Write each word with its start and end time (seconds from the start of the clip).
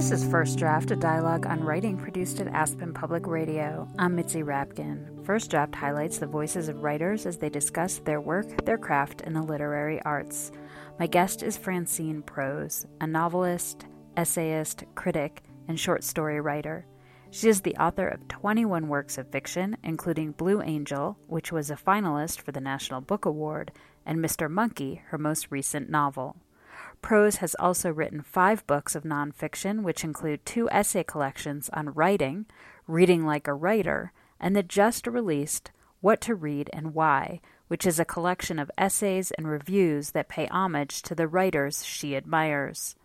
This 0.00 0.12
is 0.12 0.30
First 0.30 0.56
Draft, 0.56 0.90
a 0.92 0.96
dialogue 0.96 1.44
on 1.44 1.62
writing 1.62 1.98
produced 1.98 2.40
at 2.40 2.48
Aspen 2.48 2.94
Public 2.94 3.26
Radio. 3.26 3.86
I'm 3.98 4.16
Mitzi 4.16 4.42
Rapkin. 4.42 5.26
First 5.26 5.50
Draft 5.50 5.74
highlights 5.74 6.16
the 6.16 6.26
voices 6.26 6.70
of 6.70 6.82
writers 6.82 7.26
as 7.26 7.36
they 7.36 7.50
discuss 7.50 7.98
their 7.98 8.18
work, 8.18 8.64
their 8.64 8.78
craft, 8.78 9.20
and 9.20 9.36
the 9.36 9.42
literary 9.42 10.00
arts. 10.00 10.52
My 10.98 11.06
guest 11.06 11.42
is 11.42 11.58
Francine 11.58 12.22
Prose, 12.22 12.86
a 13.02 13.06
novelist, 13.06 13.84
essayist, 14.16 14.84
critic, 14.94 15.42
and 15.68 15.78
short 15.78 16.02
story 16.02 16.40
writer. 16.40 16.86
She 17.30 17.50
is 17.50 17.60
the 17.60 17.76
author 17.76 18.08
of 18.08 18.26
21 18.26 18.88
works 18.88 19.18
of 19.18 19.30
fiction, 19.30 19.76
including 19.82 20.32
Blue 20.32 20.62
Angel, 20.62 21.18
which 21.26 21.52
was 21.52 21.70
a 21.70 21.76
finalist 21.76 22.40
for 22.40 22.52
the 22.52 22.60
National 22.62 23.02
Book 23.02 23.26
Award, 23.26 23.70
and 24.06 24.18
Mr. 24.18 24.50
Monkey, 24.50 25.02
her 25.08 25.18
most 25.18 25.48
recent 25.50 25.90
novel. 25.90 26.36
Prose 27.02 27.36
has 27.36 27.54
also 27.56 27.90
written 27.90 28.22
five 28.22 28.66
books 28.66 28.94
of 28.94 29.04
nonfiction, 29.04 29.82
which 29.82 30.04
include 30.04 30.44
two 30.44 30.68
essay 30.70 31.02
collections 31.02 31.70
on 31.72 31.94
writing, 31.94 32.46
Reading 32.86 33.24
Like 33.24 33.48
a 33.48 33.54
Writer, 33.54 34.12
and 34.38 34.54
the 34.54 34.62
just 34.62 35.06
released 35.06 35.70
What 36.00 36.20
to 36.22 36.34
Read 36.34 36.70
and 36.72 36.94
Why, 36.94 37.40
which 37.68 37.86
is 37.86 37.98
a 37.98 38.04
collection 38.04 38.58
of 38.58 38.70
essays 38.76 39.30
and 39.32 39.48
reviews 39.48 40.10
that 40.10 40.28
pay 40.28 40.46
homage 40.48 41.02
to 41.02 41.14
the 41.14 41.28
writers 41.28 41.84
she 41.84 42.16
admires. 42.16 42.96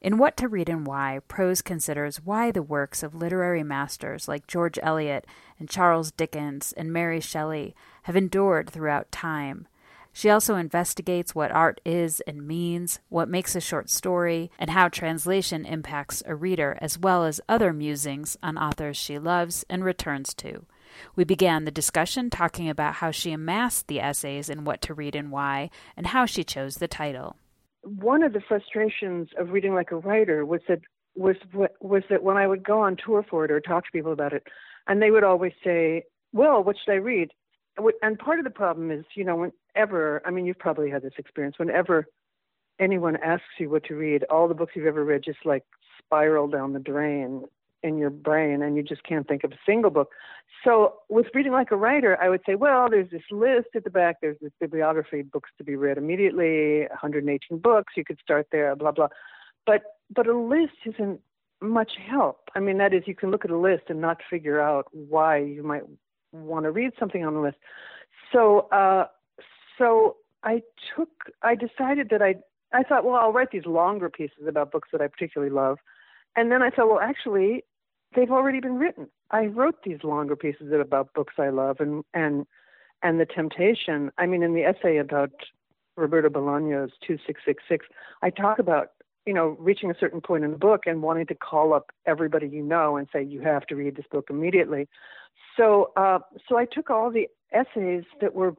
In 0.00 0.18
What 0.18 0.36
to 0.36 0.48
Read 0.48 0.68
and 0.68 0.86
Why, 0.86 1.20
Prose 1.26 1.62
considers 1.62 2.24
why 2.24 2.50
the 2.50 2.62
works 2.62 3.02
of 3.02 3.14
literary 3.14 3.62
masters 3.62 4.28
like 4.28 4.46
George 4.46 4.78
Eliot 4.82 5.26
and 5.58 5.68
Charles 5.68 6.12
Dickens 6.12 6.72
and 6.76 6.92
Mary 6.92 7.20
Shelley 7.20 7.74
have 8.04 8.16
endured 8.16 8.70
throughout 8.70 9.10
time 9.10 9.66
she 10.16 10.30
also 10.30 10.56
investigates 10.56 11.34
what 11.34 11.52
art 11.52 11.78
is 11.84 12.22
and 12.26 12.48
means, 12.48 13.00
what 13.10 13.28
makes 13.28 13.54
a 13.54 13.60
short 13.60 13.90
story, 13.90 14.50
and 14.58 14.70
how 14.70 14.88
translation 14.88 15.66
impacts 15.66 16.22
a 16.24 16.34
reader, 16.34 16.78
as 16.80 16.98
well 16.98 17.26
as 17.26 17.38
other 17.50 17.70
musings 17.70 18.34
on 18.42 18.56
authors 18.56 18.96
she 18.96 19.18
loves 19.18 19.62
and 19.68 19.84
returns 19.84 20.32
to. 20.32 20.64
We 21.16 21.24
began 21.24 21.66
the 21.66 21.70
discussion 21.70 22.30
talking 22.30 22.70
about 22.70 22.94
how 22.94 23.10
she 23.10 23.30
amassed 23.30 23.88
the 23.88 24.00
essays 24.00 24.48
and 24.48 24.66
what 24.66 24.80
to 24.82 24.94
read 24.94 25.14
and 25.14 25.30
why, 25.30 25.68
and 25.98 26.06
how 26.06 26.24
she 26.24 26.44
chose 26.44 26.76
the 26.76 26.88
title. 26.88 27.36
One 27.82 28.22
of 28.22 28.32
the 28.32 28.40
frustrations 28.40 29.28
of 29.38 29.50
reading 29.50 29.74
like 29.74 29.92
a 29.92 29.98
writer 29.98 30.46
was 30.46 30.62
that 30.66 30.80
was 31.14 31.36
was 31.82 32.04
that 32.08 32.22
when 32.22 32.38
I 32.38 32.46
would 32.46 32.64
go 32.64 32.80
on 32.80 32.96
tour 32.96 33.22
for 33.28 33.44
it 33.44 33.50
or 33.50 33.60
talk 33.60 33.84
to 33.84 33.92
people 33.92 34.12
about 34.12 34.32
it, 34.32 34.44
and 34.86 35.02
they 35.02 35.10
would 35.10 35.24
always 35.24 35.52
say, 35.62 36.04
"Well, 36.32 36.64
what 36.64 36.76
should 36.82 36.92
I 36.92 36.96
read?" 36.96 37.32
And 38.02 38.18
part 38.18 38.38
of 38.38 38.44
the 38.44 38.50
problem 38.50 38.90
is, 38.90 39.04
you 39.14 39.24
know, 39.24 39.50
whenever, 39.74 40.22
I 40.24 40.30
mean, 40.30 40.46
you've 40.46 40.58
probably 40.58 40.90
had 40.90 41.02
this 41.02 41.12
experience, 41.18 41.58
whenever 41.58 42.06
anyone 42.78 43.16
asks 43.16 43.44
you 43.58 43.70
what 43.70 43.84
to 43.84 43.94
read, 43.94 44.24
all 44.24 44.48
the 44.48 44.54
books 44.54 44.72
you've 44.74 44.86
ever 44.86 45.04
read 45.04 45.22
just 45.24 45.38
like 45.44 45.64
spiral 45.98 46.48
down 46.48 46.72
the 46.72 46.78
drain 46.78 47.44
in 47.82 47.98
your 47.98 48.10
brain 48.10 48.62
and 48.62 48.76
you 48.76 48.82
just 48.82 49.02
can't 49.04 49.28
think 49.28 49.44
of 49.44 49.52
a 49.52 49.58
single 49.64 49.90
book. 49.90 50.10
So 50.64 50.94
with 51.08 51.26
reading 51.34 51.52
like 51.52 51.70
a 51.70 51.76
writer, 51.76 52.20
I 52.20 52.28
would 52.28 52.40
say, 52.46 52.54
well, 52.54 52.88
there's 52.90 53.10
this 53.10 53.22
list 53.30 53.68
at 53.74 53.84
the 53.84 53.90
back, 53.90 54.16
there's 54.20 54.38
this 54.40 54.52
bibliography, 54.58 55.22
books 55.22 55.50
to 55.58 55.64
be 55.64 55.76
read 55.76 55.98
immediately, 55.98 56.80
118 56.88 57.58
books, 57.58 57.94
you 57.96 58.04
could 58.04 58.18
start 58.22 58.48
there, 58.50 58.74
blah 58.74 58.92
blah. 58.92 59.08
But 59.66 59.82
but 60.14 60.26
a 60.26 60.36
list 60.36 60.74
isn't 60.84 61.20
much 61.60 61.92
help. 62.08 62.48
I 62.54 62.60
mean, 62.60 62.78
that 62.78 62.92
is, 62.92 63.02
you 63.06 63.14
can 63.14 63.30
look 63.30 63.44
at 63.44 63.50
a 63.50 63.58
list 63.58 63.84
and 63.88 64.00
not 64.00 64.20
figure 64.28 64.60
out 64.60 64.86
why 64.92 65.38
you 65.38 65.62
might 65.62 65.82
want 66.32 66.64
to 66.64 66.70
read 66.70 66.92
something 66.98 67.24
on 67.24 67.34
the 67.34 67.40
list. 67.40 67.56
So 68.32 68.68
uh, 68.72 69.06
so 69.78 70.16
I 70.42 70.62
took 70.96 71.08
I 71.42 71.54
decided 71.54 72.08
that 72.10 72.22
I 72.22 72.36
I 72.72 72.82
thought, 72.82 73.04
well, 73.04 73.16
I'll 73.16 73.32
write 73.32 73.50
these 73.52 73.66
longer 73.66 74.10
pieces 74.10 74.46
about 74.46 74.72
books 74.72 74.88
that 74.92 75.00
I 75.00 75.06
particularly 75.06 75.52
love. 75.52 75.78
And 76.34 76.50
then 76.50 76.62
I 76.62 76.70
thought, 76.70 76.88
well, 76.88 77.00
actually, 77.00 77.64
they've 78.14 78.30
already 78.30 78.60
been 78.60 78.76
written. 78.76 79.08
I 79.30 79.46
wrote 79.46 79.82
these 79.84 80.02
longer 80.02 80.36
pieces 80.36 80.72
about 80.72 81.14
books 81.14 81.34
I 81.38 81.48
love 81.48 81.80
and 81.80 82.04
and 82.14 82.46
and 83.02 83.20
the 83.20 83.26
temptation. 83.26 84.10
I 84.18 84.26
mean, 84.26 84.42
in 84.42 84.54
the 84.54 84.64
essay 84.64 84.96
about 84.96 85.30
Roberto 85.96 86.28
Bolaño's 86.28 86.92
2666, 87.06 87.86
I 88.22 88.30
talk 88.30 88.58
about 88.58 88.90
you 89.26 89.34
know, 89.34 89.56
reaching 89.58 89.90
a 89.90 89.94
certain 89.98 90.20
point 90.20 90.44
in 90.44 90.52
the 90.52 90.56
book 90.56 90.82
and 90.86 91.02
wanting 91.02 91.26
to 91.26 91.34
call 91.34 91.74
up 91.74 91.90
everybody 92.06 92.48
you 92.48 92.62
know 92.62 92.96
and 92.96 93.08
say 93.12 93.22
you 93.22 93.40
have 93.40 93.66
to 93.66 93.74
read 93.74 93.96
this 93.96 94.06
book 94.10 94.28
immediately. 94.30 94.88
So, 95.56 95.92
uh, 95.96 96.20
so 96.48 96.56
I 96.56 96.64
took 96.64 96.90
all 96.90 97.10
the 97.10 97.28
essays 97.52 98.04
that 98.20 98.34
were 98.34 98.54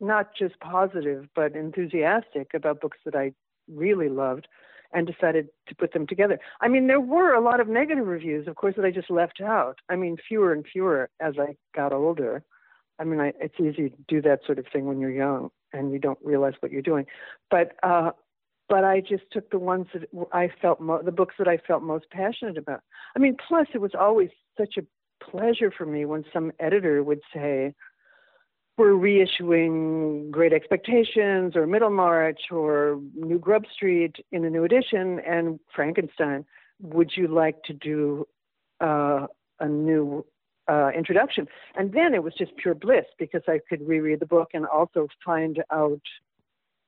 not 0.00 0.30
just 0.38 0.58
positive 0.60 1.28
but 1.34 1.54
enthusiastic 1.54 2.52
about 2.54 2.80
books 2.80 2.98
that 3.04 3.14
I 3.14 3.32
really 3.68 4.08
loved 4.08 4.48
and 4.92 5.06
decided 5.06 5.48
to 5.68 5.74
put 5.74 5.92
them 5.92 6.06
together. 6.06 6.38
I 6.60 6.68
mean, 6.68 6.86
there 6.86 7.00
were 7.00 7.34
a 7.34 7.40
lot 7.40 7.60
of 7.60 7.68
negative 7.68 8.06
reviews, 8.06 8.46
of 8.46 8.56
course, 8.56 8.76
that 8.76 8.84
I 8.84 8.90
just 8.90 9.10
left 9.10 9.40
out. 9.40 9.78
I 9.88 9.96
mean, 9.96 10.16
fewer 10.28 10.52
and 10.52 10.64
fewer 10.70 11.10
as 11.20 11.34
I 11.38 11.56
got 11.74 11.92
older. 11.92 12.42
I 12.98 13.04
mean, 13.04 13.20
I, 13.20 13.32
it's 13.40 13.56
easy 13.58 13.90
to 13.90 13.96
do 14.08 14.22
that 14.22 14.40
sort 14.46 14.58
of 14.58 14.66
thing 14.72 14.86
when 14.86 15.00
you're 15.00 15.10
young 15.10 15.50
and 15.72 15.92
you 15.92 15.98
don't 15.98 16.18
realize 16.22 16.54
what 16.60 16.72
you're 16.72 16.82
doing. 16.82 17.06
But 17.50 17.72
uh, 17.82 18.12
but 18.68 18.84
I 18.84 19.00
just 19.00 19.24
took 19.30 19.50
the 19.50 19.58
ones 19.58 19.86
that 19.92 20.08
I 20.32 20.50
felt 20.60 20.80
mo- 20.80 21.02
the 21.02 21.12
books 21.12 21.34
that 21.38 21.48
I 21.48 21.58
felt 21.58 21.82
most 21.82 22.10
passionate 22.10 22.58
about. 22.58 22.80
I 23.14 23.18
mean, 23.18 23.36
plus 23.46 23.68
it 23.74 23.80
was 23.80 23.92
always 23.98 24.30
such 24.58 24.76
a 24.76 24.82
pleasure 25.24 25.70
for 25.70 25.86
me 25.86 26.04
when 26.04 26.24
some 26.32 26.52
editor 26.58 27.02
would 27.02 27.20
say, 27.32 27.74
"We're 28.76 28.92
reissuing 28.92 30.30
Great 30.30 30.52
Expectations 30.52 31.56
or 31.56 31.66
Middlemarch 31.66 32.50
or 32.50 33.00
New 33.14 33.38
Grub 33.38 33.64
Street 33.72 34.16
in 34.32 34.44
a 34.44 34.50
new 34.50 34.64
edition 34.64 35.20
and 35.20 35.60
Frankenstein. 35.74 36.44
Would 36.80 37.16
you 37.16 37.28
like 37.28 37.62
to 37.64 37.72
do 37.72 38.26
uh, 38.80 39.26
a 39.60 39.68
new 39.68 40.26
uh, 40.68 40.90
introduction?" 40.94 41.46
And 41.76 41.92
then 41.92 42.14
it 42.14 42.22
was 42.22 42.34
just 42.34 42.56
pure 42.56 42.74
bliss 42.74 43.06
because 43.18 43.42
I 43.46 43.60
could 43.68 43.86
reread 43.86 44.20
the 44.20 44.26
book 44.26 44.50
and 44.54 44.66
also 44.66 45.06
find 45.24 45.62
out 45.70 46.02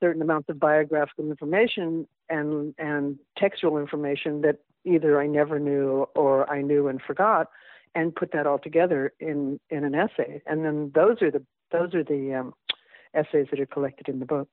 certain 0.01 0.23
amounts 0.23 0.49
of 0.49 0.59
biographical 0.61 1.29
information 1.31 2.07
and 2.29 2.75
and 2.79 3.19
textual 3.37 3.79
information 3.79 4.43
that 4.43 4.59
either 4.85 5.21
I 5.21 5.27
never 5.27 5.59
knew 5.59 6.07
or 6.15 6.49
I 6.51 6.63
knew 6.63 6.89
and 6.89 7.01
forgot, 7.01 7.49
and 7.95 8.15
put 8.15 8.33
that 8.33 8.47
all 8.47 8.59
together 8.59 9.13
in 9.21 9.61
in 9.71 9.85
an 9.85 9.95
essay. 9.95 10.43
And 10.47 10.65
then 10.65 10.93
those 10.95 11.23
are 11.23 11.31
the 11.31 11.45
those 11.71 11.95
are 11.95 12.05
the 12.05 12.35
um, 12.35 12.55
essays 13.15 13.47
that 13.51 13.61
are 13.61 13.67
collected 13.67 14.09
in 14.09 14.19
the 14.19 14.27
book. 14.27 14.49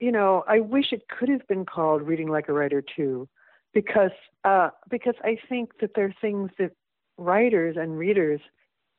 You 0.00 0.12
know, 0.12 0.44
I 0.48 0.60
wish 0.60 0.92
it 0.92 1.08
could 1.08 1.28
have 1.28 1.46
been 1.48 1.64
called 1.64 2.02
Reading 2.02 2.28
Like 2.28 2.48
a 2.48 2.52
Writer 2.52 2.82
too, 2.82 3.28
because 3.72 4.10
uh, 4.44 4.70
because 4.90 5.14
I 5.22 5.38
think 5.48 5.78
that 5.80 5.92
there 5.94 6.06
are 6.06 6.14
things 6.20 6.50
that 6.58 6.72
writers 7.16 7.76
and 7.78 7.96
readers 7.96 8.40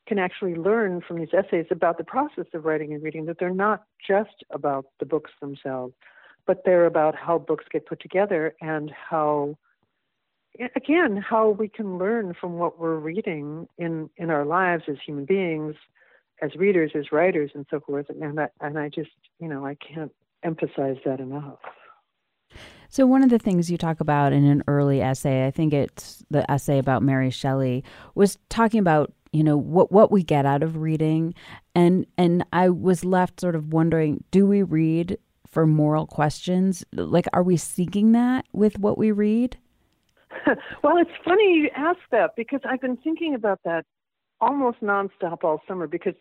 can 0.07 0.19
actually 0.19 0.55
learn 0.55 1.01
from 1.01 1.19
these 1.19 1.33
essays 1.33 1.65
about 1.71 1.97
the 1.97 2.03
process 2.03 2.45
of 2.53 2.65
writing 2.65 2.93
and 2.93 3.03
reading 3.03 3.25
that 3.25 3.39
they're 3.39 3.49
not 3.49 3.83
just 4.05 4.43
about 4.51 4.85
the 4.99 5.05
books 5.05 5.31
themselves, 5.41 5.93
but 6.45 6.63
they're 6.65 6.85
about 6.85 7.15
how 7.15 7.37
books 7.37 7.65
get 7.71 7.85
put 7.85 7.99
together 7.99 8.55
and 8.61 8.91
how 8.91 9.57
again 10.75 11.17
how 11.17 11.49
we 11.49 11.67
can 11.67 11.97
learn 11.97 12.33
from 12.39 12.53
what 12.53 12.79
we're 12.79 12.97
reading 12.97 13.67
in 13.77 14.09
in 14.17 14.29
our 14.29 14.45
lives 14.45 14.83
as 14.87 14.95
human 15.05 15.25
beings 15.25 15.75
as 16.41 16.55
readers 16.55 16.91
as 16.95 17.11
writers 17.11 17.51
and 17.55 17.65
so 17.69 17.79
forth. 17.79 18.07
And 18.09 18.39
I, 18.39 18.47
and 18.61 18.77
I 18.77 18.89
just 18.89 19.11
you 19.39 19.47
know 19.47 19.65
I 19.65 19.75
can't 19.75 20.11
emphasize 20.43 20.97
that 21.05 21.19
enough. 21.19 21.59
So 22.89 23.05
one 23.05 23.23
of 23.23 23.29
the 23.29 23.39
things 23.39 23.69
you 23.69 23.77
talk 23.77 23.99
about 23.99 24.31
in 24.31 24.45
an 24.45 24.63
early 24.67 25.01
essay, 25.01 25.45
I 25.45 25.51
think 25.51 25.73
it's 25.73 26.23
the 26.29 26.49
essay 26.49 26.77
about 26.77 27.03
Mary 27.03 27.29
Shelley, 27.29 27.83
was 28.13 28.37
talking 28.49 28.79
about 28.79 29.11
you 29.35 29.43
know 29.43 29.57
what 29.57 29.91
what 29.91 30.11
we 30.11 30.23
get 30.23 30.45
out 30.45 30.63
of 30.63 30.77
reading. 30.77 31.33
And 31.75 32.05
and 32.17 32.45
I 32.53 32.69
was 32.69 33.03
left 33.03 33.41
sort 33.41 33.55
of 33.55 33.73
wondering 33.73 34.23
do 34.31 34.45
we 34.45 34.63
read 34.63 35.17
for 35.45 35.67
moral 35.67 36.07
questions? 36.07 36.85
Like 36.93 37.25
are 37.33 37.43
we 37.43 37.57
seeking 37.57 38.13
that 38.13 38.45
with 38.53 38.79
what 38.79 38.97
we 38.97 39.11
read? 39.11 39.57
Well 40.83 40.97
it's 40.97 41.11
funny 41.23 41.55
you 41.55 41.69
ask 41.75 41.99
that 42.11 42.31
because 42.37 42.61
I've 42.63 42.81
been 42.81 42.97
thinking 42.97 43.35
about 43.35 43.59
that 43.65 43.85
almost 44.39 44.79
nonstop 44.81 45.43
all 45.43 45.61
summer 45.67 45.87
because 45.87 46.13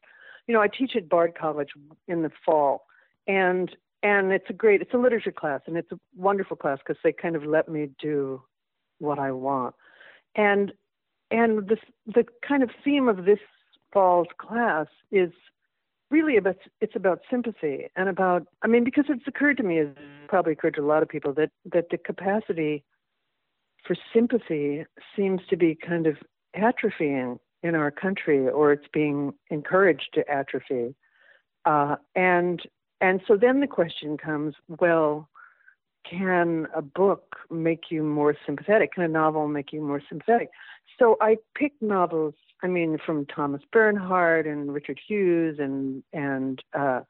you 0.46 0.54
know 0.54 0.60
I 0.60 0.68
teach 0.68 0.96
at 0.96 1.08
Bard 1.08 1.34
College 1.38 1.68
in 2.08 2.22
the 2.22 2.30
fall 2.44 2.86
and 3.28 3.70
and 4.02 4.32
it's 4.32 4.48
a 4.48 4.52
great 4.52 4.80
it's 4.82 4.94
a 4.94 4.98
literature 4.98 5.32
class 5.32 5.60
and 5.66 5.76
it's 5.76 5.92
a 5.92 5.98
wonderful 6.16 6.56
class 6.56 6.78
because 6.78 7.00
they 7.04 7.12
kind 7.12 7.36
of 7.36 7.44
let 7.44 7.68
me 7.68 7.90
do 8.00 8.42
what 8.98 9.18
I 9.18 9.30
want. 9.30 9.74
And 10.36 10.72
and 11.30 11.68
this, 11.68 11.78
the 12.06 12.24
kind 12.46 12.62
of 12.62 12.70
theme 12.84 13.08
of 13.08 13.24
this 13.24 13.38
fall's 13.92 14.28
class 14.38 14.86
is 15.10 15.30
really 16.10 16.36
about 16.36 16.56
it's 16.80 16.94
about 16.94 17.20
sympathy 17.30 17.88
and 17.96 18.08
about 18.08 18.46
I 18.62 18.66
mean 18.66 18.84
because 18.84 19.06
it's 19.08 19.26
occurred 19.26 19.56
to 19.56 19.62
me 19.62 19.78
it's 19.78 19.98
probably 20.28 20.52
occurred 20.52 20.74
to 20.74 20.80
a 20.80 20.86
lot 20.86 21.02
of 21.02 21.08
people 21.08 21.32
that 21.34 21.50
that 21.72 21.86
the 21.90 21.98
capacity 21.98 22.84
for 23.84 23.96
sympathy 24.12 24.84
seems 25.16 25.40
to 25.50 25.56
be 25.56 25.74
kind 25.74 26.06
of 26.06 26.16
atrophying 26.56 27.38
in 27.62 27.74
our 27.74 27.90
country 27.90 28.48
or 28.48 28.72
it's 28.72 28.86
being 28.92 29.32
encouraged 29.50 30.10
to 30.14 30.28
atrophy. 30.30 30.94
Uh, 31.64 31.96
and 32.14 32.62
and 33.00 33.20
so 33.26 33.36
then 33.36 33.60
the 33.60 33.66
question 33.66 34.16
comes 34.16 34.54
well 34.68 35.28
can 36.08 36.66
a 36.74 36.82
book 36.82 37.36
make 37.50 37.84
you 37.90 38.02
more 38.02 38.36
sympathetic? 38.46 38.94
Can 38.94 39.02
a 39.04 39.08
novel 39.08 39.48
make 39.48 39.72
you 39.72 39.80
more 39.80 40.02
sympathetic? 40.08 40.50
So 40.98 41.16
I 41.20 41.36
picked 41.54 41.82
novels. 41.82 42.34
I 42.62 42.66
mean, 42.66 42.98
from 43.04 43.26
Thomas 43.26 43.62
Bernhard 43.72 44.46
and 44.46 44.72
Richard 44.72 44.98
Hughes 45.06 45.58
and 45.58 46.02
and 46.12 46.62
uh, 46.72 47.00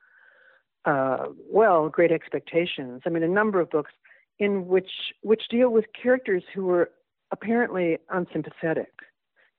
uh, 0.84 1.26
well, 1.50 1.88
Great 1.88 2.12
Expectations. 2.12 3.02
I 3.06 3.08
mean, 3.10 3.22
a 3.22 3.28
number 3.28 3.60
of 3.60 3.70
books 3.70 3.92
in 4.38 4.66
which 4.66 4.90
which 5.22 5.42
deal 5.48 5.70
with 5.70 5.84
characters 6.00 6.42
who 6.54 6.70
are 6.70 6.90
apparently 7.30 7.98
unsympathetic. 8.10 8.92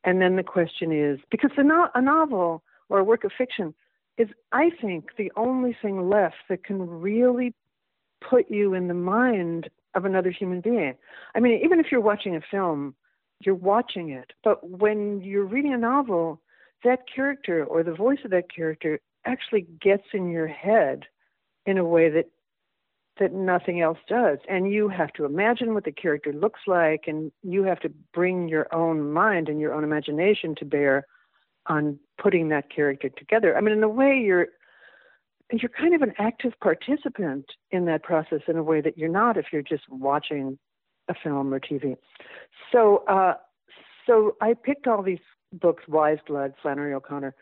And 0.04 0.22
then 0.22 0.36
the 0.36 0.44
question 0.44 0.92
is 0.92 1.20
because 1.32 1.52
the 1.58 1.64
no- 1.64 1.90
a 1.96 2.02
novel 2.02 2.64
or 2.90 3.00
a 3.00 3.04
work 3.04 3.24
of 3.24 3.32
fiction 3.38 3.74
is, 4.18 4.30
I 4.52 4.70
think, 4.82 5.16
the 5.18 5.32
only 5.36 5.76
thing 5.82 6.10
left 6.10 6.36
that 6.50 6.64
can 6.64 6.88
really 6.88 7.54
put 8.22 8.50
you 8.50 8.74
in 8.74 8.88
the 8.88 8.94
mind 8.94 9.70
of 9.94 10.06
another 10.06 10.32
human 10.32 10.62
being. 10.62 10.96
I 11.34 11.40
mean, 11.40 11.62
even 11.64 11.80
if 11.80 11.88
you're 11.92 12.02
watching 12.02 12.36
a 12.36 12.42
film, 12.52 12.96
you're 13.40 13.56
watching 13.56 14.10
it. 14.10 14.32
But 14.44 14.68
when 14.70 15.22
you're 15.22 15.46
reading 15.46 15.74
a 15.74 15.78
novel, 15.78 16.42
that 16.84 17.00
character 17.14 17.64
or 17.64 17.84
the 17.84 17.94
voice 17.94 18.20
of 18.24 18.32
that 18.32 18.54
character 18.54 19.00
actually 19.26 19.68
gets 19.82 20.04
in 20.14 20.30
your 20.30 20.48
head 20.48 21.04
in 21.66 21.78
a 21.78 21.86
way 21.86 22.10
that 22.10 22.30
that 23.20 23.34
nothing 23.34 23.80
else 23.80 23.98
does. 24.10 24.40
And 24.50 24.72
you 24.72 24.90
have 24.90 25.14
to 25.14 25.24
imagine 25.24 25.74
what 25.74 25.86
the 25.86 25.92
character 25.92 26.34
looks 26.34 26.60
like 26.68 27.06
and 27.08 27.32
you 27.44 27.64
have 27.64 27.80
to 27.80 27.90
bring 28.14 28.50
your 28.50 28.68
own 28.76 29.12
mind 29.12 29.48
and 29.48 29.60
your 29.60 29.74
own 29.74 29.86
imagination 29.86 30.54
to 30.56 30.66
bear 30.66 31.06
on 31.68 31.98
putting 32.22 32.50
that 32.50 32.70
character 32.70 33.10
together. 33.10 33.56
I 33.56 33.62
mean, 33.62 33.74
in 33.74 33.84
a 33.84 33.90
way, 33.90 34.20
you're 34.22 34.48
you're 35.52 35.70
kind 35.70 35.94
of 35.94 36.02
an 36.02 36.14
active 36.18 36.54
participant 36.62 37.46
in 37.72 37.86
that 37.86 38.04
process 38.04 38.42
in 38.48 38.58
a 38.58 38.64
way 38.64 38.82
that 38.82 38.98
you're 38.98 39.10
not 39.10 39.38
if 39.38 39.46
you're 39.52 39.62
just 39.62 39.84
watching 39.90 40.58
a 41.08 41.14
film 41.14 41.54
or 41.54 41.60
TV. 41.60 41.96
So, 42.72 43.04
uh, 43.08 43.36
so 44.08 44.36
I 44.42 44.54
picked 44.54 44.88
all 44.88 45.04
these 45.04 45.20
books, 45.54 45.84
Wise 45.88 46.18
Blood, 46.28 46.54
Flannery 46.62 46.94
O'Connor, 46.94 47.36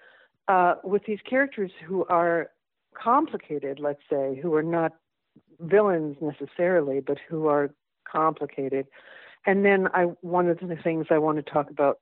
uh, 0.47 0.75
with 0.83 1.03
these 1.05 1.19
characters 1.27 1.71
who 1.85 2.05
are 2.05 2.51
complicated, 3.01 3.79
let's 3.79 4.01
say, 4.09 4.39
who 4.41 4.53
are 4.53 4.63
not 4.63 4.94
villains 5.59 6.17
necessarily, 6.21 7.00
but 7.00 7.17
who 7.29 7.47
are 7.47 7.73
complicated. 8.09 8.88
And 9.45 9.65
then 9.65 9.88
I, 9.94 10.03
one 10.21 10.50
of 10.50 10.59
the 10.59 10.77
things 10.83 11.07
I 11.09 11.17
want 11.17 11.44
to 11.44 11.51
talk 11.51 11.69
about 11.69 12.00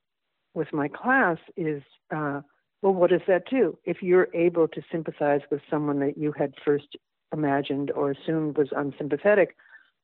with 0.53 0.73
my 0.73 0.87
class 0.87 1.37
is 1.55 1.81
uh, 2.13 2.41
well, 2.81 2.93
what 2.93 3.11
does 3.11 3.21
that 3.27 3.49
do? 3.49 3.77
If 3.85 4.01
you're 4.01 4.27
able 4.33 4.67
to 4.69 4.81
sympathize 4.91 5.41
with 5.51 5.61
someone 5.69 5.99
that 5.99 6.17
you 6.17 6.31
had 6.31 6.53
first 6.65 6.97
imagined 7.31 7.91
or 7.91 8.11
assumed 8.11 8.57
was 8.57 8.69
unsympathetic, 8.75 9.55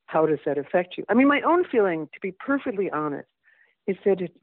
how 0.06 0.26
does 0.26 0.40
that 0.46 0.58
affect 0.58 0.98
you? 0.98 1.04
I 1.10 1.14
mean, 1.14 1.28
my 1.28 1.42
own 1.42 1.66
feeling, 1.66 2.08
to 2.14 2.20
be 2.22 2.32
perfectly 2.32 2.90
honest, 2.92 3.28
is 3.88 3.98
that 4.06 4.22
it 4.22 4.36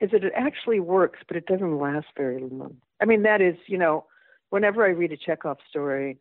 is 0.00 0.12
that 0.12 0.22
it 0.22 0.32
actually 0.36 0.78
works, 0.78 1.18
but 1.26 1.36
it 1.36 1.46
doesn't 1.46 1.78
last 1.78 2.06
very 2.16 2.38
long. 2.38 2.76
I 3.00 3.04
mean, 3.04 3.24
that 3.24 3.40
is, 3.40 3.56
you 3.66 3.78
know, 3.78 4.04
whenever 4.50 4.84
I 4.84 4.90
read 4.90 5.10
a 5.10 5.16
Chekhov 5.16 5.58
story, 5.68 6.18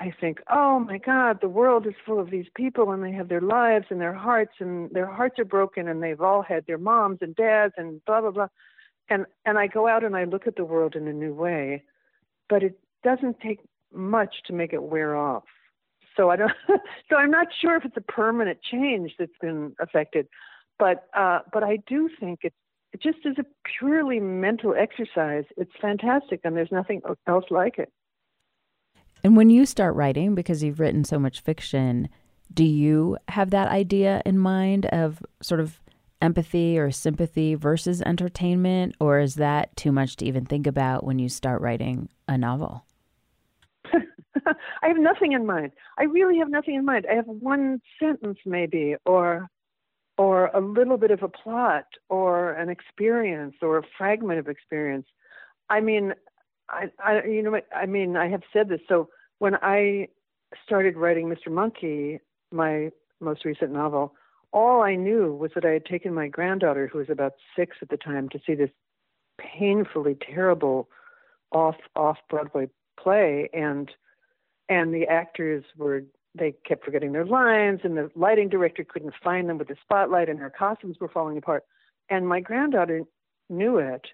I 0.00 0.10
think, 0.18 0.40
oh 0.50 0.78
my 0.78 0.96
God, 0.96 1.38
the 1.42 1.48
world 1.48 1.86
is 1.86 1.92
full 2.06 2.18
of 2.18 2.30
these 2.30 2.46
people 2.56 2.92
and 2.92 3.04
they 3.04 3.12
have 3.12 3.28
their 3.28 3.42
lives 3.42 3.86
and 3.90 4.00
their 4.00 4.14
hearts 4.14 4.54
and 4.58 4.90
their 4.90 5.06
hearts 5.06 5.38
are 5.38 5.44
broken 5.44 5.86
and 5.86 6.02
they've 6.02 6.20
all 6.20 6.40
had 6.40 6.64
their 6.66 6.78
moms 6.78 7.18
and 7.20 7.36
dads 7.36 7.74
and 7.76 8.02
blah, 8.06 8.22
blah, 8.22 8.30
blah 8.30 8.48
and 9.08 9.26
and 9.44 9.58
I 9.58 9.66
go 9.66 9.88
out 9.88 10.04
and 10.04 10.16
I 10.16 10.24
look 10.24 10.46
at 10.46 10.56
the 10.56 10.64
world 10.64 10.96
in 10.96 11.08
a 11.08 11.12
new 11.12 11.34
way, 11.34 11.82
but 12.48 12.62
it 12.62 12.78
doesn't 13.02 13.40
take 13.40 13.60
much 13.92 14.36
to 14.46 14.52
make 14.52 14.72
it 14.72 14.82
wear 14.82 15.16
off. 15.16 15.44
So 16.16 16.30
I 16.30 16.36
don't. 16.36 16.52
so 17.10 17.16
I'm 17.16 17.30
not 17.30 17.48
sure 17.60 17.76
if 17.76 17.84
it's 17.84 17.96
a 17.96 18.12
permanent 18.12 18.60
change 18.62 19.14
that's 19.18 19.36
been 19.40 19.74
affected, 19.80 20.28
but 20.78 21.08
uh, 21.16 21.40
but 21.52 21.62
I 21.62 21.78
do 21.86 22.08
think 22.20 22.40
it's 22.42 22.56
it 22.92 23.02
just 23.02 23.18
as 23.26 23.34
a 23.38 23.44
purely 23.78 24.20
mental 24.20 24.74
exercise. 24.74 25.44
It's 25.56 25.72
fantastic, 25.80 26.40
and 26.44 26.56
there's 26.56 26.72
nothing 26.72 27.02
else 27.26 27.44
like 27.50 27.78
it. 27.78 27.92
And 29.24 29.36
when 29.36 29.50
you 29.50 29.66
start 29.66 29.96
writing, 29.96 30.34
because 30.34 30.62
you've 30.62 30.78
written 30.78 31.02
so 31.02 31.18
much 31.18 31.40
fiction, 31.40 32.08
do 32.52 32.62
you 32.62 33.16
have 33.28 33.50
that 33.50 33.68
idea 33.68 34.22
in 34.24 34.38
mind 34.38 34.86
of 34.86 35.24
sort 35.42 35.60
of 35.60 35.80
empathy 36.24 36.78
or 36.78 36.90
sympathy 36.90 37.54
versus 37.54 38.00
entertainment, 38.02 38.94
or 38.98 39.20
is 39.20 39.34
that 39.34 39.76
too 39.76 39.92
much 39.92 40.16
to 40.16 40.24
even 40.24 40.46
think 40.46 40.66
about 40.66 41.04
when 41.04 41.18
you 41.18 41.28
start 41.28 41.60
writing 41.60 42.08
a 42.26 42.38
novel? 42.38 42.86
I 43.94 44.88
have 44.88 44.96
nothing 44.96 45.32
in 45.32 45.44
mind. 45.46 45.72
I 45.98 46.04
really 46.04 46.38
have 46.38 46.48
nothing 46.48 46.74
in 46.74 46.84
mind. 46.84 47.06
I 47.10 47.14
have 47.14 47.26
one 47.26 47.80
sentence 48.00 48.38
maybe, 48.46 48.96
or 49.04 49.48
or 50.16 50.46
a 50.54 50.60
little 50.60 50.96
bit 50.96 51.10
of 51.10 51.22
a 51.22 51.28
plot, 51.28 51.86
or 52.08 52.52
an 52.52 52.68
experience, 52.70 53.56
or 53.60 53.78
a 53.78 53.82
fragment 53.98 54.38
of 54.38 54.48
experience. 54.48 55.06
I 55.68 55.80
mean, 55.80 56.14
I, 56.70 56.90
I 57.04 57.24
you 57.24 57.42
know, 57.42 57.60
I 57.76 57.84
mean, 57.86 58.16
I 58.16 58.28
have 58.28 58.42
said 58.52 58.68
this. 58.68 58.80
So 58.88 59.10
when 59.40 59.56
I 59.56 60.08
started 60.64 60.96
writing 60.96 61.28
Mr. 61.28 61.52
Monkey, 61.52 62.20
my 62.50 62.90
most 63.20 63.44
recent 63.44 63.72
novel, 63.72 64.14
all 64.54 64.82
I 64.82 64.94
knew 64.94 65.34
was 65.34 65.50
that 65.54 65.64
I 65.64 65.72
had 65.72 65.84
taken 65.84 66.14
my 66.14 66.28
granddaughter, 66.28 66.86
who 66.86 66.98
was 66.98 67.10
about 67.10 67.34
six 67.56 67.76
at 67.82 67.88
the 67.88 67.96
time, 67.96 68.28
to 68.30 68.38
see 68.46 68.54
this 68.54 68.70
painfully 69.36 70.14
terrible 70.14 70.88
off 71.50 71.76
off 71.96 72.18
Broadway 72.30 72.70
play, 72.98 73.50
and 73.52 73.90
and 74.68 74.94
the 74.94 75.06
actors 75.06 75.64
were 75.76 76.04
they 76.36 76.54
kept 76.66 76.84
forgetting 76.84 77.12
their 77.12 77.26
lines, 77.26 77.80
and 77.82 77.96
the 77.96 78.10
lighting 78.14 78.48
director 78.48 78.84
couldn't 78.84 79.14
find 79.22 79.48
them 79.48 79.58
with 79.58 79.68
the 79.68 79.76
spotlight, 79.82 80.28
and 80.28 80.38
her 80.38 80.50
costumes 80.50 80.98
were 81.00 81.08
falling 81.08 81.36
apart. 81.36 81.64
And 82.08 82.28
my 82.28 82.40
granddaughter 82.40 83.02
knew 83.50 83.78
it, 83.78 84.06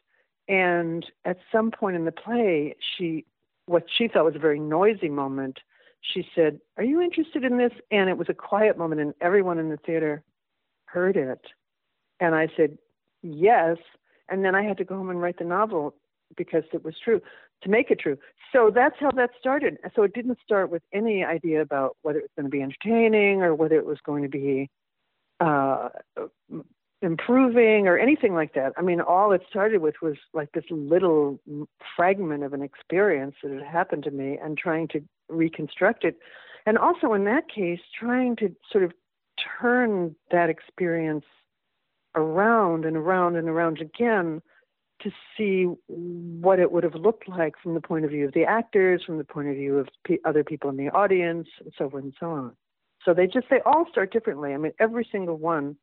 and 0.48 1.04
at 1.26 1.38
some 1.52 1.70
point 1.70 1.96
in 1.96 2.06
the 2.06 2.12
play, 2.12 2.76
she 2.96 3.26
what 3.66 3.84
she 3.94 4.08
thought 4.08 4.24
was 4.24 4.36
a 4.36 4.40
very 4.40 4.58
noisy 4.58 5.10
moment. 5.10 5.60
She 6.00 6.26
said, 6.34 6.60
"Are 6.78 6.84
you 6.84 7.02
interested 7.02 7.44
in 7.44 7.58
this?" 7.58 7.72
And 7.90 8.08
it 8.08 8.16
was 8.16 8.30
a 8.30 8.34
quiet 8.34 8.78
moment, 8.78 9.02
and 9.02 9.12
everyone 9.20 9.58
in 9.58 9.68
the 9.68 9.76
theater 9.76 10.24
heard 10.90 11.16
it. 11.16 11.40
And 12.18 12.34
I 12.34 12.48
said, 12.56 12.78
yes. 13.22 13.76
And 14.28 14.44
then 14.44 14.54
I 14.54 14.62
had 14.62 14.76
to 14.78 14.84
go 14.84 14.96
home 14.96 15.10
and 15.10 15.20
write 15.20 15.38
the 15.38 15.44
novel 15.44 15.94
because 16.36 16.64
it 16.72 16.84
was 16.84 16.94
true 17.02 17.20
to 17.62 17.68
make 17.68 17.90
it 17.90 18.00
true. 18.00 18.16
So 18.52 18.70
that's 18.74 18.96
how 18.98 19.10
that 19.12 19.30
started. 19.38 19.78
So 19.94 20.02
it 20.02 20.14
didn't 20.14 20.38
start 20.42 20.70
with 20.70 20.82
any 20.92 21.24
idea 21.24 21.60
about 21.60 21.96
whether 22.02 22.18
it 22.18 22.24
was 22.24 22.30
going 22.36 22.46
to 22.46 22.50
be 22.50 22.62
entertaining 22.62 23.42
or 23.42 23.54
whether 23.54 23.76
it 23.76 23.86
was 23.86 23.98
going 24.04 24.22
to 24.22 24.28
be 24.28 24.70
uh, 25.40 25.88
improving 27.02 27.86
or 27.86 27.98
anything 27.98 28.34
like 28.34 28.54
that. 28.54 28.72
I 28.76 28.82
mean, 28.82 29.00
all 29.00 29.32
it 29.32 29.42
started 29.48 29.80
with 29.80 29.96
was 30.02 30.16
like 30.32 30.52
this 30.52 30.64
little 30.70 31.40
fragment 31.96 32.44
of 32.44 32.52
an 32.52 32.62
experience 32.62 33.34
that 33.42 33.52
had 33.52 33.62
happened 33.62 34.04
to 34.04 34.10
me 34.10 34.38
and 34.42 34.56
trying 34.56 34.88
to 34.88 35.02
reconstruct 35.28 36.04
it. 36.04 36.18
And 36.66 36.76
also 36.76 37.12
in 37.14 37.24
that 37.24 37.48
case, 37.48 37.80
trying 37.98 38.36
to 38.36 38.54
sort 38.70 38.84
of 38.84 38.92
turn 39.60 40.14
that 40.30 40.50
experience 40.50 41.24
around 42.14 42.84
and 42.84 42.96
around 42.96 43.36
and 43.36 43.48
around 43.48 43.80
again 43.80 44.42
to 45.02 45.10
see 45.36 45.64
what 45.88 46.58
it 46.58 46.72
would 46.72 46.84
have 46.84 46.94
looked 46.94 47.28
like 47.28 47.54
from 47.62 47.74
the 47.74 47.80
point 47.80 48.04
of 48.04 48.10
view 48.10 48.26
of 48.26 48.34
the 48.34 48.44
actors, 48.44 49.02
from 49.04 49.18
the 49.18 49.24
point 49.24 49.48
of 49.48 49.54
view 49.54 49.78
of 49.78 49.88
p- 50.04 50.18
other 50.24 50.44
people 50.44 50.68
in 50.68 50.76
the 50.76 50.90
audience, 50.90 51.48
and 51.60 51.72
so 51.76 51.88
forth 51.88 52.04
and 52.04 52.14
so 52.20 52.30
on. 52.30 52.56
So 53.04 53.14
they 53.14 53.26
just 53.26 53.46
they 53.50 53.60
all 53.64 53.86
start 53.90 54.12
differently. 54.12 54.52
I 54.52 54.58
mean, 54.58 54.72
every 54.78 55.08
single 55.10 55.36
one 55.36 55.76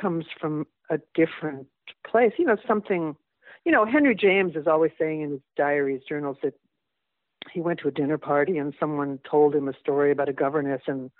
comes 0.00 0.24
from 0.40 0.66
a 0.90 0.98
different 1.14 1.68
place. 2.06 2.32
You 2.38 2.46
know, 2.46 2.56
something. 2.66 3.16
You 3.64 3.72
know, 3.72 3.84
Henry 3.84 4.14
James 4.14 4.56
is 4.56 4.66
always 4.66 4.92
saying 4.98 5.20
in 5.20 5.30
his 5.32 5.40
diaries, 5.54 6.00
journals 6.08 6.38
that 6.42 6.54
he 7.52 7.60
went 7.60 7.78
to 7.80 7.88
a 7.88 7.92
dinner 7.92 8.18
party 8.18 8.58
and 8.58 8.74
someone 8.80 9.18
told 9.28 9.54
him 9.54 9.68
a 9.68 9.78
story 9.78 10.10
about 10.10 10.28
a 10.28 10.32
governess 10.32 10.82
and 10.86 11.10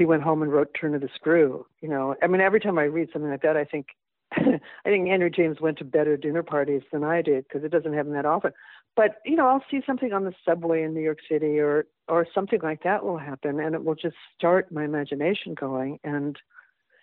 he 0.00 0.06
went 0.06 0.22
home 0.22 0.42
and 0.42 0.50
wrote 0.50 0.74
Turn 0.74 0.94
of 0.94 1.02
the 1.02 1.10
Screw. 1.14 1.66
You 1.80 1.88
know, 1.88 2.16
I 2.22 2.26
mean, 2.26 2.40
every 2.40 2.58
time 2.58 2.78
I 2.78 2.84
read 2.84 3.10
something 3.12 3.30
like 3.30 3.42
that, 3.42 3.56
I 3.56 3.64
think 3.64 3.88
I 4.32 4.60
think 4.84 5.08
Henry 5.08 5.30
James 5.30 5.60
went 5.60 5.78
to 5.78 5.84
better 5.84 6.16
dinner 6.16 6.42
parties 6.42 6.82
than 6.90 7.04
I 7.04 7.20
did 7.20 7.44
because 7.44 7.64
it 7.64 7.70
doesn't 7.70 7.92
happen 7.92 8.12
that 8.14 8.26
often. 8.26 8.52
But 8.96 9.16
you 9.24 9.36
know, 9.36 9.46
I'll 9.46 9.64
see 9.70 9.82
something 9.86 10.12
on 10.12 10.24
the 10.24 10.32
subway 10.44 10.82
in 10.82 10.94
New 10.94 11.02
York 11.02 11.18
City 11.30 11.58
or 11.58 11.86
or 12.08 12.26
something 12.34 12.60
like 12.62 12.82
that 12.82 13.04
will 13.04 13.18
happen, 13.18 13.60
and 13.60 13.74
it 13.74 13.84
will 13.84 13.94
just 13.94 14.16
start 14.36 14.72
my 14.72 14.84
imagination 14.84 15.54
going. 15.54 16.00
And 16.02 16.36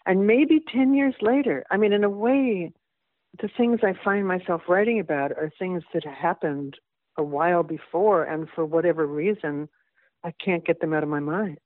and 0.05 0.25
maybe 0.25 0.59
ten 0.73 0.93
years 0.93 1.15
later, 1.21 1.65
I 1.69 1.77
mean, 1.77 1.93
in 1.93 2.03
a 2.03 2.09
way, 2.09 2.71
the 3.39 3.49
things 3.55 3.81
I 3.83 3.93
find 4.03 4.27
myself 4.27 4.63
writing 4.67 4.99
about 4.99 5.31
are 5.31 5.51
things 5.59 5.83
that 5.93 6.03
happened 6.03 6.77
a 7.15 7.23
while 7.23 7.63
before, 7.63 8.23
and 8.23 8.47
for 8.55 8.65
whatever 8.65 9.05
reason, 9.05 9.69
I 10.23 10.31
can't 10.43 10.65
get 10.65 10.81
them 10.81 10.93
out 10.93 11.03
of 11.03 11.09
my 11.09 11.19
mind. 11.19 11.59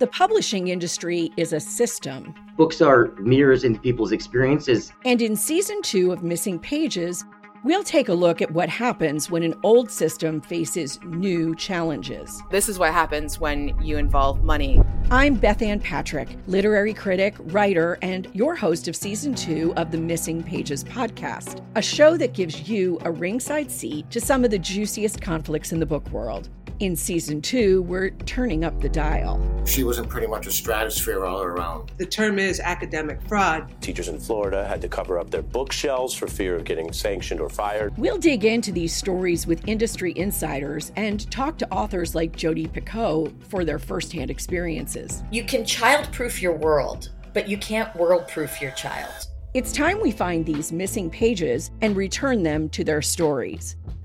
The 0.00 0.06
publishing 0.06 0.68
industry 0.68 1.30
is 1.36 1.52
a 1.52 1.60
system. 1.60 2.34
Books 2.56 2.80
are 2.80 3.08
mirrors 3.18 3.64
in 3.64 3.78
people's 3.78 4.12
experiences. 4.12 4.94
And 5.04 5.20
in 5.20 5.36
season 5.36 5.82
two 5.82 6.10
of 6.10 6.22
Missing 6.22 6.60
Pages, 6.60 7.22
We'll 7.62 7.84
take 7.84 8.08
a 8.08 8.14
look 8.14 8.40
at 8.40 8.50
what 8.52 8.70
happens 8.70 9.30
when 9.30 9.42
an 9.42 9.54
old 9.62 9.90
system 9.90 10.40
faces 10.40 10.98
new 11.04 11.54
challenges. 11.54 12.42
This 12.50 12.70
is 12.70 12.78
what 12.78 12.94
happens 12.94 13.38
when 13.38 13.78
you 13.82 13.98
involve 13.98 14.42
money. 14.42 14.80
I'm 15.10 15.36
Bethanne 15.36 15.82
Patrick, 15.82 16.38
literary 16.46 16.94
critic, 16.94 17.34
writer, 17.38 17.98
and 18.00 18.30
your 18.32 18.56
host 18.56 18.88
of 18.88 18.96
season 18.96 19.34
two 19.34 19.74
of 19.76 19.90
the 19.90 19.98
Missing 19.98 20.44
Pages 20.44 20.82
podcast, 20.82 21.62
a 21.74 21.82
show 21.82 22.16
that 22.16 22.32
gives 22.32 22.66
you 22.66 22.98
a 23.04 23.12
ringside 23.12 23.70
seat 23.70 24.10
to 24.10 24.22
some 24.22 24.42
of 24.42 24.50
the 24.50 24.58
juiciest 24.58 25.20
conflicts 25.20 25.70
in 25.70 25.80
the 25.80 25.86
book 25.86 26.08
world. 26.08 26.48
In 26.80 26.96
season 26.96 27.42
two, 27.42 27.82
we're 27.82 28.08
turning 28.24 28.64
up 28.64 28.80
the 28.80 28.88
dial. 28.88 29.38
She 29.66 29.84
was 29.84 29.98
in 29.98 30.06
pretty 30.06 30.26
much 30.26 30.46
a 30.46 30.50
stratosphere 30.50 31.26
all 31.26 31.42
around. 31.42 31.92
The 31.98 32.06
term 32.06 32.38
is 32.38 32.58
academic 32.58 33.20
fraud. 33.28 33.70
Teachers 33.82 34.08
in 34.08 34.18
Florida 34.18 34.66
had 34.66 34.80
to 34.80 34.88
cover 34.88 35.18
up 35.18 35.28
their 35.28 35.42
bookshelves 35.42 36.14
for 36.14 36.26
fear 36.26 36.56
of 36.56 36.64
getting 36.64 36.90
sanctioned 36.90 37.38
or 37.38 37.50
fired. 37.50 37.92
We'll 37.98 38.16
dig 38.16 38.46
into 38.46 38.72
these 38.72 38.96
stories 38.96 39.46
with 39.46 39.68
industry 39.68 40.14
insiders 40.16 40.90
and 40.96 41.30
talk 41.30 41.58
to 41.58 41.70
authors 41.70 42.14
like 42.14 42.34
Jodi 42.34 42.66
Picoult 42.66 43.30
for 43.44 43.62
their 43.62 43.78
firsthand 43.78 44.30
experiences. 44.30 45.22
You 45.30 45.44
can 45.44 45.64
childproof 45.64 46.40
your 46.40 46.56
world, 46.56 47.10
but 47.34 47.46
you 47.46 47.58
can't 47.58 47.94
world-proof 47.94 48.58
your 48.62 48.70
child. 48.70 49.26
It's 49.52 49.72
time 49.72 50.00
we 50.00 50.12
find 50.12 50.46
these 50.46 50.72
missing 50.72 51.10
pages 51.10 51.72
and 51.82 51.94
return 51.94 52.42
them 52.42 52.70
to 52.70 52.84
their 52.84 53.02
stories. 53.02 53.76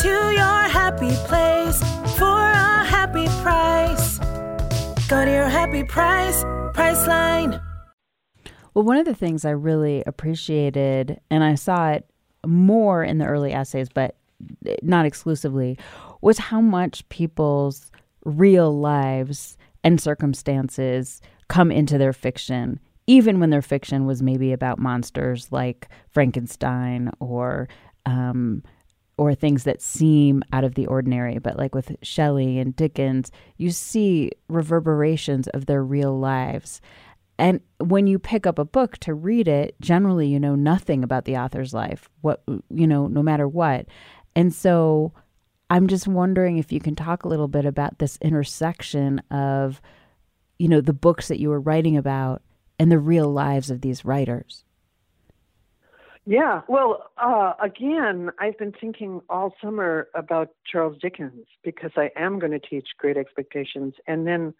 To 0.00 0.08
your 0.08 0.68
happy 0.70 1.10
place 1.26 1.78
for 2.16 2.24
a 2.24 2.82
happy 2.82 3.26
price. 3.42 4.18
Go 5.06 5.22
to 5.22 5.30
your 5.30 5.50
happy 5.50 5.84
price, 5.84 6.42
Priceline. 6.72 7.62
Well, 8.72 8.84
one 8.86 8.96
of 8.96 9.04
the 9.04 9.14
things 9.14 9.44
I 9.44 9.50
really 9.50 10.02
appreciated, 10.06 11.20
and 11.30 11.44
I 11.44 11.56
saw 11.56 11.90
it 11.90 12.08
more 12.46 13.04
in 13.04 13.18
the 13.18 13.26
early 13.26 13.52
essays, 13.52 13.90
but 13.90 14.16
not 14.82 15.04
exclusively, 15.04 15.78
was 16.22 16.38
how 16.38 16.62
much 16.62 17.06
people's 17.10 17.90
real 18.24 18.74
lives 18.74 19.58
and 19.84 20.00
circumstances 20.00 21.20
come 21.48 21.70
into 21.70 21.98
their 21.98 22.14
fiction, 22.14 22.80
even 23.06 23.40
when 23.40 23.50
their 23.50 23.60
fiction 23.60 24.06
was 24.06 24.22
maybe 24.22 24.52
about 24.52 24.78
monsters 24.78 25.52
like 25.52 25.90
Frankenstein 26.08 27.10
or 27.20 27.68
um, 28.06 28.62
or 29.22 29.34
things 29.34 29.64
that 29.64 29.80
seem 29.80 30.42
out 30.52 30.64
of 30.64 30.74
the 30.74 30.86
ordinary. 30.86 31.38
But 31.38 31.56
like 31.56 31.74
with 31.74 31.96
Shelley 32.02 32.58
and 32.58 32.74
Dickens, 32.74 33.30
you 33.56 33.70
see 33.70 34.32
reverberations 34.48 35.48
of 35.48 35.66
their 35.66 35.84
real 35.84 36.18
lives. 36.18 36.80
And 37.38 37.60
when 37.78 38.06
you 38.06 38.18
pick 38.18 38.46
up 38.46 38.58
a 38.58 38.64
book 38.64 38.98
to 38.98 39.14
read 39.14 39.48
it, 39.48 39.74
generally 39.80 40.26
you 40.26 40.38
know 40.38 40.54
nothing 40.54 41.02
about 41.02 41.24
the 41.24 41.36
author's 41.36 41.72
life, 41.72 42.08
what 42.20 42.42
you 42.68 42.86
know, 42.86 43.06
no 43.06 43.22
matter 43.22 43.48
what. 43.48 43.86
And 44.34 44.52
so 44.52 45.12
I'm 45.70 45.86
just 45.86 46.06
wondering 46.06 46.58
if 46.58 46.72
you 46.72 46.80
can 46.80 46.94
talk 46.94 47.24
a 47.24 47.28
little 47.28 47.48
bit 47.48 47.64
about 47.64 47.98
this 47.98 48.18
intersection 48.20 49.20
of, 49.30 49.80
you 50.58 50.68
know, 50.68 50.80
the 50.80 50.92
books 50.92 51.28
that 51.28 51.40
you 51.40 51.48
were 51.48 51.60
writing 51.60 51.96
about 51.96 52.42
and 52.78 52.92
the 52.92 52.98
real 52.98 53.30
lives 53.30 53.70
of 53.70 53.80
these 53.80 54.04
writers. 54.04 54.64
Yeah, 56.24 56.62
well, 56.68 57.10
uh, 57.18 57.54
again, 57.60 58.30
I've 58.38 58.56
been 58.56 58.72
thinking 58.72 59.20
all 59.28 59.54
summer 59.60 60.08
about 60.14 60.50
Charles 60.70 60.96
Dickens 61.00 61.46
because 61.64 61.90
I 61.96 62.10
am 62.16 62.38
going 62.38 62.52
to 62.52 62.60
teach 62.60 62.88
Great 62.96 63.16
Expectations, 63.16 63.94
and 64.06 64.24
then 64.24 64.54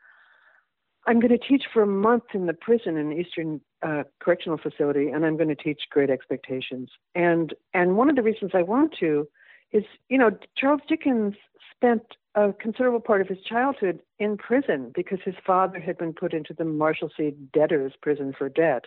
I'm 1.06 1.20
going 1.20 1.30
to 1.30 1.38
teach 1.38 1.64
for 1.72 1.82
a 1.82 1.86
month 1.86 2.24
in 2.34 2.46
the 2.46 2.52
prison 2.52 2.96
in 2.96 3.12
Eastern 3.12 3.60
uh, 3.82 4.02
Correctional 4.20 4.58
Facility, 4.58 5.08
and 5.08 5.24
I'm 5.24 5.36
going 5.36 5.48
to 5.48 5.54
teach 5.54 5.82
Great 5.90 6.10
Expectations. 6.10 6.90
And 7.14 7.54
and 7.74 7.96
one 7.96 8.10
of 8.10 8.16
the 8.16 8.22
reasons 8.22 8.52
I 8.54 8.62
want 8.62 8.94
to 8.98 9.28
is, 9.70 9.84
you 10.08 10.18
know, 10.18 10.30
Charles 10.56 10.80
Dickens 10.88 11.34
spent 11.74 12.02
a 12.34 12.52
considerable 12.52 13.00
part 13.00 13.20
of 13.20 13.28
his 13.28 13.38
childhood 13.48 14.00
in 14.18 14.36
prison 14.36 14.90
because 14.94 15.18
his 15.24 15.34
father 15.46 15.78
had 15.78 15.96
been 15.96 16.12
put 16.12 16.32
into 16.32 16.54
the 16.54 16.64
Marshalsea 16.64 17.34
debtors' 17.52 17.92
prison 18.00 18.34
for 18.36 18.48
debt. 18.48 18.86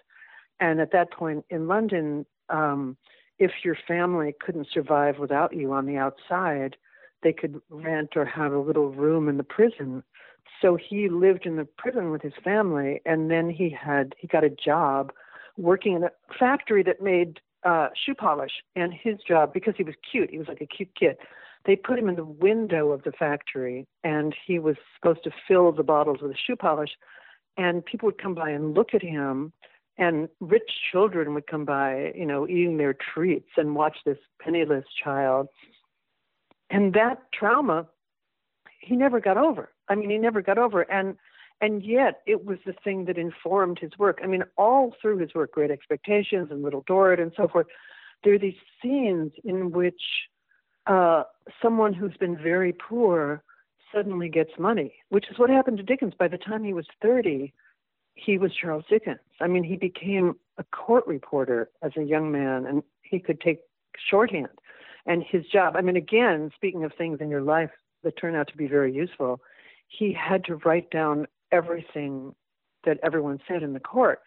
And 0.60 0.80
at 0.80 0.92
that 0.92 1.12
point 1.12 1.46
in 1.50 1.68
London, 1.68 2.26
um, 2.50 2.98
if 3.40 3.52
your 3.64 3.78
family 3.88 4.34
couldn't 4.40 4.68
survive 4.72 5.20
without 5.20 5.56
you 5.56 5.74
on 5.74 5.86
the 5.86 5.98
outside, 5.98 6.76
they 7.24 7.34
could 7.34 7.62
rent 7.70 8.12
or 8.16 8.26
have 8.26 8.54
a 8.54 8.60
little 8.60 8.92
room 8.92 9.28
in 9.28 9.38
the 9.38 9.44
prison 9.44 10.04
so 10.62 10.78
he 10.78 11.10
lived 11.10 11.46
in 11.46 11.56
the 11.58 11.66
prison 11.66 12.12
with 12.12 12.22
his 12.22 12.34
family, 12.44 13.02
and 13.06 13.30
then 13.30 13.50
he 13.50 13.70
had 13.70 14.16
he 14.18 14.28
got 14.28 14.44
a 14.44 14.50
job 14.50 15.12
working 15.58 15.96
in 15.96 16.04
a 16.04 16.12
factory 16.38 16.84
that 16.84 17.02
made 17.02 17.40
uh, 17.64 17.90
shoe 17.96 18.16
polish. 18.16 18.52
And 18.76 18.94
his 18.94 19.18
job, 19.28 19.54
because 19.54 19.76
he 19.78 19.84
was 19.84 19.96
cute, 20.10 20.30
he 20.30 20.38
was 20.38 20.48
like 20.48 20.62
a 20.62 20.66
cute 20.66 20.94
kid. 21.00 21.18
They 21.66 21.76
put 21.76 21.98
him 21.98 22.10
in 22.10 22.16
the 22.16 22.26
window 22.26 22.92
of 22.92 23.04
the 23.04 23.12
factory, 23.12 23.88
and 24.04 24.36
he 24.46 24.60
was 24.60 24.76
supposed 24.96 25.24
to 25.24 25.32
fill 25.48 25.72
the 25.72 25.84
bottles 25.84 26.20
with 26.22 26.36
shoe 26.38 26.56
polish. 26.56 26.92
And 27.58 27.86
people 27.86 28.08
would 28.08 28.22
come 28.22 28.36
by 28.36 28.50
and 28.50 28.74
look 28.74 28.94
at 28.94 29.02
him, 29.02 29.54
and 29.98 30.28
rich 30.40 30.70
children 30.92 31.34
would 31.34 31.48
come 31.48 31.66
by, 31.66 32.12
you 32.16 32.26
know, 32.26 32.48
eating 32.48 32.78
their 32.78 32.94
treats 32.94 33.50
and 33.58 33.76
watch 33.76 33.98
this 34.06 34.18
penniless 34.42 34.86
child. 35.02 35.48
And 36.70 36.94
that 36.94 37.20
trauma, 37.34 37.88
he 38.82 38.96
never 38.96 39.20
got 39.20 39.38
over. 39.38 39.70
I 39.88 39.96
mean, 39.96 40.10
he 40.10 40.18
never 40.18 40.42
got 40.42 40.58
over. 40.58 40.82
And 40.82 41.18
and 41.62 41.84
yet 41.84 42.22
it 42.26 42.46
was 42.46 42.58
the 42.66 42.74
thing 42.84 43.06
that 43.06 43.18
informed 43.18 43.80
his 43.80 43.92
work. 43.98 44.20
I 44.22 44.28
mean, 44.28 44.44
all 44.58 44.94
through 45.02 45.20
his 45.20 45.34
work, 45.34 45.54
Great 45.54 45.72
Expectations 45.72 46.50
and 46.52 46.62
Little 46.62 46.84
Dorrit 46.86 47.22
and 47.22 47.32
so 47.38 47.48
forth, 47.48 47.68
there 48.24 48.34
are 48.34 48.40
these 48.40 48.58
scenes 48.82 49.32
in 49.44 49.72
which 49.72 50.02
uh, 50.86 51.24
someone 51.62 51.94
who's 51.94 52.18
been 52.18 52.38
very 52.38 52.74
poor 52.74 53.42
suddenly 53.94 54.28
gets 54.28 54.52
money, 54.60 54.96
which 55.10 55.30
is 55.32 55.40
what 55.40 55.50
happened 55.50 55.78
to 55.78 55.84
Dickens. 55.84 56.14
By 56.18 56.28
the 56.28 56.38
time 56.38 56.64
he 56.64 56.74
was 56.74 56.88
30, 57.02 57.54
he 58.16 58.38
was 58.38 58.52
Charles 58.54 58.86
Dickens. 58.90 59.20
I 59.40 59.48
mean, 59.48 59.64
he 59.64 59.76
became 59.76 60.36
a 60.58 60.64
court 60.64 61.06
reporter 61.06 61.70
as 61.82 61.92
a 61.98 62.04
young 62.04 62.32
man, 62.32 62.66
and 62.66 62.82
he 63.04 63.20
could 63.20 63.40
take 63.42 63.60
shorthand. 64.10 64.50
And 65.06 65.24
his 65.24 65.46
job, 65.46 65.76
I 65.76 65.82
mean, 65.82 65.98
again, 65.98 66.52
speaking 66.56 66.84
of 66.84 66.92
things 66.98 67.20
in 67.22 67.30
your 67.30 67.42
life 67.42 67.70
that 68.04 68.18
turn 68.18 68.36
out 68.36 68.48
to 68.48 68.58
be 68.58 68.68
very 68.68 68.92
useful, 68.94 69.42
he 69.88 70.14
had 70.14 70.44
to 70.46 70.56
write 70.66 70.90
down 70.90 71.28
everything 71.52 72.34
that 72.86 73.00
everyone 73.04 73.40
said 73.48 73.62
in 73.62 73.74
the 73.74 73.80
court. 73.80 74.22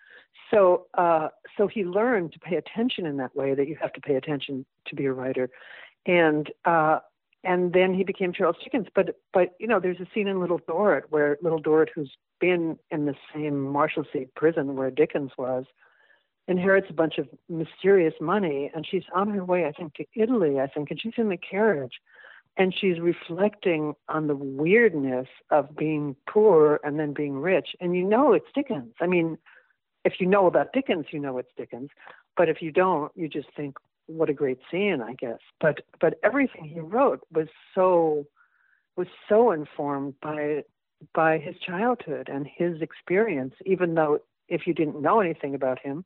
So, 0.50 0.86
uh, 0.94 1.28
so 1.56 1.66
he 1.66 1.84
learned 1.84 2.32
to 2.32 2.38
pay 2.38 2.56
attention 2.56 3.06
in 3.06 3.16
that 3.16 3.34
way. 3.34 3.54
That 3.54 3.68
you 3.68 3.76
have 3.80 3.92
to 3.94 4.00
pay 4.00 4.14
attention 4.14 4.64
to 4.86 4.94
be 4.94 5.06
a 5.06 5.12
writer, 5.12 5.50
and 6.06 6.50
uh, 6.64 7.00
and 7.44 7.72
then 7.72 7.94
he 7.94 8.04
became 8.04 8.32
Charles 8.32 8.56
Dickens. 8.62 8.88
But 8.94 9.16
but 9.32 9.54
you 9.58 9.66
know, 9.66 9.80
there's 9.80 10.00
a 10.00 10.06
scene 10.14 10.28
in 10.28 10.40
Little 10.40 10.60
Dorrit 10.68 11.04
where 11.10 11.38
Little 11.42 11.60
Dorrit, 11.60 11.90
who's 11.94 12.12
been 12.40 12.78
in 12.90 13.06
the 13.06 13.14
same 13.34 13.54
Marshalsea 13.54 14.28
prison 14.34 14.76
where 14.76 14.90
Dickens 14.90 15.32
was, 15.38 15.64
inherits 16.46 16.88
a 16.90 16.94
bunch 16.94 17.18
of 17.18 17.28
mysterious 17.48 18.14
money, 18.20 18.70
and 18.74 18.86
she's 18.86 19.04
on 19.14 19.30
her 19.30 19.44
way, 19.44 19.66
I 19.66 19.72
think, 19.72 19.94
to 19.94 20.04
Italy. 20.14 20.60
I 20.60 20.66
think, 20.66 20.90
and 20.90 21.00
she's 21.00 21.14
in 21.16 21.28
the 21.28 21.36
carriage, 21.36 22.00
and 22.56 22.74
she's 22.74 22.98
reflecting 22.98 23.94
on 24.08 24.26
the 24.26 24.36
weirdness 24.36 25.28
of 25.50 25.76
being 25.76 26.16
poor 26.28 26.80
and 26.82 26.98
then 26.98 27.12
being 27.12 27.38
rich. 27.38 27.68
And 27.80 27.94
you 27.94 28.04
know 28.04 28.32
it's 28.32 28.46
Dickens. 28.54 28.94
I 29.00 29.06
mean, 29.06 29.38
if 30.04 30.14
you 30.20 30.26
know 30.26 30.46
about 30.46 30.72
Dickens, 30.72 31.06
you 31.12 31.20
know 31.20 31.38
it's 31.38 31.52
Dickens. 31.56 31.90
But 32.36 32.48
if 32.48 32.62
you 32.62 32.72
don't, 32.72 33.12
you 33.14 33.28
just 33.28 33.48
think, 33.56 33.76
what 34.08 34.28
a 34.28 34.34
great 34.34 34.58
scene, 34.70 35.00
I 35.00 35.14
guess. 35.14 35.38
But 35.60 35.82
but 36.00 36.18
everything 36.24 36.64
he 36.64 36.80
wrote 36.80 37.20
was 37.32 37.48
so 37.74 38.26
was 38.96 39.06
so 39.28 39.52
informed 39.52 40.14
by 40.20 40.64
by 41.14 41.38
his 41.38 41.54
childhood 41.64 42.28
and 42.28 42.46
his 42.46 42.82
experience, 42.82 43.54
even 43.64 43.94
though 43.94 44.18
if 44.48 44.66
you 44.66 44.74
didn't 44.74 45.00
know 45.00 45.20
anything 45.20 45.54
about 45.54 45.78
him, 45.78 46.04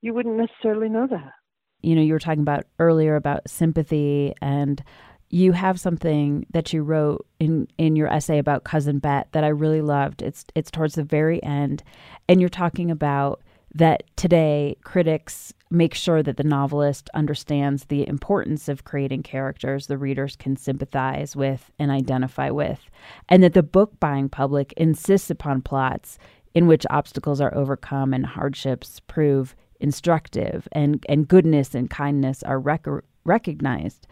you 0.00 0.14
wouldn't 0.14 0.36
necessarily 0.36 0.88
know 0.88 1.08
that. 1.08 1.32
You 1.80 1.96
know, 1.96 2.02
you 2.02 2.12
were 2.12 2.20
talking 2.20 2.42
about 2.42 2.66
earlier 2.78 3.16
about 3.16 3.48
sympathy 3.48 4.34
and 4.40 4.82
you 5.30 5.52
have 5.52 5.78
something 5.80 6.46
that 6.50 6.72
you 6.72 6.82
wrote 6.82 7.26
in 7.38 7.68
in 7.76 7.96
your 7.96 8.08
essay 8.08 8.38
about 8.38 8.64
cousin 8.64 8.98
Bette 8.98 9.28
that 9.32 9.44
I 9.44 9.48
really 9.48 9.82
loved. 9.82 10.22
It's 10.22 10.44
it's 10.54 10.70
towards 10.70 10.94
the 10.94 11.04
very 11.04 11.42
end, 11.42 11.82
and 12.28 12.40
you're 12.40 12.48
talking 12.48 12.90
about 12.90 13.42
that 13.78 14.02
today 14.16 14.76
critics 14.82 15.52
make 15.70 15.94
sure 15.94 16.22
that 16.22 16.36
the 16.36 16.44
novelist 16.44 17.08
understands 17.14 17.84
the 17.84 18.06
importance 18.08 18.68
of 18.68 18.84
creating 18.84 19.22
characters 19.22 19.86
the 19.86 19.98
readers 19.98 20.34
can 20.34 20.56
sympathize 20.56 21.36
with 21.36 21.70
and 21.78 21.90
identify 21.90 22.50
with, 22.50 22.90
and 23.28 23.42
that 23.42 23.54
the 23.54 23.62
book 23.62 23.98
buying 24.00 24.28
public 24.28 24.72
insists 24.76 25.30
upon 25.30 25.62
plots 25.62 26.18
in 26.54 26.66
which 26.66 26.86
obstacles 26.90 27.40
are 27.40 27.54
overcome 27.54 28.12
and 28.12 28.26
hardships 28.26 29.00
prove 29.06 29.54
instructive 29.80 30.66
and, 30.72 31.04
and 31.08 31.28
goodness 31.28 31.74
and 31.74 31.88
kindness 31.88 32.42
are 32.42 32.58
rec- 32.58 32.86
recognized. 33.24 34.06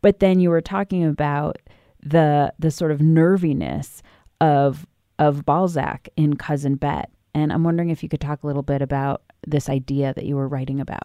But 0.00 0.20
then 0.20 0.40
you 0.40 0.48
were 0.48 0.62
talking 0.62 1.04
about 1.04 1.58
the 2.02 2.50
the 2.58 2.70
sort 2.70 2.92
of 2.92 3.02
nerviness 3.02 4.02
of 4.40 4.86
of 5.18 5.44
Balzac 5.44 6.08
in 6.16 6.36
Cousin 6.36 6.76
Bette, 6.76 7.10
and 7.34 7.52
I'm 7.52 7.64
wondering 7.64 7.90
if 7.90 8.02
you 8.02 8.08
could 8.08 8.20
talk 8.20 8.42
a 8.42 8.46
little 8.46 8.62
bit 8.62 8.82
about 8.82 9.22
this 9.46 9.68
idea 9.68 10.12
that 10.14 10.24
you 10.24 10.36
were 10.36 10.48
writing 10.48 10.80
about. 10.80 11.04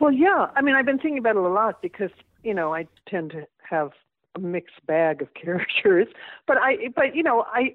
Well, 0.00 0.12
yeah. 0.12 0.48
I 0.54 0.62
mean, 0.62 0.74
I've 0.74 0.86
been 0.86 0.98
thinking 0.98 1.18
about 1.18 1.36
it 1.36 1.42
a 1.42 1.48
lot 1.48 1.82
because 1.82 2.10
you 2.42 2.54
know 2.54 2.74
I 2.74 2.86
tend 3.08 3.32
to 3.32 3.46
have 3.68 3.90
a 4.36 4.40
mixed 4.40 4.84
bag 4.86 5.22
of 5.22 5.34
characters, 5.42 6.08
but 6.46 6.56
I 6.58 6.88
but 6.94 7.14
you 7.14 7.22
know 7.22 7.44
I. 7.48 7.74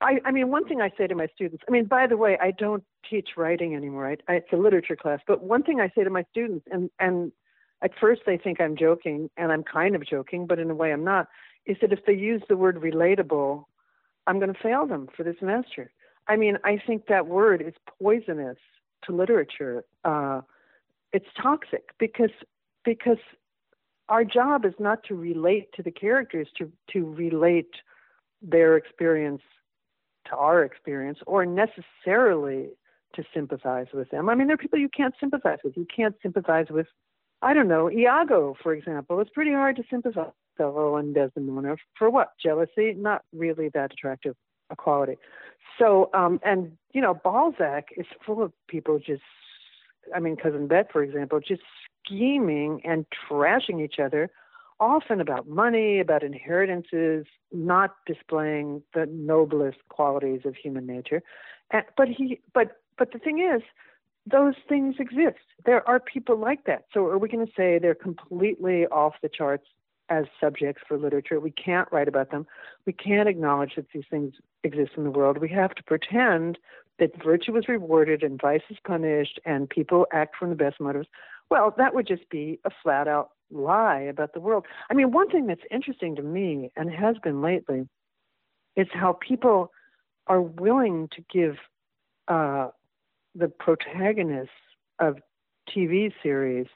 I, 0.00 0.20
I 0.24 0.30
mean, 0.30 0.48
one 0.48 0.64
thing 0.64 0.80
I 0.80 0.92
say 0.96 1.08
to 1.08 1.16
my 1.16 1.26
students, 1.34 1.64
I 1.68 1.72
mean, 1.72 1.86
by 1.86 2.06
the 2.06 2.16
way, 2.16 2.38
I 2.40 2.52
don't 2.52 2.84
teach 3.10 3.30
writing 3.36 3.74
anymore. 3.74 4.06
I, 4.06 4.16
I, 4.32 4.36
it's 4.36 4.52
a 4.52 4.56
literature 4.56 4.94
class. 4.94 5.18
But 5.26 5.42
one 5.42 5.64
thing 5.64 5.80
I 5.80 5.90
say 5.92 6.04
to 6.04 6.10
my 6.10 6.24
students, 6.30 6.64
and, 6.70 6.88
and 7.00 7.32
at 7.82 7.90
first 8.00 8.22
they 8.24 8.38
think 8.38 8.60
I'm 8.60 8.76
joking, 8.76 9.28
and 9.36 9.50
I'm 9.50 9.64
kind 9.64 9.96
of 9.96 10.06
joking, 10.06 10.46
but 10.46 10.60
in 10.60 10.70
a 10.70 10.74
way 10.76 10.92
I'm 10.92 11.02
not, 11.02 11.26
is 11.66 11.78
that 11.80 11.92
if 11.92 12.06
they 12.06 12.12
use 12.12 12.42
the 12.48 12.56
word 12.56 12.76
relatable, 12.76 13.64
I'm 14.28 14.38
going 14.38 14.52
to 14.52 14.60
fail 14.60 14.86
them 14.86 15.08
for 15.16 15.24
the 15.24 15.34
semester. 15.40 15.90
I 16.28 16.36
mean, 16.36 16.58
I 16.64 16.80
think 16.86 17.06
that 17.06 17.26
word 17.26 17.62
is 17.62 17.74
poisonous 18.00 18.58
to 19.04 19.12
literature. 19.12 19.84
Uh, 20.04 20.42
it's 21.12 21.26
toxic 21.40 21.90
because 21.98 22.30
because 22.84 23.18
our 24.08 24.24
job 24.24 24.64
is 24.64 24.74
not 24.78 25.02
to 25.04 25.14
relate 25.14 25.68
to 25.74 25.82
the 25.82 25.90
characters, 25.90 26.48
to 26.58 26.70
to 26.92 27.04
relate 27.04 27.74
their 28.42 28.76
experience 28.76 29.42
to 30.26 30.36
our 30.36 30.62
experience, 30.62 31.18
or 31.26 31.46
necessarily 31.46 32.68
to 33.14 33.24
sympathize 33.32 33.86
with 33.94 34.10
them. 34.10 34.28
I 34.28 34.34
mean, 34.34 34.46
there 34.46 34.54
are 34.54 34.58
people 34.58 34.78
you 34.78 34.90
can't 34.94 35.14
sympathize 35.18 35.58
with. 35.64 35.76
You 35.76 35.86
can't 35.94 36.14
sympathize 36.22 36.66
with 36.70 36.86
I 37.40 37.54
don't 37.54 37.68
know, 37.68 37.90
Iago, 37.90 38.56
for 38.62 38.74
example. 38.74 39.20
It's 39.20 39.30
pretty 39.30 39.52
hard 39.52 39.76
to 39.76 39.84
sympathize 39.88 40.26
with 40.26 40.34
and 40.60 41.14
Desdemona 41.14 41.76
for 41.96 42.10
what? 42.10 42.30
Jealousy? 42.42 42.92
Not 42.96 43.22
really 43.32 43.70
that 43.74 43.92
attractive 43.92 44.34
a 44.70 44.76
quality. 44.76 45.16
So, 45.78 46.10
um, 46.14 46.40
and 46.44 46.72
you 46.92 47.00
know, 47.00 47.14
Balzac 47.14 47.88
is 47.96 48.06
full 48.24 48.42
of 48.42 48.52
people 48.66 48.98
just, 48.98 49.22
I 50.14 50.20
mean, 50.20 50.36
Cousin 50.36 50.66
Bette, 50.66 50.88
for 50.92 51.02
example, 51.02 51.40
just 51.40 51.62
scheming 52.04 52.80
and 52.84 53.06
trashing 53.30 53.82
each 53.82 53.98
other, 53.98 54.30
often 54.80 55.20
about 55.20 55.48
money, 55.48 56.00
about 56.00 56.22
inheritances, 56.22 57.26
not 57.52 57.96
displaying 58.06 58.82
the 58.94 59.06
noblest 59.06 59.78
qualities 59.88 60.40
of 60.44 60.54
human 60.56 60.86
nature. 60.86 61.22
And, 61.70 61.84
but 61.96 62.08
he, 62.08 62.40
but 62.54 62.80
but 62.96 63.12
the 63.12 63.18
thing 63.18 63.38
is, 63.38 63.62
those 64.30 64.54
things 64.68 64.96
exist. 64.98 65.38
There 65.64 65.86
are 65.88 66.00
people 66.00 66.36
like 66.36 66.64
that. 66.64 66.84
So 66.92 67.06
are 67.06 67.18
we 67.18 67.28
going 67.28 67.46
to 67.46 67.52
say 67.56 67.78
they're 67.78 67.94
completely 67.94 68.86
off 68.86 69.14
the 69.22 69.28
charts 69.28 69.66
as 70.08 70.24
subjects 70.40 70.82
for 70.86 70.98
literature? 70.98 71.40
We 71.40 71.50
can't 71.50 71.88
write 71.92 72.08
about 72.08 72.30
them. 72.30 72.46
We 72.86 72.92
can't 72.92 73.28
acknowledge 73.28 73.74
that 73.76 73.86
these 73.92 74.04
things 74.10 74.34
exist 74.64 74.92
in 74.96 75.04
the 75.04 75.10
world. 75.10 75.38
We 75.38 75.48
have 75.50 75.74
to 75.74 75.82
pretend 75.82 76.58
that 76.98 77.22
virtue 77.22 77.56
is 77.56 77.68
rewarded 77.68 78.22
and 78.22 78.40
vice 78.40 78.62
is 78.70 78.78
punished 78.84 79.38
and 79.44 79.68
people 79.68 80.06
act 80.12 80.36
from 80.36 80.50
the 80.50 80.56
best 80.56 80.80
motives. 80.80 81.08
Well, 81.50 81.74
that 81.78 81.94
would 81.94 82.06
just 82.06 82.28
be 82.28 82.58
a 82.64 82.70
flat 82.82 83.08
out 83.08 83.30
lie 83.50 84.00
about 84.00 84.34
the 84.34 84.40
world. 84.40 84.66
I 84.90 84.94
mean, 84.94 85.12
one 85.12 85.30
thing 85.30 85.46
that's 85.46 85.62
interesting 85.70 86.16
to 86.16 86.22
me 86.22 86.70
and 86.76 86.90
has 86.90 87.16
been 87.22 87.40
lately 87.40 87.88
is 88.76 88.86
how 88.92 89.18
people 89.26 89.72
are 90.26 90.42
willing 90.42 91.08
to 91.16 91.24
give 91.32 91.56
uh, 92.28 92.68
the 93.34 93.48
protagonists 93.48 94.50
of 94.98 95.18
TV 95.74 96.12
series 96.22 96.66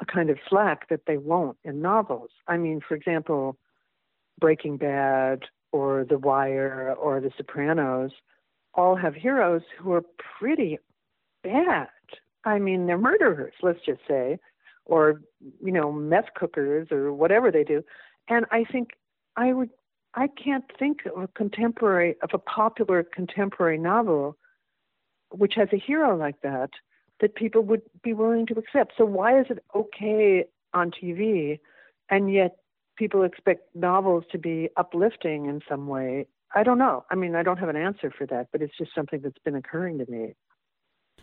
a 0.00 0.04
kind 0.04 0.30
of 0.30 0.38
slack 0.48 0.88
that 0.88 1.02
they 1.06 1.16
won't 1.16 1.56
in 1.64 1.80
novels. 1.80 2.30
I 2.48 2.56
mean, 2.56 2.80
for 2.86 2.94
example, 2.94 3.56
Breaking 4.40 4.76
Bad 4.76 5.44
or 5.72 6.04
The 6.04 6.18
Wire 6.18 6.94
or 6.98 7.20
The 7.20 7.30
Sopranos 7.36 8.12
all 8.74 8.96
have 8.96 9.14
heroes 9.14 9.62
who 9.78 9.92
are 9.92 10.04
pretty 10.38 10.78
bad. 11.42 11.88
I 12.44 12.58
mean, 12.58 12.86
they're 12.86 12.98
murderers, 12.98 13.54
let's 13.62 13.80
just 13.86 14.00
say, 14.06 14.38
or, 14.84 15.22
you 15.62 15.72
know, 15.72 15.92
meth 15.92 16.34
cookers 16.34 16.88
or 16.90 17.12
whatever 17.12 17.50
they 17.50 17.64
do. 17.64 17.82
And 18.28 18.46
I 18.50 18.64
think 18.64 18.90
I 19.36 19.52
would, 19.52 19.70
I 20.14 20.28
can't 20.28 20.64
think 20.78 21.00
of 21.06 21.22
a 21.22 21.28
contemporary, 21.28 22.16
of 22.22 22.30
a 22.32 22.38
popular 22.38 23.02
contemporary 23.02 23.78
novel 23.78 24.36
which 25.30 25.54
has 25.56 25.68
a 25.72 25.78
hero 25.78 26.16
like 26.16 26.40
that 26.42 26.70
that 27.20 27.34
people 27.34 27.62
would 27.62 27.82
be 28.02 28.12
willing 28.12 28.46
to 28.46 28.54
accept. 28.54 28.92
So 28.96 29.04
why 29.04 29.38
is 29.38 29.46
it 29.50 29.64
okay 29.74 30.44
on 30.72 30.90
TV 30.90 31.58
and 32.10 32.32
yet 32.32 32.56
people 32.96 33.22
expect 33.22 33.74
novels 33.74 34.24
to 34.32 34.38
be 34.38 34.68
uplifting 34.76 35.46
in 35.46 35.60
some 35.68 35.86
way? 35.86 36.26
I 36.54 36.62
don't 36.62 36.78
know. 36.78 37.04
I 37.10 37.14
mean, 37.14 37.34
I 37.34 37.42
don't 37.42 37.58
have 37.58 37.68
an 37.68 37.76
answer 37.76 38.12
for 38.16 38.26
that, 38.26 38.48
but 38.52 38.62
it's 38.62 38.76
just 38.78 38.94
something 38.94 39.20
that's 39.22 39.38
been 39.44 39.56
occurring 39.56 39.98
to 39.98 40.10
me 40.10 40.34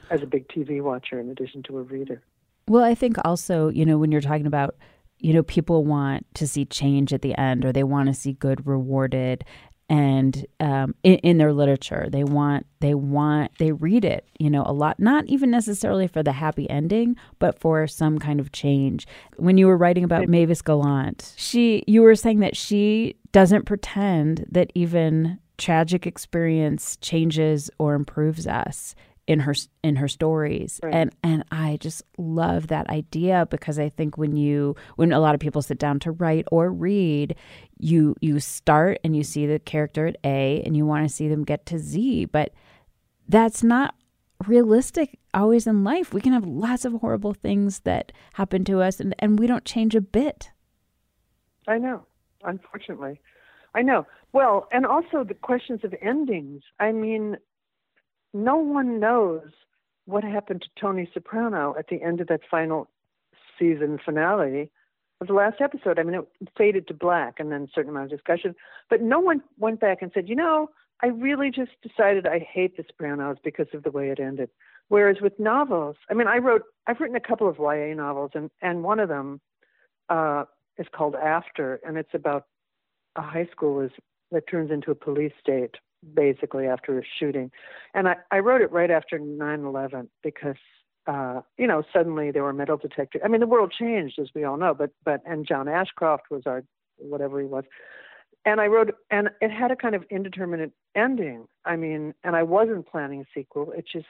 as 0.10 0.22
a 0.22 0.26
big 0.26 0.48
TV 0.48 0.82
watcher 0.82 1.20
in 1.20 1.30
addition 1.30 1.64
to 1.64 1.78
a 1.78 1.84
reader. 1.84 2.22
Well, 2.68 2.84
I 2.84 2.96
think 2.96 3.18
also, 3.24 3.70
you 3.70 3.86
know, 3.86 3.98
when 3.98 4.12
you're 4.12 4.22
talking 4.22 4.46
about, 4.46 4.76
you 5.20 5.34
know, 5.34 5.44
people 5.44 5.86
want 5.86 6.26
to 6.36 6.48
see 6.48 6.66
change 6.66 7.14
at 7.14 7.22
the 7.22 7.38
end 7.38 7.64
or 7.64 7.72
they 7.72 7.84
want 7.84 8.08
to 8.08 8.14
see 8.14 8.34
good 8.34 8.66
rewarded 8.66 9.44
and 9.92 10.46
um, 10.62 10.96
in, 11.04 11.16
in, 11.16 11.38
their 11.38 11.52
literature. 11.52 12.08
They 12.10 12.24
want 12.24 12.66
they 12.80 12.94
want 12.96 13.52
they 13.60 13.74
read 13.74 14.06
it 14.06 14.26
you 14.40 14.50
know 14.50 14.64
a 14.66 14.72
lot 14.72 15.00
not 15.00 15.26
even 15.28 15.52
necessarily 15.52 16.08
for 16.08 16.24
the 16.24 16.32
happy 16.32 16.68
ending 16.70 17.18
but 17.40 17.60
for 17.60 17.86
some 17.88 18.18
kind 18.18 18.40
of 18.40 18.54
change. 18.54 19.06
When 19.36 19.58
you 19.58 19.68
were 19.68 19.78
writing 19.78 20.06
about 20.06 20.30
mavis 20.30 20.62
gallant 20.62 21.34
she 21.36 21.84
you 21.88 22.02
were 22.02 22.16
saying 22.16 22.40
that 22.40 22.56
she 22.56 23.18
doesn't 23.34 23.66
pretend 23.66 24.46
that 24.50 24.72
even 24.74 25.38
tragic 25.58 26.08
experience 26.08 26.98
changes 27.02 27.70
or 27.78 27.94
improves 27.94 28.48
us 28.48 28.96
in 29.28 29.40
her 29.40 29.54
in 29.84 29.96
her 29.98 30.08
stories. 30.08 30.80
Right. 30.84 30.94
and 30.94 31.16
and 31.24 31.44
I 31.52 31.78
just 31.80 32.04
love 32.18 32.68
that 32.68 32.90
idea 32.90 33.48
because 33.50 33.80
I 33.80 33.90
think 33.90 34.18
when 34.18 34.36
you 34.36 34.76
when 34.96 35.12
a 35.12 35.20
lot 35.20 35.36
of 35.36 35.40
people 35.40 35.62
sit 35.62 35.78
down 35.78 36.00
to 36.02 36.12
write 36.12 36.46
or 36.52 36.72
read 36.72 37.36
you 37.78 38.16
you 38.22 38.40
start 38.40 39.00
and 39.04 39.16
you 39.16 39.24
see 39.24 39.46
the 39.46 39.60
character 39.60 40.08
at 40.08 40.18
A 40.24 40.62
and 40.66 40.76
you 40.76 40.86
want 40.86 41.08
to 41.08 41.14
see 41.14 41.28
them 41.28 41.44
get 41.44 41.66
to 41.68 41.80
Z. 41.80 42.26
But 42.26 42.54
that's 43.28 43.64
not 43.64 43.96
realistic 44.48 45.20
always 45.34 45.68
in 45.68 45.84
life. 45.84 46.14
We 46.14 46.22
can 46.22 46.34
have 46.34 46.46
lots 46.46 46.84
of 46.84 46.94
horrible 46.94 47.34
things 47.34 47.82
that 47.82 48.12
happen 48.34 48.66
to 48.66 48.82
us 48.82 49.00
and 49.00 49.16
and 49.20 49.40
we 49.40 49.48
don't 49.48 49.66
change 49.66 49.96
a 49.96 50.02
bit. 50.02 50.50
I 51.68 51.78
know. 51.78 52.06
Unfortunately. 52.44 53.22
I 53.76 53.84
know. 53.84 54.08
Well 54.34 54.68
and 54.72 54.86
also 54.86 55.24
the 55.24 55.36
questions 55.36 55.82
of 55.84 55.94
endings. 56.02 56.64
I 56.80 56.92
mean 56.92 57.38
no 58.34 58.56
one 58.58 59.00
knows 59.00 59.50
what 60.06 60.24
happened 60.24 60.62
to 60.62 60.70
Tony 60.80 61.10
Soprano 61.14 61.76
at 61.78 61.88
the 61.88 62.02
end 62.02 62.22
of 62.22 62.28
that 62.28 62.42
final 62.50 62.90
season 63.58 64.00
finale 64.04 64.72
of 65.20 65.28
the 65.28 65.34
last 65.34 65.62
episode. 65.62 66.00
I 66.00 66.04
mean, 66.04 66.16
it 66.16 66.50
faded 66.58 66.88
to 66.88 66.94
black 66.94 67.40
and 67.40 67.52
then 67.52 67.64
a 67.64 67.68
certain 67.74 67.92
amount 67.92 68.12
of 68.12 68.18
discussion, 68.18 68.56
but 68.90 69.02
no 69.02 69.20
one 69.20 69.42
went 69.60 69.80
back 69.80 70.02
and 70.02 70.12
said, 70.14 70.28
you 70.28 70.36
know, 70.36 70.70
I 71.04 71.08
really 71.08 71.52
just 71.52 71.72
decided 71.82 72.28
I 72.28 72.40
hate 72.40 72.78
the 72.78 72.84
Sopranos 72.88 73.38
because 73.44 73.68
of 73.74 73.84
the 73.84 73.92
way 73.92 74.10
it 74.10 74.20
ended. 74.20 74.50
Whereas 74.88 75.18
with 75.22 75.40
novels, 75.40 75.96
I 76.10 76.14
mean, 76.14 76.28
I 76.28 76.38
wrote, 76.38 76.64
I've 76.86 77.00
written 77.00 77.16
a 77.16 77.22
couple 77.22 77.48
of 77.48 77.58
YA 77.60 77.94
novels, 77.96 78.32
and 78.34 78.52
and 78.62 78.84
one 78.84 79.00
of 79.00 79.08
them 79.08 79.40
uh, 80.10 80.44
is 80.78 80.88
called 80.92 81.16
After, 81.16 81.80
and 81.86 81.98
it's 81.98 82.14
about 82.14 82.46
a 83.16 83.22
high 83.22 83.48
school 83.52 83.80
is 83.80 83.92
that 84.32 84.48
turns 84.48 84.70
into 84.70 84.92
a 84.92 84.96
police 84.96 85.32
state 85.40 85.76
basically 86.14 86.68
after 86.68 87.00
a 87.00 87.04
shooting. 87.20 87.52
And 87.94 88.08
I, 88.08 88.16
I 88.32 88.40
wrote 88.40 88.62
it 88.62 88.72
right 88.72 88.92
after 88.92 89.20
9 89.20 89.64
11 89.66 90.10
because, 90.24 90.56
uh, 91.08 91.42
you 91.58 91.68
know, 91.68 91.84
suddenly 91.94 92.32
there 92.32 92.44
were 92.44 92.54
metal 92.54 92.78
detectors. 92.78 93.22
I 93.24 93.28
mean, 93.28 93.42
the 93.42 93.48
world 93.48 93.74
changed, 93.78 94.20
as 94.20 94.30
we 94.34 94.44
all 94.44 94.58
know, 94.58 94.74
but, 94.74 94.92
but, 95.04 95.22
and 95.26 95.48
John 95.48 95.68
Ashcroft 95.68 96.32
was 96.32 96.44
our, 96.46 96.64
whatever 96.98 97.40
he 97.40 97.46
was. 97.46 97.66
And 98.44 98.60
I 98.60 98.68
wrote, 98.68 98.96
and 99.12 99.30
it 99.40 99.52
had 99.52 99.72
a 99.72 99.76
kind 99.76 99.94
of 99.94 100.04
indeterminate 100.10 100.72
ending. 100.96 101.46
I 101.64 101.76
mean, 101.76 102.14
and 102.24 102.36
I 102.36 102.44
wasn't 102.44 102.88
planning 102.88 103.22
a 103.22 103.40
sequel. 103.40 103.72
It 103.72 103.86
just 103.92 104.08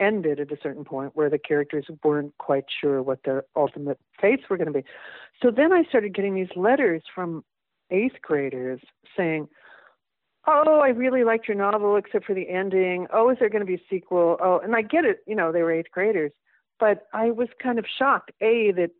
ended 0.00 0.40
at 0.40 0.50
a 0.50 0.56
certain 0.62 0.84
point 0.84 1.12
where 1.14 1.30
the 1.30 1.38
characters 1.38 1.86
weren't 2.02 2.36
quite 2.38 2.64
sure 2.80 3.02
what 3.02 3.20
their 3.24 3.44
ultimate 3.54 3.98
fates 4.20 4.44
were 4.48 4.56
going 4.56 4.72
to 4.72 4.72
be. 4.72 4.84
So 5.42 5.50
then 5.50 5.72
I 5.72 5.84
started 5.84 6.14
getting 6.14 6.34
these 6.34 6.56
letters 6.56 7.02
from 7.14 7.44
eighth 7.90 8.20
graders 8.22 8.80
saying, 9.16 9.48
oh, 10.46 10.80
I 10.80 10.88
really 10.88 11.24
liked 11.24 11.48
your 11.48 11.56
novel 11.56 11.96
except 11.96 12.24
for 12.24 12.34
the 12.34 12.48
ending. 12.48 13.06
Oh, 13.12 13.30
is 13.30 13.38
there 13.38 13.48
going 13.48 13.60
to 13.60 13.66
be 13.66 13.76
a 13.76 13.84
sequel? 13.90 14.36
Oh, 14.40 14.60
and 14.62 14.74
I 14.74 14.82
get 14.82 15.04
it, 15.04 15.20
you 15.26 15.34
know, 15.34 15.52
they 15.52 15.62
were 15.62 15.72
eighth 15.72 15.90
graders, 15.90 16.32
but 16.78 17.06
I 17.12 17.30
was 17.30 17.48
kind 17.62 17.78
of 17.78 17.86
shocked. 17.98 18.32
A 18.40 18.72
that, 18.72 18.90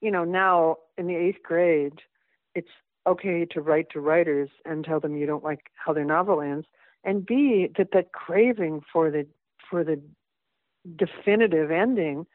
you 0.00 0.10
know, 0.10 0.24
now 0.24 0.76
in 0.96 1.06
the 1.06 1.16
eighth 1.16 1.42
grade, 1.42 2.00
it's 2.54 2.68
okay 3.06 3.44
to 3.44 3.60
write 3.60 3.90
to 3.90 4.00
writers 4.00 4.48
and 4.64 4.84
tell 4.84 5.00
them 5.00 5.16
you 5.16 5.26
don't 5.26 5.44
like 5.44 5.70
how 5.74 5.92
their 5.92 6.04
novel 6.04 6.40
ends, 6.40 6.66
and 7.04 7.26
B 7.26 7.68
that 7.76 7.88
that 7.92 8.12
craving 8.12 8.82
for 8.92 9.10
the 9.10 9.26
for 9.68 9.84
the 9.84 10.00
definitive 10.96 11.70
ending 11.70 12.26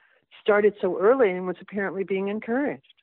started 0.42 0.74
so 0.82 1.00
early 1.00 1.32
and 1.32 1.48
was 1.48 1.56
apparently 1.62 2.04
being 2.04 2.28
encouraged. 2.28 2.94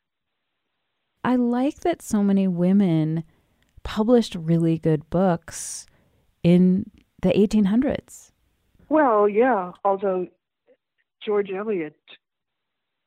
I 1.25 1.37
like 1.37 1.81
that 1.81 2.03
so 2.03 2.23
many 2.23 2.47
women 2.47 3.25
published 3.87 4.35
really 4.35 4.79
good 4.79 5.09
books 5.11 5.87
in 6.43 6.91
the 7.23 7.29
1800s. 7.29 8.33
Well, 8.89 9.29
yeah, 9.29 9.73
although 9.85 10.27
George 11.25 11.51
Eliot 11.51 11.97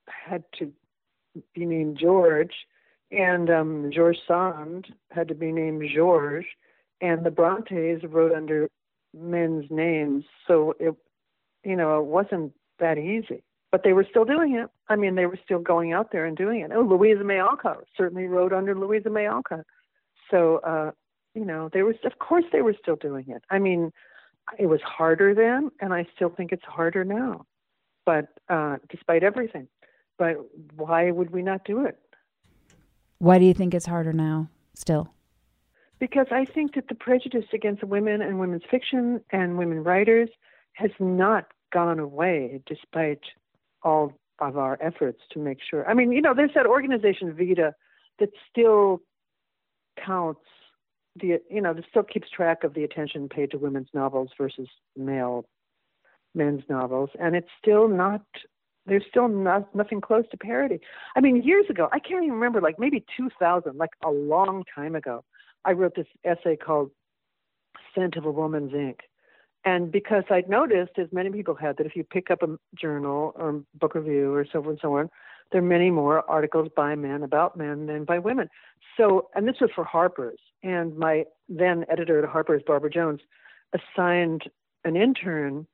had 0.08 0.46
to 0.58 0.72
be 1.54 1.66
named 1.66 1.98
George, 2.00 2.54
and 3.12 3.50
um, 3.50 3.92
George 3.94 4.18
Sand 4.26 4.88
had 5.12 5.28
to 5.28 5.36
be 5.36 5.52
named 5.52 5.84
George, 5.94 6.46
and 7.02 7.26
the 7.26 7.32
Brontes 7.32 8.04
wrote 8.06 8.32
under 8.32 8.70
men's 9.14 9.66
names, 9.70 10.24
so 10.48 10.76
it, 10.80 10.96
you 11.66 11.76
know, 11.76 12.00
it 12.00 12.06
wasn't 12.06 12.54
that 12.80 12.98
easy. 12.98 13.44
But 13.72 13.84
they 13.84 13.94
were 13.94 14.08
still 14.10 14.26
doing 14.26 14.56
it. 14.56 14.70
I 14.88 14.96
mean, 14.96 15.16
they 15.16 15.26
were 15.26 15.40
still 15.44 15.60
going 15.60 15.92
out 15.92 16.12
there 16.12 16.26
and 16.26 16.38
doing 16.38 16.62
it. 16.62 16.72
Oh, 16.74 16.82
Louisa 16.82 17.24
May 17.24 17.40
Alcott 17.40 17.84
certainly 17.98 18.28
wrote 18.28 18.54
under 18.54 18.74
Louisa 18.76 19.10
May 19.10 19.28
Alcott 19.28 19.66
so 20.30 20.58
uh, 20.58 20.92
you 21.34 21.46
know, 21.46 21.70
there 21.72 21.86
was 21.86 21.96
of 22.04 22.20
course 22.20 22.46
they 22.52 22.62
were 22.62 22.76
still 22.82 22.96
doing 22.96 23.26
it. 23.28 23.44
I 23.50 23.60
mean, 23.60 23.92
it 24.58 24.66
was 24.66 24.82
harder 24.82 25.34
then, 25.34 25.70
and 25.80 25.94
I 25.94 26.08
still 26.16 26.30
think 26.30 26.52
it's 26.52 26.66
harder 26.66 27.04
now. 27.04 27.46
But 28.06 28.30
uh, 28.50 28.78
despite 28.90 29.24
everything, 29.24 29.68
but 30.18 30.38
why 30.76 31.12
would 31.12 31.32
we 31.32 31.42
not 31.42 31.64
do 31.66 31.86
it? 31.86 32.00
Why 33.20 33.38
do 33.38 33.46
you 33.46 33.54
think 33.54 33.74
it's 33.74 33.86
harder 33.86 34.14
now? 34.14 34.50
Still, 34.74 35.14
because 36.00 36.28
I 36.32 36.46
think 36.46 36.76
that 36.76 36.88
the 36.88 36.96
prejudice 36.96 37.46
against 37.54 37.84
women 37.84 38.22
and 38.22 38.40
women's 38.40 38.64
fiction 38.70 39.22
and 39.32 39.58
women 39.58 39.84
writers 39.84 40.30
has 40.74 40.92
not 41.00 41.48
gone 41.72 42.00
away, 42.00 42.62
despite 42.66 43.20
all 43.84 44.14
of 44.40 44.58
our 44.58 44.78
efforts 44.82 45.22
to 45.32 45.40
make 45.40 45.60
sure. 45.70 45.88
I 45.88 45.94
mean, 45.94 46.12
you 46.12 46.22
know, 46.22 46.34
there's 46.34 46.54
that 46.56 46.66
organization 46.66 47.36
Vita 47.36 47.76
that 48.20 48.30
still 48.50 49.02
counts 50.06 50.42
the 51.16 51.40
you 51.50 51.62
know, 51.62 51.76
still 51.90 52.04
keeps 52.04 52.30
track 52.30 52.64
of 52.64 52.74
the 52.74 52.84
attention 52.84 53.30
paid 53.30 53.52
to 53.52 53.58
women's 53.58 53.90
novels 53.94 54.30
versus 54.38 54.68
male 54.96 55.46
men's 56.36 56.64
novels, 56.70 57.10
and 57.20 57.36
it's 57.36 57.50
still 57.62 57.88
not. 57.88 58.22
There's 58.86 59.04
still 59.10 59.28
not 59.28 59.74
nothing 59.76 60.02
close 60.02 60.26
to 60.32 60.38
parity. 60.38 60.80
I 61.16 61.22
mean, 61.22 61.44
years 61.44 61.66
ago, 61.70 61.90
I 61.92 62.00
can't 62.00 62.24
even 62.24 62.36
remember, 62.36 62.62
like 62.62 62.80
maybe 62.80 63.06
2000, 63.18 63.78
like 63.78 63.92
a 64.04 64.10
long 64.10 64.64
time 64.74 64.96
ago, 64.96 65.24
I 65.66 65.74
wrote 65.74 65.96
this 65.96 66.08
essay 66.24 66.56
called 66.56 66.92
"Scent 67.94 68.16
of 68.16 68.26
a 68.26 68.32
Woman's 68.32 68.74
Ink," 68.74 69.00
and 69.66 69.92
because 69.92 70.24
I'd 70.30 70.50
noticed, 70.50 70.94
as 70.98 71.08
many 71.12 71.30
people 71.30 71.56
had, 71.56 71.78
that 71.78 71.86
if 71.86 71.96
you 71.96 72.04
pick 72.04 72.32
up 72.32 72.42
a 72.44 72.58
journal 72.76 73.34
or 73.36 73.62
book 73.76 73.96
review 73.96 74.34
or 74.34 74.46
so 74.50 74.60
on 74.60 74.70
and 74.70 74.80
so 74.82 74.98
on, 74.98 75.10
there 75.52 75.62
are 75.62 75.66
many 75.66 75.90
more 75.90 76.30
articles 76.30 76.70
by 76.76 76.96
men 76.96 77.24
about 77.24 77.58
men 77.58 77.88
than 77.88 78.06
by 78.06 78.20
women. 78.20 78.50
So, 78.96 79.30
and 79.36 79.48
this 79.48 79.56
was 79.60 79.70
for 79.74 79.84
Harper's, 79.84 80.40
and 80.64 80.98
my 80.98 81.26
then 81.48 81.86
editor 81.90 82.24
at 82.24 82.30
Harper's, 82.30 82.62
Barbara 82.66 82.90
Jones, 82.90 83.22
assigned 83.74 84.44
an 84.86 84.96
intern 84.96 85.68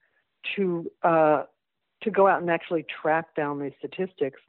to 0.55 0.89
uh, 1.03 1.43
to 2.01 2.11
go 2.11 2.27
out 2.27 2.41
and 2.41 2.49
actually 2.49 2.85
track 3.01 3.35
down 3.35 3.59
these 3.59 3.73
statistics, 3.77 4.39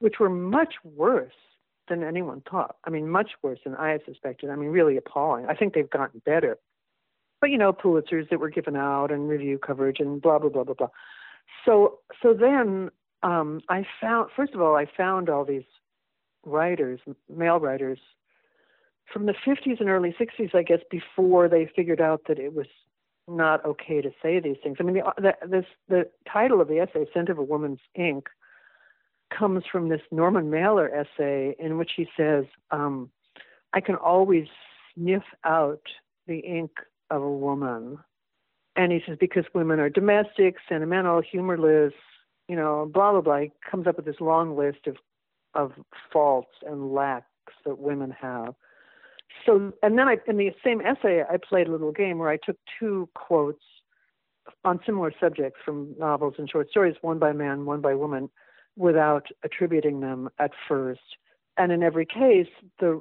which 0.00 0.18
were 0.18 0.30
much 0.30 0.74
worse 0.84 1.32
than 1.88 2.02
anyone 2.02 2.42
thought. 2.50 2.76
I 2.84 2.90
mean, 2.90 3.08
much 3.08 3.30
worse 3.42 3.60
than 3.64 3.76
I 3.76 3.90
had 3.90 4.00
suspected. 4.04 4.50
I 4.50 4.56
mean, 4.56 4.70
really 4.70 4.96
appalling. 4.96 5.46
I 5.46 5.54
think 5.54 5.74
they've 5.74 5.88
gotten 5.88 6.20
better. 6.24 6.58
But 7.40 7.50
you 7.50 7.58
know, 7.58 7.72
Pulitzers 7.72 8.28
that 8.30 8.40
were 8.40 8.50
given 8.50 8.76
out 8.76 9.10
and 9.10 9.28
review 9.28 9.58
coverage 9.58 10.00
and 10.00 10.20
blah 10.20 10.38
blah 10.38 10.50
blah 10.50 10.64
blah 10.64 10.74
blah. 10.74 10.88
So 11.64 11.98
so 12.22 12.34
then 12.34 12.90
um, 13.22 13.60
I 13.68 13.84
found, 14.00 14.30
first 14.36 14.54
of 14.54 14.60
all, 14.60 14.76
I 14.76 14.86
found 14.96 15.28
all 15.28 15.44
these 15.44 15.64
writers, 16.44 17.00
male 17.28 17.58
writers, 17.58 17.98
from 19.12 19.26
the 19.26 19.34
50s 19.46 19.80
and 19.80 19.88
early 19.88 20.14
60s, 20.18 20.54
I 20.54 20.62
guess, 20.62 20.80
before 20.90 21.48
they 21.48 21.70
figured 21.74 22.00
out 22.00 22.22
that 22.28 22.38
it 22.38 22.54
was 22.54 22.66
not 23.28 23.64
okay 23.64 24.00
to 24.00 24.10
say 24.22 24.40
these 24.40 24.56
things. 24.62 24.76
I 24.78 24.84
mean, 24.84 24.94
the, 24.94 25.12
the, 25.20 25.48
this, 25.48 25.64
the 25.88 26.08
title 26.30 26.60
of 26.60 26.68
the 26.68 26.78
essay, 26.78 27.06
Scent 27.12 27.28
of 27.28 27.38
a 27.38 27.42
Woman's 27.42 27.80
Ink, 27.94 28.28
comes 29.36 29.64
from 29.70 29.88
this 29.88 30.02
Norman 30.12 30.50
Mailer 30.50 30.88
essay 30.94 31.56
in 31.58 31.78
which 31.78 31.92
he 31.96 32.06
says, 32.16 32.44
um, 32.70 33.10
I 33.72 33.80
can 33.80 33.96
always 33.96 34.46
sniff 34.94 35.24
out 35.44 35.82
the 36.26 36.38
ink 36.38 36.70
of 37.10 37.22
a 37.22 37.30
woman. 37.30 37.98
And 38.74 38.92
he 38.92 39.00
says, 39.06 39.16
because 39.18 39.44
women 39.54 39.80
are 39.80 39.88
domestic, 39.88 40.56
sentimental, 40.68 41.22
humorless, 41.22 41.94
you 42.48 42.56
know, 42.56 42.90
blah 42.92 43.12
blah 43.12 43.20
blah. 43.20 43.38
He 43.38 43.52
comes 43.70 43.86
up 43.86 43.96
with 43.96 44.04
this 44.04 44.20
long 44.20 44.56
list 44.56 44.86
of 44.86 44.96
of 45.54 45.72
faults 46.12 46.52
and 46.66 46.92
lacks 46.92 47.26
that 47.64 47.78
women 47.78 48.10
have. 48.10 48.54
so, 49.44 49.72
and 49.82 49.98
then 49.98 50.08
I, 50.08 50.18
in 50.26 50.36
the 50.36 50.52
same 50.62 50.80
essay, 50.80 51.22
I 51.28 51.36
played 51.38 51.68
a 51.68 51.70
little 51.70 51.92
game 51.92 52.18
where 52.18 52.28
I 52.28 52.36
took 52.36 52.56
two 52.78 53.08
quotes 53.14 53.62
on 54.64 54.80
similar 54.84 55.12
subjects 55.18 55.58
from 55.64 55.94
novels 55.98 56.34
and 56.38 56.48
short 56.48 56.70
stories, 56.70 56.96
one 57.00 57.18
by 57.18 57.32
man, 57.32 57.64
one 57.64 57.80
by 57.80 57.94
woman, 57.94 58.28
without 58.76 59.26
attributing 59.42 60.00
them 60.00 60.28
at 60.38 60.50
first. 60.68 61.00
And 61.56 61.72
in 61.72 61.82
every 61.82 62.06
case, 62.06 62.48
the 62.78 63.00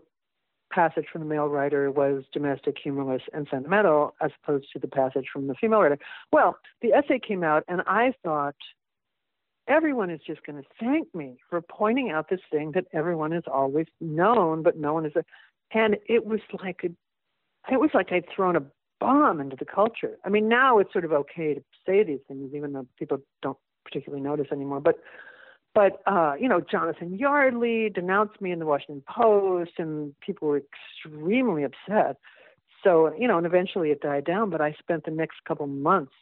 passage 0.75 1.05
from 1.11 1.21
the 1.21 1.27
male 1.27 1.47
writer 1.47 1.89
was 1.89 2.25
domestic, 2.33 2.75
humorless, 2.83 3.21
and 3.33 3.47
sentimental, 3.49 4.13
as 4.21 4.31
opposed 4.43 4.67
to 4.73 4.79
the 4.79 4.87
passage 4.87 5.25
from 5.31 5.47
the 5.47 5.55
female 5.55 5.79
writer. 5.79 5.97
Well, 6.33 6.57
the 6.81 6.89
essay 6.89 7.19
came 7.25 7.43
out, 7.43 7.63
and 7.69 7.81
I 7.87 8.13
thought 8.23 8.55
everyone 9.69 10.09
is 10.09 10.19
just 10.27 10.45
going 10.45 10.61
to 10.61 10.67
thank 10.79 11.07
me 11.15 11.37
for 11.49 11.61
pointing 11.61 12.11
out 12.11 12.29
this 12.29 12.41
thing 12.51 12.73
that 12.73 12.85
everyone 12.91 13.31
has 13.31 13.43
always 13.51 13.87
known, 14.01 14.63
but 14.63 14.77
no 14.77 14.93
one 14.93 15.05
has. 15.05 15.13
And 15.71 15.95
it 16.07 16.25
was 16.25 16.41
like 16.61 16.81
a, 16.83 16.89
it 17.73 17.79
was 17.79 17.89
like 17.93 18.11
I'd 18.11 18.25
thrown 18.35 18.57
a 18.57 18.63
bomb 18.99 19.39
into 19.39 19.55
the 19.55 19.65
culture. 19.65 20.17
I 20.25 20.29
mean, 20.29 20.49
now 20.49 20.79
it's 20.79 20.91
sort 20.91 21.05
of 21.05 21.13
okay 21.13 21.53
to 21.53 21.63
say 21.87 22.03
these 22.03 22.19
things, 22.27 22.51
even 22.53 22.73
though 22.73 22.85
people 22.99 23.19
don't 23.41 23.57
particularly 23.85 24.21
notice 24.21 24.47
anymore. 24.51 24.81
But 24.81 24.95
but 25.75 26.01
uh, 26.07 26.33
you 26.39 26.47
know, 26.47 26.61
Jonathan 26.61 27.15
Yardley 27.15 27.89
denounced 27.89 28.41
me 28.41 28.51
in 28.51 28.59
the 28.59 28.65
Washington 28.65 29.03
Post, 29.07 29.73
and 29.77 30.17
people 30.21 30.47
were 30.47 30.61
extremely 30.61 31.63
upset. 31.63 32.15
So 32.81 33.13
you 33.19 33.27
know, 33.27 33.37
and 33.37 33.45
eventually 33.45 33.91
it 33.91 34.01
died 34.01 34.23
down. 34.23 34.49
But 34.49 34.61
I 34.61 34.73
spent 34.79 35.03
the 35.03 35.11
next 35.11 35.43
couple 35.45 35.67
months 35.67 36.13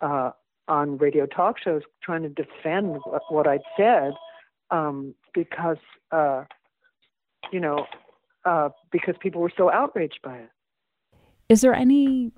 uh, 0.00 0.30
on 0.66 0.96
radio 0.96 1.26
talk 1.26 1.56
shows 1.62 1.82
trying 2.02 2.22
to 2.22 2.30
defend 2.30 2.96
what, 3.28 3.46
I'd 3.46 3.60
said 3.76 4.14
um, 4.70 5.14
because 5.34 5.76
uh, 6.10 6.44
you 7.52 7.60
know 7.60 7.84
uh, 8.46 8.70
because 8.90 9.14
people 9.20 9.42
were 9.42 9.52
so 9.54 9.70
outraged 9.70 10.20
by 10.24 10.38
it. 10.38 10.50
Is 11.50 11.60
there 11.60 11.74
any 11.74 12.32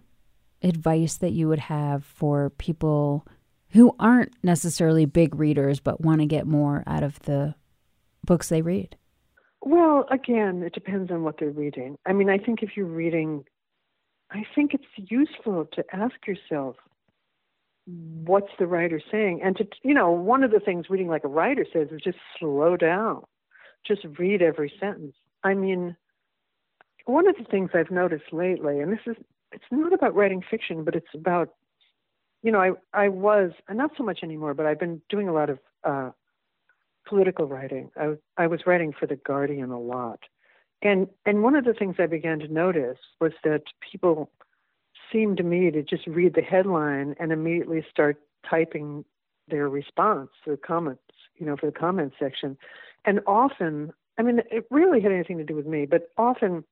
advice 0.60 1.18
that 1.18 1.30
you 1.30 1.46
would 1.46 1.60
have 1.60 2.04
for 2.04 2.50
people 2.50 3.28
who 3.74 3.94
aren't 3.98 4.32
necessarily 4.42 5.04
big 5.04 5.34
readers 5.34 5.80
but 5.80 6.00
want 6.00 6.20
to 6.20 6.26
get 6.26 6.46
more 6.46 6.82
out 6.86 7.02
of 7.02 7.18
the 7.20 7.54
books 8.24 8.48
they 8.48 8.62
read? 8.62 8.96
Well, 9.60 10.06
again, 10.10 10.62
it 10.62 10.74
depends 10.74 11.10
on 11.10 11.24
what 11.24 11.38
they're 11.38 11.50
reading. 11.50 11.96
I 12.06 12.12
mean, 12.12 12.30
I 12.30 12.38
think 12.38 12.62
if 12.62 12.76
you're 12.76 12.86
reading, 12.86 13.44
I 14.30 14.44
think 14.54 14.74
it's 14.74 15.10
useful 15.10 15.66
to 15.72 15.84
ask 15.92 16.14
yourself, 16.26 16.76
what's 17.86 18.50
the 18.58 18.66
writer 18.66 19.00
saying? 19.10 19.40
And 19.42 19.56
to, 19.56 19.66
you 19.82 19.92
know, 19.92 20.10
one 20.10 20.44
of 20.44 20.50
the 20.50 20.60
things 20.60 20.86
reading 20.88 21.08
like 21.08 21.24
a 21.24 21.28
writer 21.28 21.66
says 21.70 21.88
is 21.90 22.00
just 22.02 22.18
slow 22.38 22.76
down, 22.76 23.22
just 23.86 24.06
read 24.18 24.40
every 24.40 24.72
sentence. 24.78 25.14
I 25.42 25.54
mean, 25.54 25.96
one 27.06 27.28
of 27.28 27.36
the 27.36 27.44
things 27.44 27.70
I've 27.74 27.90
noticed 27.90 28.32
lately, 28.32 28.80
and 28.80 28.92
this 28.92 29.00
is, 29.06 29.16
it's 29.52 29.64
not 29.70 29.92
about 29.92 30.14
writing 30.14 30.42
fiction, 30.48 30.84
but 30.84 30.94
it's 30.94 31.12
about 31.14 31.50
you 32.44 32.52
know, 32.52 32.60
I 32.60 32.72
I 32.92 33.08
was 33.08 33.52
not 33.70 33.92
so 33.96 34.04
much 34.04 34.20
anymore, 34.22 34.52
but 34.52 34.66
I've 34.66 34.78
been 34.78 35.00
doing 35.08 35.28
a 35.28 35.32
lot 35.32 35.48
of 35.48 35.58
uh, 35.82 36.10
political 37.08 37.46
writing. 37.46 37.90
I 37.96 38.16
I 38.36 38.46
was 38.46 38.60
writing 38.66 38.92
for 38.92 39.06
the 39.06 39.16
Guardian 39.16 39.70
a 39.70 39.80
lot, 39.80 40.20
and 40.82 41.08
and 41.24 41.42
one 41.42 41.56
of 41.56 41.64
the 41.64 41.72
things 41.72 41.96
I 41.98 42.06
began 42.06 42.38
to 42.40 42.48
notice 42.48 42.98
was 43.18 43.32
that 43.44 43.62
people 43.90 44.30
seemed 45.10 45.38
to 45.38 45.42
me 45.42 45.70
to 45.70 45.82
just 45.82 46.06
read 46.06 46.34
the 46.34 46.42
headline 46.42 47.16
and 47.18 47.32
immediately 47.32 47.84
start 47.90 48.20
typing 48.48 49.06
their 49.48 49.68
response, 49.70 50.28
their 50.44 50.58
comments, 50.58 51.02
you 51.36 51.46
know, 51.46 51.56
for 51.56 51.66
the 51.66 51.72
comment 51.72 52.12
section, 52.18 52.58
and 53.06 53.20
often, 53.26 53.90
I 54.18 54.22
mean, 54.22 54.42
it 54.50 54.66
really 54.70 55.00
had 55.00 55.12
anything 55.12 55.38
to 55.38 55.44
do 55.44 55.56
with 55.56 55.66
me, 55.66 55.86
but 55.86 56.10
often 56.18 56.64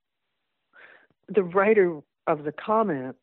the 1.29 1.43
writer 1.43 2.01
of 2.27 2.45
the 2.45 2.53
comment 2.53 3.17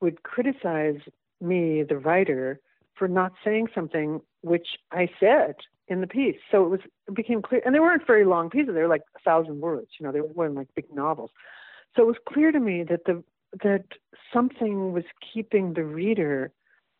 would 0.00 0.22
criticize 0.22 1.00
me, 1.42 1.82
the 1.82 1.98
writer, 1.98 2.60
for 2.94 3.08
not 3.08 3.32
saying 3.44 3.68
something 3.74 4.20
which 4.42 4.68
I 4.90 5.08
said 5.18 5.56
in 5.88 6.00
the 6.00 6.06
piece. 6.06 6.36
So 6.50 6.64
it 6.64 6.68
was 6.68 6.80
it 7.08 7.14
became 7.14 7.42
clear, 7.42 7.62
and 7.64 7.74
they 7.74 7.80
weren't 7.80 8.06
very 8.06 8.24
long 8.24 8.50
pieces. 8.50 8.74
They 8.74 8.80
were 8.80 8.88
like 8.88 9.02
a 9.16 9.20
thousand 9.20 9.60
words. 9.60 9.88
You 9.98 10.06
know, 10.06 10.12
they 10.12 10.20
weren't 10.20 10.54
like 10.54 10.68
big 10.74 10.92
novels. 10.94 11.30
So 11.94 12.02
it 12.02 12.06
was 12.06 12.16
clear 12.28 12.52
to 12.52 12.60
me 12.60 12.84
that 12.84 13.04
the 13.04 13.22
that 13.62 13.84
something 14.32 14.92
was 14.92 15.04
keeping 15.32 15.74
the 15.74 15.84
reader 15.84 16.52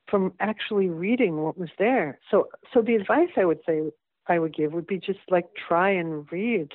from 0.08 0.32
actually 0.40 0.88
reading 0.88 1.38
what 1.38 1.56
was 1.56 1.70
there. 1.78 2.18
So 2.30 2.48
so 2.72 2.82
the 2.82 2.94
advice 2.94 3.30
I 3.36 3.44
would 3.44 3.60
say 3.66 3.90
I 4.26 4.38
would 4.38 4.54
give 4.54 4.72
would 4.72 4.86
be 4.86 4.98
just 4.98 5.20
like 5.30 5.46
try 5.68 5.90
and 5.90 6.30
read 6.30 6.72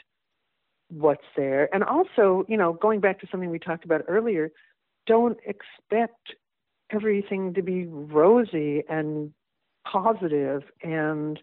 what's 0.90 1.26
there. 1.36 1.74
And 1.74 1.84
also, 1.84 2.46
you 2.48 2.58
know, 2.58 2.74
going 2.74 3.00
back 3.00 3.20
to 3.20 3.28
something 3.30 3.50
we 3.50 3.60
talked 3.60 3.86
about 3.86 4.04
earlier, 4.08 4.52
don't 5.06 5.38
expect 5.46 6.34
everything 6.92 7.54
to 7.54 7.62
be 7.62 7.86
rosy 7.88 8.84
and 8.90 9.32
positive 9.92 10.64
and 10.84 11.40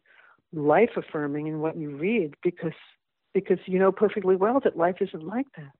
life 0.52 0.90
affirming 0.96 1.46
in 1.46 1.60
what 1.60 1.76
you 1.76 1.96
read 1.96 2.34
because 2.42 2.72
because 3.32 3.58
you 3.66 3.78
know 3.78 3.90
perfectly 3.90 4.36
well 4.36 4.60
that 4.62 4.76
life 4.76 4.96
isn't 5.00 5.26
like 5.26 5.46
that. 5.56 5.72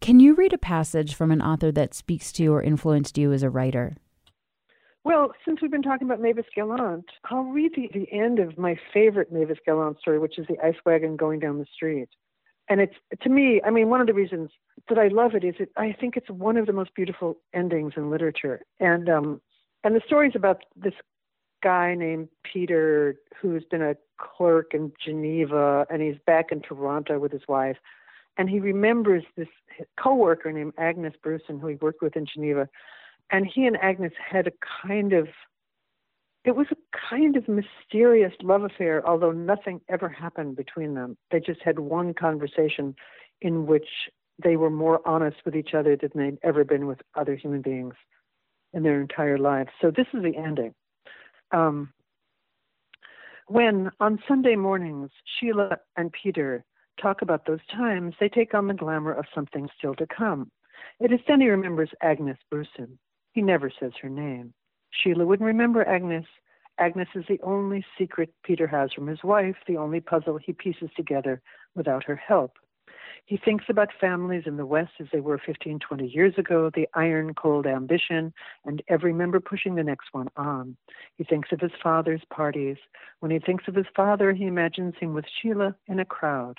Can 0.00 0.20
you 0.20 0.34
read 0.34 0.52
a 0.52 0.58
passage 0.58 1.14
from 1.14 1.30
an 1.30 1.42
author 1.42 1.72
that 1.72 1.94
speaks 1.94 2.30
to 2.32 2.42
you 2.42 2.52
or 2.52 2.62
influenced 2.62 3.18
you 3.18 3.32
as 3.32 3.42
a 3.42 3.50
writer? 3.50 3.96
Well, 5.04 5.32
since 5.44 5.62
we've 5.62 5.70
been 5.70 5.82
talking 5.82 6.06
about 6.06 6.20
Mavis 6.20 6.44
Gallant, 6.54 7.06
I'll 7.30 7.44
read 7.44 7.72
the, 7.74 7.88
the 7.94 8.12
end 8.12 8.38
of 8.38 8.58
my 8.58 8.78
favorite 8.92 9.32
Mavis 9.32 9.58
Gallant 9.64 9.98
story, 10.00 10.18
which 10.18 10.38
is 10.38 10.46
the 10.48 10.58
ice 10.62 10.76
wagon 10.84 11.16
going 11.16 11.40
down 11.40 11.58
the 11.58 11.66
street 11.74 12.08
and 12.68 12.80
it's 12.80 12.94
to 13.22 13.28
me 13.28 13.60
i 13.64 13.70
mean 13.70 13.88
one 13.88 14.00
of 14.00 14.06
the 14.06 14.14
reasons 14.14 14.50
that 14.88 14.98
i 14.98 15.08
love 15.08 15.34
it 15.34 15.44
is 15.44 15.54
it 15.58 15.70
i 15.76 15.92
think 15.92 16.16
it's 16.16 16.30
one 16.30 16.56
of 16.56 16.66
the 16.66 16.72
most 16.72 16.94
beautiful 16.94 17.36
endings 17.54 17.94
in 17.96 18.10
literature. 18.10 18.62
And 18.80 19.08
um 19.08 19.40
and 19.84 19.94
the 19.94 20.02
story's 20.04 20.34
about 20.34 20.64
this 20.76 20.94
guy 21.62 21.94
named 21.94 22.28
peter 22.44 23.16
who's 23.40 23.64
been 23.64 23.82
a 23.82 23.96
clerk 24.18 24.74
in 24.74 24.92
geneva 25.04 25.86
and 25.90 26.02
he's 26.02 26.18
back 26.26 26.46
in 26.52 26.60
toronto 26.60 27.18
with 27.18 27.32
his 27.32 27.46
wife. 27.48 27.76
And 28.36 28.48
he 28.48 28.60
remembers 28.60 29.24
this 29.36 29.48
coworker 30.00 30.52
named 30.52 30.74
agnes 30.78 31.14
brusen 31.24 31.60
who 31.60 31.66
he 31.68 31.74
worked 31.76 32.02
with 32.02 32.16
in 32.16 32.26
geneva. 32.26 32.68
And 33.30 33.46
he 33.46 33.66
and 33.66 33.76
agnes 33.78 34.12
had 34.30 34.46
a 34.46 34.52
kind 34.86 35.12
of 35.12 35.28
it 36.48 36.56
was 36.56 36.68
a 36.70 36.98
kind 37.10 37.36
of 37.36 37.46
mysterious 37.46 38.32
love 38.42 38.62
affair, 38.62 39.06
although 39.06 39.32
nothing 39.32 39.82
ever 39.90 40.08
happened 40.08 40.56
between 40.56 40.94
them. 40.94 41.14
They 41.30 41.40
just 41.40 41.60
had 41.62 41.78
one 41.78 42.14
conversation 42.14 42.94
in 43.42 43.66
which 43.66 43.86
they 44.42 44.56
were 44.56 44.70
more 44.70 45.06
honest 45.06 45.36
with 45.44 45.54
each 45.54 45.74
other 45.74 45.94
than 45.94 46.10
they'd 46.14 46.38
ever 46.42 46.64
been 46.64 46.86
with 46.86 47.02
other 47.14 47.36
human 47.36 47.60
beings 47.60 47.92
in 48.72 48.82
their 48.82 48.98
entire 48.98 49.36
lives. 49.36 49.68
So 49.78 49.90
this 49.90 50.06
is 50.14 50.22
the 50.22 50.38
ending. 50.38 50.72
Um, 51.52 51.92
when 53.46 53.90
on 54.00 54.18
Sunday 54.26 54.56
mornings 54.56 55.10
Sheila 55.38 55.76
and 55.98 56.10
Peter 56.10 56.64
talk 56.98 57.20
about 57.20 57.44
those 57.44 57.64
times, 57.70 58.14
they 58.20 58.30
take 58.30 58.54
on 58.54 58.68
the 58.68 58.74
glamour 58.74 59.12
of 59.12 59.26
something 59.34 59.68
still 59.76 59.94
to 59.96 60.06
come. 60.06 60.50
It 60.98 61.12
is 61.12 61.20
then 61.28 61.42
he 61.42 61.50
remembers 61.50 61.90
Agnes 62.00 62.38
Brusen. 62.50 62.96
He 63.32 63.42
never 63.42 63.70
says 63.78 63.92
her 64.00 64.08
name. 64.08 64.54
Sheila 64.90 65.26
wouldn't 65.26 65.46
remember 65.46 65.86
Agnes. 65.86 66.26
Agnes 66.78 67.08
is 67.14 67.24
the 67.28 67.40
only 67.42 67.84
secret 67.96 68.32
Peter 68.44 68.66
has 68.66 68.92
from 68.92 69.06
his 69.06 69.24
wife, 69.24 69.56
the 69.66 69.76
only 69.76 70.00
puzzle 70.00 70.38
he 70.38 70.52
pieces 70.52 70.90
together 70.96 71.42
without 71.74 72.04
her 72.04 72.16
help. 72.16 72.58
He 73.26 73.36
thinks 73.36 73.66
about 73.68 73.92
families 74.00 74.44
in 74.46 74.56
the 74.56 74.64
West 74.64 74.92
as 75.00 75.08
they 75.12 75.20
were 75.20 75.38
15, 75.38 75.80
20 75.80 76.06
years 76.06 76.38
ago, 76.38 76.70
the 76.70 76.88
iron 76.94 77.34
cold 77.34 77.66
ambition, 77.66 78.32
and 78.64 78.82
every 78.88 79.12
member 79.12 79.38
pushing 79.38 79.74
the 79.74 79.84
next 79.84 80.08
one 80.12 80.28
on. 80.36 80.76
He 81.16 81.24
thinks 81.24 81.52
of 81.52 81.60
his 81.60 81.72
father's 81.82 82.22
parties. 82.30 82.78
When 83.20 83.30
he 83.30 83.38
thinks 83.38 83.68
of 83.68 83.74
his 83.74 83.86
father, 83.94 84.32
he 84.32 84.46
imagines 84.46 84.94
him 84.98 85.12
with 85.12 85.26
Sheila 85.28 85.76
in 85.88 85.98
a 86.00 86.06
crowd. 86.06 86.58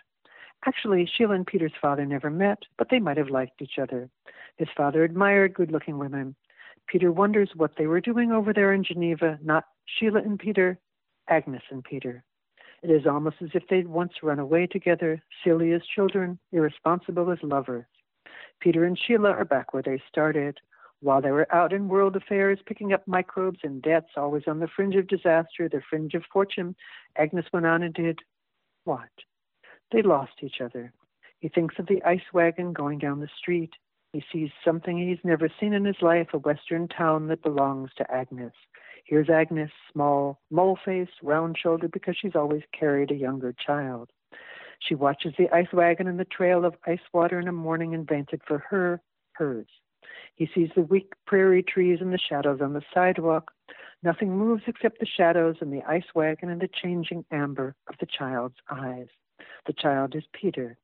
Actually, 0.66 1.08
Sheila 1.08 1.36
and 1.36 1.48
Peter's 1.48 1.72
father 1.82 2.06
never 2.06 2.30
met, 2.30 2.60
but 2.78 2.90
they 2.92 3.00
might 3.00 3.18
have 3.18 3.30
liked 3.30 3.62
each 3.62 3.80
other. 3.80 4.10
His 4.58 4.68
father 4.76 5.04
admired 5.04 5.54
good 5.54 5.72
looking 5.72 5.98
women. 5.98 6.36
Peter 6.90 7.12
wonders 7.12 7.52
what 7.56 7.72
they 7.78 7.86
were 7.86 8.02
doing 8.02 8.32
over 8.32 8.52
there 8.52 8.74
in 8.74 8.84
Geneva, 8.84 9.38
not 9.44 9.66
Sheila 9.86 10.22
and 10.22 10.40
Peter, 10.40 10.80
Agnes 11.30 11.62
and 11.70 11.84
Peter. 11.84 12.24
It 12.82 12.90
is 12.90 13.06
almost 13.06 13.36
as 13.42 13.50
if 13.54 13.64
they'd 13.70 13.88
once 13.88 14.14
run 14.24 14.40
away 14.40 14.66
together, 14.66 15.22
silly 15.44 15.74
as 15.74 15.82
children, 15.86 16.40
irresponsible 16.52 17.30
as 17.32 17.38
lovers. 17.44 17.86
Peter 18.60 18.86
and 18.86 18.98
Sheila 18.98 19.30
are 19.30 19.46
back 19.46 19.74
where 19.74 19.84
they 19.84 20.02
started. 20.10 20.58
While 21.02 21.22
they 21.22 21.32
were 21.32 21.54
out 21.54 21.74
in 21.74 21.88
world 21.88 22.16
affairs, 22.16 22.60
picking 22.66 22.92
up 22.92 23.08
microbes 23.08 23.60
and 23.64 23.82
debts, 23.82 24.12
always 24.18 24.44
on 24.48 24.60
the 24.60 24.68
fringe 24.68 24.96
of 24.96 25.08
disaster, 25.08 25.70
the 25.70 25.82
fringe 25.90 26.16
of 26.16 26.24
fortune, 26.34 26.76
Agnes 27.18 27.46
went 27.54 27.68
on 27.68 27.84
and 27.84 27.94
did 27.94 28.20
what? 28.86 29.10
They 29.92 30.02
lost 30.02 30.34
each 30.42 30.60
other. 30.60 30.92
He 31.40 31.50
thinks 31.50 31.76
of 31.78 31.86
the 31.88 32.04
ice 32.04 32.34
wagon 32.34 32.74
going 32.74 32.98
down 32.98 33.20
the 33.20 33.30
street. 33.38 33.74
He 34.14 34.24
sees 34.32 34.50
something 34.66 34.98
he's 34.98 35.24
never 35.24 35.50
seen 35.60 35.74
in 35.74 35.86
his 35.86 36.02
life 36.02 36.30
a 36.34 36.40
western 36.40 36.88
town 36.88 37.28
that 37.28 37.44
belongs 37.44 37.92
to 37.98 38.12
Agnes. 38.12 38.54
Here's 39.06 39.30
Agnes, 39.30 39.72
small, 39.92 40.40
mole 40.50 40.80
faced, 40.84 41.22
round 41.22 41.58
shouldered, 41.58 41.92
because 41.92 42.16
she's 42.20 42.36
always 42.36 42.64
carried 42.78 43.12
a 43.12 43.16
younger 43.16 43.54
child. 43.54 44.10
She 44.80 44.96
watches 44.96 45.34
the 45.38 45.50
ice 45.54 45.72
wagon 45.74 46.08
and 46.08 46.20
the 46.20 46.26
trail 46.26 46.66
of 46.66 46.76
ice 46.88 47.00
water 47.14 47.40
in 47.40 47.48
a 47.48 47.52
morning 47.52 47.94
invented 47.94 48.42
for 48.48 48.60
her, 48.70 49.02
hers. 49.34 49.68
He 50.36 50.50
sees 50.56 50.70
the 50.76 50.82
weak 50.82 51.14
prairie 51.28 51.64
trees 51.64 52.00
and 52.02 52.14
the 52.14 52.18
shadows 52.18 52.62
on 52.62 52.74
the 52.74 52.84
sidewalk. 52.94 53.52
Nothing 54.02 54.38
moves 54.38 54.64
except 54.68 55.00
the 55.00 55.06
shadows 55.06 55.58
and 55.60 55.72
the 55.72 55.84
ice 55.84 56.16
wagon 56.16 56.50
and 56.50 56.62
the 56.62 56.70
changing 56.70 57.26
amber 57.32 57.76
of 57.88 57.96
the 58.00 58.06
child's 58.06 58.56
eyes. 58.72 59.08
The 59.68 59.74
child 59.74 60.16
is 60.16 60.24
Peter. 60.34 60.78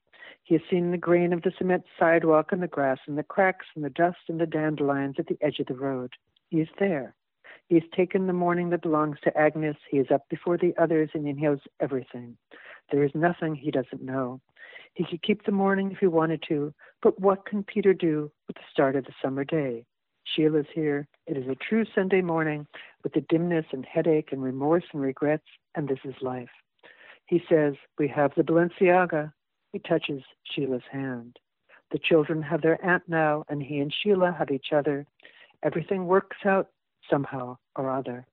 He 0.44 0.56
has 0.56 0.64
seen 0.70 0.92
the 0.92 0.98
grain 0.98 1.34
of 1.34 1.42
the 1.42 1.52
cement 1.58 1.84
sidewalk 2.00 2.52
and 2.52 2.62
the 2.62 2.68
grass 2.68 3.00
and 3.08 3.18
the 3.18 3.24
cracks 3.24 3.66
and 3.76 3.84
the 3.84 3.90
dust 3.90 4.18
and 4.28 4.40
the 4.40 4.46
dandelions 4.46 5.16
at 5.18 5.28
the 5.28 5.38
edge 5.42 5.60
of 5.60 5.68
the 5.68 5.74
road. 5.74 6.14
He 6.50 6.62
is 6.62 6.70
there. 6.80 7.16
He 7.68 7.76
has 7.76 7.84
taken 7.96 8.28
the 8.28 8.34
morning 8.34 8.70
that 8.70 8.84
belongs 8.84 9.18
to 9.24 9.36
Agnes. 9.38 9.78
He 9.90 9.98
is 9.98 10.12
up 10.12 10.28
before 10.30 10.58
the 10.58 10.76
others 10.78 11.10
and 11.14 11.24
knows 11.24 11.60
everything. 11.80 12.38
There 12.92 13.04
is 13.04 13.12
nothing 13.16 13.56
he 13.56 13.72
doesn't 13.72 14.04
know. 14.04 14.40
He 14.94 15.06
could 15.06 15.24
keep 15.24 15.46
the 15.46 15.52
morning 15.52 15.92
if 15.92 15.98
he 15.98 16.08
wanted 16.08 16.44
to, 16.48 16.74
but 17.02 17.20
what 17.20 17.46
can 17.46 17.64
Peter 17.64 17.94
do 17.94 18.32
with 18.48 18.56
the 18.56 18.62
start 18.72 18.96
of 18.96 19.06
the 19.06 19.14
summer 19.22 19.44
day? 19.44 19.86
Sheila's 20.26 20.68
here. 20.74 21.08
It 21.28 21.38
is 21.38 21.48
a 21.48 21.56
true 21.56 21.86
Sunday 21.94 22.22
morning 22.22 22.68
with 23.04 23.14
the 23.14 23.22
dimness 23.22 23.66
and 23.72 23.86
headache 23.86 24.32
and 24.32 24.44
remorse 24.44 24.86
and 24.94 25.02
regrets, 25.02 25.46
and 25.76 25.88
this 25.88 26.00
is 26.04 26.16
life. 26.22 26.50
He 27.28 27.44
says, 27.50 27.74
We 27.98 28.08
have 28.10 28.32
the 28.36 28.44
Balenciaga. 28.44 29.34
He 29.76 29.80
touches 29.80 30.24
Sheila's 30.46 30.88
hand. 30.90 31.38
The 31.92 32.00
children 32.00 32.42
have 32.44 32.62
their 32.62 32.80
aunt 32.82 33.04
now, 33.10 33.44
and 33.50 33.62
he 33.62 33.80
and 33.80 33.94
Sheila 33.94 34.32
have 34.32 34.50
each 34.50 34.68
other. 34.74 35.06
Everything 35.64 36.06
works 36.06 36.38
out 36.46 36.70
somehow 37.10 37.58
or 37.76 37.92
other. 37.92 38.26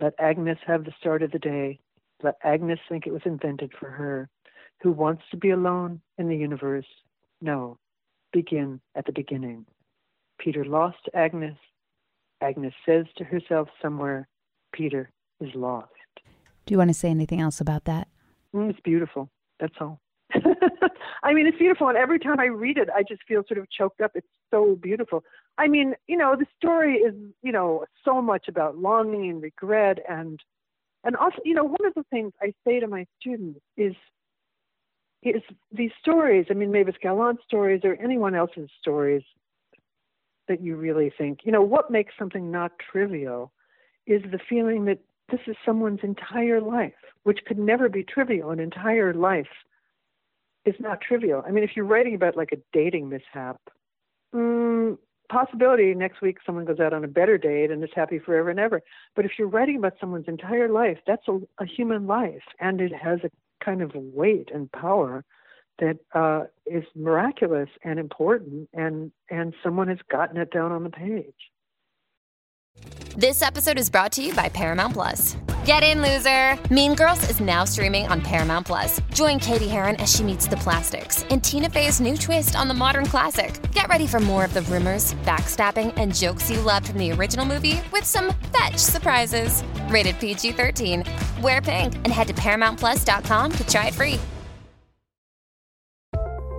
Let 0.00 0.14
Agnes 0.18 0.56
have 0.66 0.86
the 0.86 0.94
start 0.98 1.22
of 1.22 1.32
the 1.32 1.38
day. 1.38 1.80
Let 2.22 2.36
Agnes 2.42 2.78
think 2.88 3.06
it 3.06 3.12
was 3.12 3.20
invented 3.26 3.74
for 3.78 3.90
her. 3.90 4.30
Who 4.80 4.90
wants 4.90 5.22
to 5.32 5.36
be 5.36 5.50
alone 5.50 6.00
in 6.16 6.30
the 6.30 6.36
universe? 6.38 6.88
No. 7.42 7.76
Begin 8.32 8.80
at 8.94 9.04
the 9.04 9.12
beginning. 9.12 9.66
Peter 10.38 10.64
lost 10.64 11.10
Agnes. 11.12 11.58
Agnes 12.40 12.72
says 12.86 13.04
to 13.18 13.24
herself 13.24 13.68
somewhere, 13.82 14.28
Peter 14.72 15.10
is 15.42 15.54
lost. 15.54 15.92
Do 16.64 16.72
you 16.72 16.78
want 16.78 16.88
to 16.88 16.94
say 16.94 17.10
anything 17.10 17.42
else 17.42 17.60
about 17.60 17.84
that? 17.84 18.08
Mm, 18.54 18.70
it's 18.70 18.80
beautiful. 18.80 19.28
That's 19.60 19.74
all. 19.78 20.00
I 21.22 21.32
mean, 21.32 21.46
it's 21.46 21.58
beautiful, 21.58 21.88
and 21.88 21.96
every 21.96 22.18
time 22.18 22.40
I 22.40 22.46
read 22.46 22.78
it, 22.78 22.88
I 22.94 23.02
just 23.02 23.22
feel 23.26 23.42
sort 23.46 23.58
of 23.58 23.70
choked 23.70 24.00
up. 24.00 24.12
It's 24.14 24.26
so 24.50 24.76
beautiful. 24.76 25.24
I 25.58 25.68
mean, 25.68 25.94
you 26.06 26.16
know, 26.16 26.36
the 26.36 26.46
story 26.56 26.96
is, 26.96 27.14
you 27.42 27.52
know, 27.52 27.84
so 28.04 28.20
much 28.20 28.48
about 28.48 28.78
longing 28.78 29.30
and 29.30 29.42
regret, 29.42 29.98
and 30.08 30.40
and 31.04 31.16
also, 31.16 31.38
you 31.44 31.54
know, 31.54 31.64
one 31.64 31.84
of 31.86 31.94
the 31.94 32.04
things 32.10 32.32
I 32.42 32.52
say 32.66 32.80
to 32.80 32.88
my 32.88 33.06
students 33.20 33.60
is, 33.76 33.94
is 35.22 35.40
these 35.70 35.92
stories. 36.00 36.46
I 36.50 36.54
mean, 36.54 36.72
Mavis 36.72 36.96
Gallant 37.00 37.38
stories 37.46 37.82
or 37.84 37.96
anyone 38.02 38.34
else's 38.34 38.68
stories 38.80 39.22
that 40.48 40.60
you 40.60 40.74
really 40.76 41.12
think, 41.16 41.40
you 41.44 41.52
know, 41.52 41.62
what 41.62 41.92
makes 41.92 42.14
something 42.18 42.50
not 42.50 42.72
trivial 42.90 43.52
is 44.06 44.22
the 44.32 44.40
feeling 44.48 44.84
that 44.86 44.98
this 45.30 45.40
is 45.46 45.56
someone's 45.64 46.00
entire 46.02 46.60
life, 46.60 46.92
which 47.22 47.40
could 47.46 47.58
never 47.58 47.88
be 47.88 48.02
trivial. 48.02 48.50
An 48.50 48.60
entire 48.60 49.14
life 49.14 49.46
is 50.66 50.74
not 50.80 51.00
trivial. 51.00 51.42
I 51.46 51.50
mean, 51.50 51.64
if 51.64 51.70
you're 51.74 51.84
writing 51.84 52.14
about 52.14 52.36
like 52.36 52.52
a 52.52 52.58
dating 52.72 53.08
mishap, 53.08 53.60
mm, 54.34 54.98
possibility 55.30 55.94
next 55.94 56.20
week 56.20 56.38
someone 56.44 56.64
goes 56.64 56.80
out 56.80 56.92
on 56.92 57.04
a 57.04 57.08
better 57.08 57.38
date 57.38 57.70
and 57.70 57.82
is 57.82 57.90
happy 57.94 58.18
forever 58.18 58.50
and 58.50 58.60
ever. 58.60 58.82
But 59.14 59.24
if 59.24 59.32
you're 59.38 59.48
writing 59.48 59.76
about 59.76 59.94
someone's 60.00 60.28
entire 60.28 60.68
life, 60.68 60.98
that's 61.06 61.26
a, 61.28 61.40
a 61.58 61.66
human 61.66 62.06
life, 62.06 62.42
and 62.60 62.80
it 62.80 62.92
has 62.94 63.20
a 63.24 63.30
kind 63.64 63.82
of 63.82 63.92
weight 63.94 64.50
and 64.52 64.70
power 64.72 65.24
that 65.78 65.98
uh, 66.14 66.44
is 66.66 66.84
miraculous 66.94 67.68
and 67.84 67.98
important, 67.98 68.68
and 68.72 69.12
and 69.30 69.54
someone 69.62 69.88
has 69.88 69.98
gotten 70.10 70.36
it 70.38 70.50
down 70.50 70.72
on 70.72 70.84
the 70.84 70.90
page. 70.90 71.34
This 73.16 73.42
episode 73.42 73.78
is 73.78 73.88
brought 73.88 74.12
to 74.12 74.22
you 74.22 74.34
by 74.34 74.48
Paramount 74.48 74.94
Plus. 74.94 75.36
Get 75.66 75.82
in, 75.82 76.00
loser! 76.00 76.56
Mean 76.72 76.94
Girls 76.94 77.28
is 77.28 77.40
now 77.40 77.64
streaming 77.64 78.06
on 78.06 78.20
Paramount 78.20 78.66
Plus. 78.66 79.00
Join 79.12 79.40
Cady 79.40 79.66
Heron 79.66 79.96
as 79.96 80.08
she 80.14 80.22
meets 80.22 80.46
the 80.46 80.56
plastics 80.58 81.24
in 81.24 81.40
Tina 81.40 81.68
Fey's 81.68 82.00
new 82.00 82.16
twist 82.16 82.54
on 82.54 82.68
the 82.68 82.74
modern 82.74 83.04
classic. 83.04 83.60
Get 83.72 83.88
ready 83.88 84.06
for 84.06 84.20
more 84.20 84.44
of 84.44 84.54
the 84.54 84.62
rumors, 84.62 85.14
backstabbing, 85.24 85.92
and 85.96 86.14
jokes 86.14 86.48
you 86.48 86.60
loved 86.60 86.86
from 86.86 86.98
the 86.98 87.10
original 87.10 87.44
movie 87.44 87.80
with 87.90 88.04
some 88.04 88.32
fetch 88.56 88.76
surprises. 88.76 89.64
Rated 89.88 90.20
PG 90.20 90.52
13. 90.52 91.02
Wear 91.42 91.60
pink 91.60 91.96
and 91.96 92.12
head 92.12 92.28
to 92.28 92.34
ParamountPlus.com 92.34 93.50
to 93.50 93.66
try 93.66 93.88
it 93.88 93.94
free. 93.94 94.20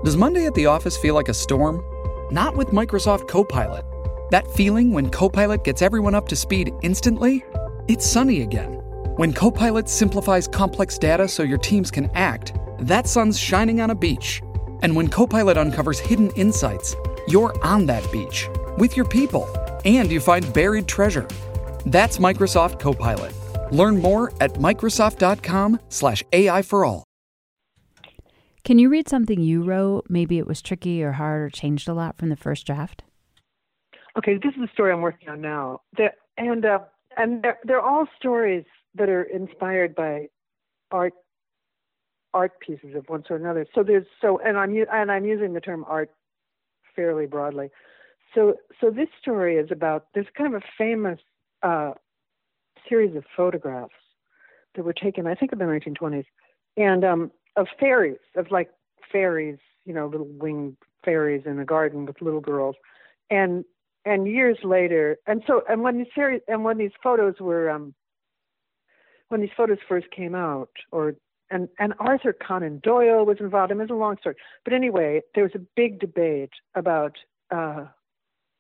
Does 0.04 0.18
Monday 0.18 0.48
at 0.48 0.54
the 0.54 0.66
office 0.66 0.98
feel 0.98 1.16
like 1.16 1.30
a 1.30 1.34
storm? 1.34 1.82
Not 2.30 2.58
with 2.58 2.72
Microsoft 2.72 3.30
Copilot. 3.30 3.86
That 4.32 4.52
feeling 4.52 4.92
when 4.92 5.10
Copilot 5.12 5.64
gets 5.64 5.82
everyone 5.82 6.14
up 6.14 6.28
to 6.28 6.36
speed 6.36 6.74
instantly? 6.82 7.46
It's 7.88 8.06
sunny 8.06 8.42
again. 8.42 8.77
When 9.18 9.34
Copilot 9.34 9.90
simplifies 9.90 10.48
complex 10.48 11.00
data 11.00 11.28
so 11.28 11.42
your 11.42 11.58
teams 11.58 11.90
can 11.90 12.08
act, 12.14 12.54
that 12.78 13.08
sun's 13.08 13.40
shining 13.40 13.82
on 13.82 13.90
a 13.90 13.96
beach. 13.96 14.44
And 14.84 14.96
when 14.96 15.08
Copilot 15.08 15.58
uncovers 15.58 15.98
hidden 15.98 16.30
insights, 16.36 16.96
you're 17.28 17.52
on 17.66 17.88
that 17.88 18.08
beach 18.12 18.48
with 18.78 18.96
your 18.96 19.08
people 19.08 19.50
and 19.86 20.12
you 20.12 20.20
find 20.20 20.54
buried 20.54 20.88
treasure. 20.88 21.28
That's 21.84 22.20
Microsoft 22.20 22.80
Copilot. 22.80 23.34
Learn 23.72 24.00
more 24.00 24.34
at 24.40 24.54
Microsoft.com/slash 24.54 26.24
AI 26.32 26.62
for 26.62 26.86
all. 26.86 27.04
Can 28.64 28.78
you 28.78 28.88
read 28.88 29.10
something 29.10 29.42
you 29.42 29.64
wrote? 29.64 30.06
Maybe 30.10 30.38
it 30.38 30.46
was 30.46 30.62
tricky 30.62 31.02
or 31.02 31.14
hard 31.14 31.42
or 31.42 31.50
changed 31.50 31.88
a 31.88 31.94
lot 31.96 32.20
from 32.20 32.30
the 32.30 32.36
first 32.36 32.68
draft? 32.68 33.02
Okay, 34.16 34.36
this 34.36 34.54
is 34.54 34.62
the 34.62 34.70
story 34.74 34.94
I'm 34.94 35.02
working 35.02 35.28
on 35.30 35.42
now. 35.42 35.82
That 35.98 36.14
and 36.38 36.64
uh, 36.64 36.80
and 37.18 37.42
they're, 37.42 37.58
they're 37.64 37.82
all 37.82 38.06
stories 38.20 38.66
that 38.98 39.10
are 39.10 39.24
inspired 39.24 39.96
by 39.96 40.28
art 40.92 41.14
art 42.34 42.60
pieces 42.60 42.96
of 42.96 43.08
one 43.08 43.24
sort 43.26 43.42
or 43.42 43.44
another. 43.44 43.66
So 43.74 43.84
there's 43.84 44.06
so 44.22 44.40
and 44.40 44.58
I'm 44.58 44.76
and 44.92 45.12
I'm 45.12 45.26
using 45.26 45.54
the 45.54 45.62
term 45.62 45.86
art 45.88 46.12
fairly 46.96 47.26
broadly. 47.26 47.70
So 48.36 48.56
so 48.80 48.90
this 48.90 49.10
story 49.22 49.58
is 49.58 49.72
about 49.72 50.08
there's 50.14 50.28
kind 50.38 50.54
of 50.54 50.62
a 50.62 50.66
famous 50.78 51.20
uh, 51.64 51.94
series 52.88 53.16
of 53.16 53.24
photographs 53.36 53.94
that 54.76 54.84
were 54.84 54.94
taken 54.94 55.28
I 55.28 55.36
think 55.36 55.52
in 55.52 55.60
the 55.60 55.66
1920s 55.66 56.26
and 56.76 57.04
um, 57.04 57.32
of 57.56 57.68
fairies 57.80 58.20
of 58.36 58.52
like 58.52 58.70
fairies 59.12 59.58
you 59.86 59.94
know 59.94 60.08
little 60.08 60.28
winged 60.28 60.78
fairies 61.04 61.44
in 61.46 61.60
a 61.60 61.66
garden 61.66 62.06
with 62.06 62.22
little 62.22 62.42
girls 62.42 62.76
and 63.30 63.64
and 64.08 64.26
years 64.26 64.58
later, 64.64 65.18
and 65.28 65.44
so 65.46 65.64
and 65.68 65.82
when 65.82 65.98
these 65.98 66.08
series 66.16 66.42
and 66.48 66.64
when 66.64 66.78
these 66.78 66.92
photos 67.04 67.36
were 67.42 67.70
um, 67.70 67.94
when 69.30 69.42
these 69.42 69.50
photos 69.56 69.78
first 69.88 70.10
came 70.12 70.36
out, 70.36 70.70
or 70.92 71.16
and 71.50 71.70
and 71.80 71.94
Arthur 72.00 72.34
Conan 72.34 72.80
Doyle 72.84 73.26
was 73.26 73.38
involved. 73.40 73.72
I 73.72 73.76
mean, 73.76 73.84
it's 73.84 73.92
a 73.92 73.96
long 73.96 74.18
story, 74.20 74.36
but 74.64 74.74
anyway, 74.74 75.22
there 75.36 75.44
was 75.44 75.54
a 75.56 75.62
big 75.76 76.00
debate 76.00 76.52
about 76.76 77.18
uh, 77.52 77.86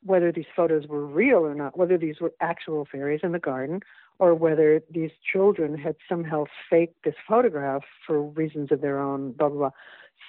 whether 0.03 0.31
these 0.31 0.45
photos 0.55 0.87
were 0.87 1.05
real 1.05 1.39
or 1.39 1.55
not, 1.55 1.77
whether 1.77 1.97
these 1.97 2.19
were 2.19 2.33
actual 2.41 2.87
fairies 2.89 3.21
in 3.23 3.31
the 3.31 3.39
garden, 3.39 3.81
or 4.19 4.33
whether 4.33 4.81
these 4.89 5.11
children 5.31 5.77
had 5.77 5.95
somehow 6.07 6.45
faked 6.69 7.03
this 7.03 7.15
photograph 7.27 7.83
for 8.05 8.21
reasons 8.21 8.71
of 8.71 8.81
their 8.81 8.99
own. 8.99 9.31
Blah 9.33 9.49
blah 9.49 9.57
blah. 9.57 9.71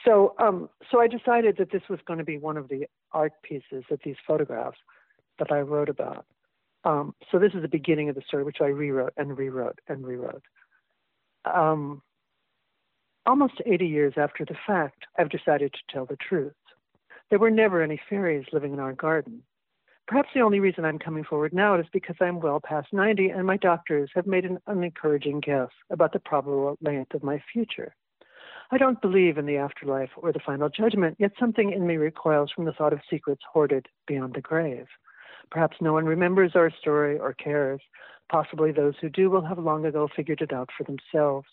So 0.05 0.35
um, 0.39 0.69
so 0.91 1.01
I 1.01 1.07
decided 1.07 1.57
that 1.59 1.71
this 1.73 1.83
was 1.89 2.01
going 2.07 2.19
to 2.19 2.25
be 2.25 2.39
one 2.39 2.57
of 2.57 2.69
the 2.69 2.87
art 3.13 3.33
pieces 3.43 3.85
of 3.91 4.01
these 4.05 4.17
photographs 4.27 4.79
that 5.39 5.53
I 5.53 5.61
wrote 5.61 5.89
about. 5.89 6.27
Um, 6.85 7.15
so 7.31 7.39
this 7.39 7.53
is 7.55 7.63
the 7.63 7.69
beginning 7.69 8.09
of 8.09 8.15
the 8.15 8.23
story, 8.27 8.45
which 8.45 8.61
I 8.61 8.67
rewrote 8.67 9.13
and 9.17 9.37
rewrote 9.37 9.81
and 9.89 10.07
rewrote. 10.07 10.45
Um, 11.45 12.03
almost 13.27 13.61
80 13.67 13.87
years 13.87 14.15
after 14.17 14.45
the 14.45 14.57
fact, 14.67 15.05
I've 15.19 15.31
decided 15.31 15.73
to 15.73 15.93
tell 15.93 16.07
the 16.07 16.17
truth. 16.17 16.53
There 17.31 17.39
were 17.39 17.51
never 17.51 17.83
any 17.83 18.01
fairies 18.09 18.47
living 18.53 18.73
in 18.73 18.81
our 18.81 18.95
garden. 18.95 19.43
Perhaps 20.07 20.31
the 20.35 20.41
only 20.41 20.61
reason 20.61 20.87
I'm 20.87 20.99
coming 20.99 21.25
forward 21.25 21.53
now 21.53 21.79
is 21.79 21.85
because 21.93 22.17
I'm 22.21 22.41
well 22.41 22.61
past 22.65 22.89
90 22.93 23.29
and 23.29 23.47
my 23.47 23.59
doctors 23.59 24.11
have 24.15 24.27
made 24.27 24.47
an 24.47 24.59
unencouraging 24.67 25.41
guess 25.45 25.69
about 25.91 26.15
the 26.15 26.19
probable 26.19 26.79
length 26.81 27.13
of 27.13 27.23
my 27.23 27.43
future. 27.53 27.95
I 28.71 28.79
don't 28.79 29.01
believe 29.03 29.37
in 29.37 29.45
the 29.45 29.59
afterlife 29.59 30.11
or 30.17 30.33
the 30.33 30.41
final 30.45 30.71
judgment, 30.71 31.17
yet 31.19 31.33
something 31.39 31.73
in 31.73 31.87
me 31.87 31.97
recoils 31.97 32.51
from 32.55 32.65
the 32.65 32.73
thought 32.73 32.95
of 32.95 33.01
secrets 33.11 33.43
hoarded 33.53 33.87
beyond 34.07 34.35
the 34.35 34.41
grave. 34.41 34.87
Perhaps 35.51 35.79
no 35.81 35.93
one 35.93 36.07
remembers 36.07 36.53
our 36.55 36.71
story 36.71 37.19
or 37.19 37.33
cares. 37.33 37.81
Possibly 38.31 38.73
those 38.73 38.95
who 39.01 39.09
do 39.09 39.31
will 39.31 39.45
have 39.45 39.59
long 39.59 39.85
ago 39.87 40.09
figured 40.15 40.43
it 40.43 40.53
out 40.53 40.71
for 40.77 40.85
themselves. 40.85 41.49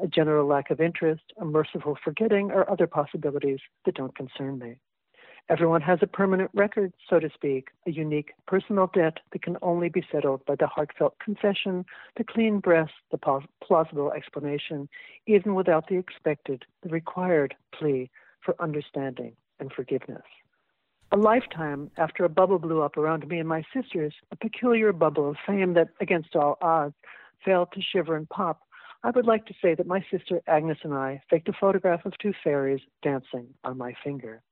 A 0.00 0.06
general 0.06 0.46
lack 0.46 0.70
of 0.70 0.80
interest, 0.80 1.32
a 1.40 1.44
merciful 1.44 1.96
forgetting, 2.04 2.50
or 2.50 2.70
other 2.70 2.86
possibilities 2.86 3.60
that 3.84 3.94
don't 3.94 4.14
concern 4.14 4.58
me. 4.58 4.76
Everyone 5.50 5.80
has 5.80 6.00
a 6.02 6.06
permanent 6.06 6.50
record, 6.52 6.92
so 7.08 7.18
to 7.18 7.30
speak, 7.32 7.68
a 7.86 7.90
unique 7.90 8.32
personal 8.46 8.90
debt 8.92 9.20
that 9.32 9.40
can 9.40 9.56
only 9.62 9.88
be 9.88 10.06
settled 10.12 10.44
by 10.44 10.56
the 10.56 10.66
heartfelt 10.66 11.18
confession, 11.20 11.86
the 12.16 12.24
clean 12.24 12.60
breath, 12.60 12.90
the 13.10 13.40
plausible 13.62 14.12
explanation, 14.12 14.90
even 15.26 15.54
without 15.54 15.88
the 15.88 15.96
expected, 15.96 16.66
the 16.82 16.90
required 16.90 17.54
plea 17.72 18.10
for 18.42 18.54
understanding 18.60 19.32
and 19.58 19.72
forgiveness. 19.72 20.22
A 21.10 21.16
lifetime 21.16 21.90
after 21.96 22.24
a 22.24 22.28
bubble 22.28 22.58
blew 22.58 22.82
up 22.82 22.98
around 22.98 23.26
me 23.26 23.38
and 23.38 23.48
my 23.48 23.64
sisters, 23.74 24.12
a 24.30 24.36
peculiar 24.36 24.92
bubble 24.92 25.30
of 25.30 25.36
fame 25.46 25.72
that, 25.72 25.88
against 26.00 26.36
all 26.36 26.58
odds, 26.60 26.94
failed 27.42 27.68
to 27.72 27.80
shiver 27.80 28.14
and 28.14 28.28
pop, 28.28 28.60
I 29.02 29.10
would 29.10 29.26
like 29.26 29.46
to 29.46 29.54
say 29.62 29.74
that 29.74 29.86
my 29.86 30.04
sister 30.10 30.42
Agnes 30.46 30.78
and 30.82 30.92
I 30.92 31.22
faked 31.30 31.48
a 31.48 31.54
photograph 31.58 32.04
of 32.04 32.18
two 32.18 32.34
fairies 32.44 32.82
dancing 33.02 33.46
on 33.64 33.78
my 33.78 33.94
finger. 34.04 34.42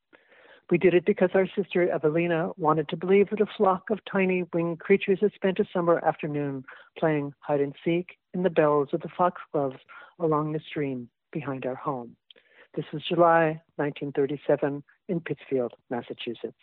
We 0.70 0.78
did 0.78 0.94
it 0.94 1.04
because 1.04 1.30
our 1.34 1.46
sister 1.54 1.90
Evelina 1.90 2.52
wanted 2.56 2.88
to 2.88 2.96
believe 2.96 3.28
that 3.30 3.40
a 3.42 3.46
flock 3.56 3.90
of 3.90 4.00
tiny 4.10 4.44
winged 4.54 4.80
creatures 4.80 5.18
had 5.20 5.32
spent 5.34 5.60
a 5.60 5.68
summer 5.72 6.02
afternoon 6.04 6.64
playing 6.98 7.34
hide 7.40 7.60
and 7.60 7.74
seek 7.84 8.16
in 8.32 8.44
the 8.44 8.50
bells 8.50 8.88
of 8.94 9.02
the 9.02 9.10
foxgloves 9.16 9.78
along 10.18 10.52
the 10.52 10.60
stream 10.60 11.10
behind 11.32 11.66
our 11.66 11.74
home. 11.74 12.16
This 12.74 12.86
was 12.92 13.02
July 13.02 13.60
1937 13.76 14.82
in 15.08 15.20
Pittsfield, 15.20 15.72
Massachusetts. 15.90 16.56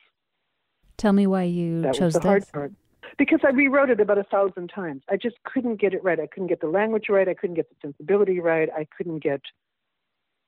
Tell 0.97 1.13
me 1.13 1.27
why 1.27 1.43
you 1.43 1.81
that 1.81 1.95
chose 1.95 2.01
was 2.01 2.13
the 2.13 2.19
this. 2.19 2.27
hard 2.27 2.51
part. 2.51 2.71
Because 3.17 3.41
I 3.43 3.49
rewrote 3.49 3.89
it 3.89 3.99
about 3.99 4.17
a 4.17 4.23
thousand 4.23 4.69
times. 4.69 5.03
I 5.09 5.17
just 5.17 5.35
couldn't 5.43 5.79
get 5.79 5.93
it 5.93 6.03
right. 6.03 6.19
I 6.19 6.27
couldn't 6.27 6.47
get 6.47 6.61
the 6.61 6.67
language 6.67 7.05
right. 7.09 7.27
I 7.27 7.33
couldn't 7.33 7.55
get 7.55 7.69
the 7.69 7.75
sensibility 7.81 8.39
right. 8.39 8.69
I 8.75 8.87
couldn't 8.97 9.19
get 9.19 9.41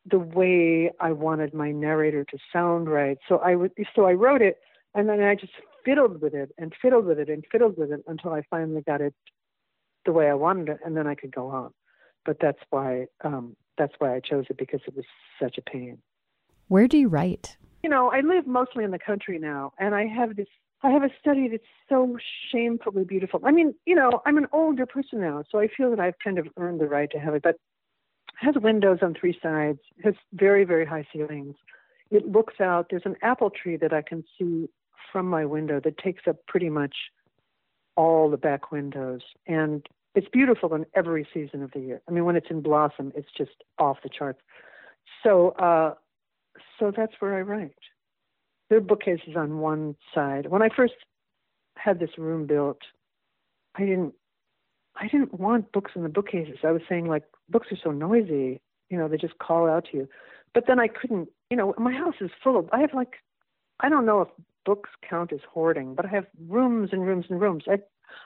the 0.09 0.19
way 0.19 0.91
I 0.99 1.11
wanted 1.11 1.53
my 1.53 1.71
narrator 1.71 2.23
to 2.25 2.37
sound 2.53 2.89
right. 2.89 3.17
So 3.27 3.37
I 3.37 3.55
would, 3.55 3.71
so 3.95 4.05
I 4.05 4.13
wrote 4.13 4.41
it, 4.41 4.59
and 4.93 5.09
then 5.09 5.21
I 5.21 5.35
just 5.35 5.53
fiddled 5.83 6.21
with 6.21 6.33
it 6.33 6.53
and 6.57 6.73
fiddled 6.81 7.05
with 7.05 7.19
it 7.19 7.29
and 7.29 7.43
fiddled 7.51 7.77
with 7.77 7.91
it 7.91 8.03
until 8.07 8.33
I 8.33 8.41
finally 8.49 8.81
got 8.81 9.01
it 9.01 9.13
the 10.05 10.11
way 10.11 10.29
I 10.29 10.33
wanted 10.33 10.69
it, 10.69 10.79
and 10.85 10.95
then 10.95 11.07
I 11.07 11.15
could 11.15 11.33
go 11.33 11.49
on. 11.49 11.71
But 12.25 12.37
that's 12.41 12.59
why 12.69 13.07
um, 13.23 13.55
that's 13.77 13.93
why 13.99 14.15
I 14.15 14.19
chose 14.19 14.45
it 14.49 14.57
because 14.57 14.81
it 14.87 14.95
was 14.95 15.05
such 15.41 15.57
a 15.57 15.61
pain. 15.61 15.99
Where 16.67 16.87
do 16.87 16.97
you 16.97 17.07
write? 17.07 17.57
You 17.85 17.89
know, 17.89 18.09
I 18.09 18.21
live 18.21 18.47
mostly 18.47 18.83
in 18.83 18.89
the 18.89 18.97
country 18.97 19.37
now, 19.37 19.71
and 19.77 19.93
I 19.93 20.07
have 20.07 20.37
this. 20.37 20.47
I 20.81 20.89
have 20.89 21.03
a 21.03 21.09
study 21.19 21.47
that's 21.47 21.61
so 21.87 22.17
shamefully 22.51 23.03
beautiful. 23.03 23.39
I 23.43 23.51
mean, 23.51 23.75
you 23.85 23.93
know, 23.93 24.23
I'm 24.25 24.39
an 24.39 24.47
older 24.51 24.87
person 24.87 25.21
now, 25.21 25.43
so 25.51 25.59
I 25.59 25.67
feel 25.67 25.91
that 25.91 25.99
I've 25.99 26.17
kind 26.17 26.39
of 26.39 26.47
earned 26.57 26.81
the 26.81 26.87
right 26.87 27.11
to 27.11 27.19
have 27.19 27.35
it. 27.35 27.43
But 27.43 27.49
it 27.53 27.59
has 28.37 28.55
windows 28.55 28.97
on 29.03 29.13
three 29.13 29.37
sides, 29.39 29.77
has 30.03 30.15
very, 30.33 30.63
very 30.63 30.83
high 30.83 31.05
ceilings. 31.13 31.57
It 32.09 32.27
looks 32.27 32.55
out, 32.59 32.87
there's 32.89 33.05
an 33.05 33.17
apple 33.21 33.51
tree 33.51 33.77
that 33.77 33.93
I 33.93 34.01
can 34.01 34.23
see 34.35 34.67
from 35.11 35.27
my 35.27 35.45
window 35.45 35.79
that 35.83 35.99
takes 35.99 36.23
up 36.27 36.37
pretty 36.47 36.71
much 36.71 36.95
all 37.95 38.31
the 38.31 38.37
back 38.37 38.71
windows. 38.71 39.21
And 39.45 39.85
it's 40.15 40.27
beautiful 40.29 40.73
in 40.73 40.87
every 40.95 41.27
season 41.31 41.61
of 41.61 41.71
the 41.71 41.81
year. 41.81 42.01
I 42.09 42.11
mean, 42.11 42.25
when 42.25 42.35
it's 42.35 42.49
in 42.49 42.61
blossom, 42.61 43.13
it's 43.15 43.29
just 43.37 43.63
off 43.77 43.97
the 44.01 44.09
charts. 44.09 44.41
So, 45.21 45.49
uh, 45.49 45.93
so 46.79 46.91
that's 46.95 47.13
where 47.19 47.35
I 47.35 47.41
write. 47.41 47.75
There 48.69 48.77
are 48.77 48.81
bookcases 48.81 49.35
on 49.35 49.59
one 49.59 49.95
side. 50.13 50.47
When 50.47 50.61
I 50.61 50.69
first 50.75 50.93
had 51.77 51.99
this 51.99 52.17
room 52.17 52.47
built, 52.47 52.79
I 53.75 53.81
didn't 53.81 54.13
I 54.95 55.07
didn't 55.07 55.39
want 55.39 55.71
books 55.71 55.91
in 55.95 56.03
the 56.03 56.09
bookcases. 56.09 56.59
I 56.63 56.71
was 56.71 56.81
saying 56.87 57.07
like 57.07 57.23
books 57.49 57.67
are 57.71 57.77
so 57.83 57.91
noisy, 57.91 58.61
you 58.89 58.97
know, 58.97 59.07
they 59.07 59.17
just 59.17 59.37
call 59.39 59.69
out 59.69 59.87
to 59.91 59.97
you. 59.97 60.09
But 60.53 60.67
then 60.67 60.79
I 60.79 60.87
couldn't, 60.87 61.29
you 61.49 61.57
know, 61.57 61.73
my 61.77 61.91
house 61.91 62.15
is 62.21 62.31
full 62.43 62.57
of 62.57 62.69
I 62.71 62.79
have 62.79 62.93
like 62.93 63.15
I 63.81 63.89
don't 63.89 64.05
know 64.05 64.21
if 64.21 64.29
books 64.65 64.89
count 65.07 65.33
as 65.33 65.41
hoarding, 65.51 65.95
but 65.95 66.05
I 66.05 66.09
have 66.09 66.25
rooms 66.47 66.89
and 66.91 67.05
rooms 67.05 67.25
and 67.29 67.39
rooms. 67.39 67.65
I 67.67 67.79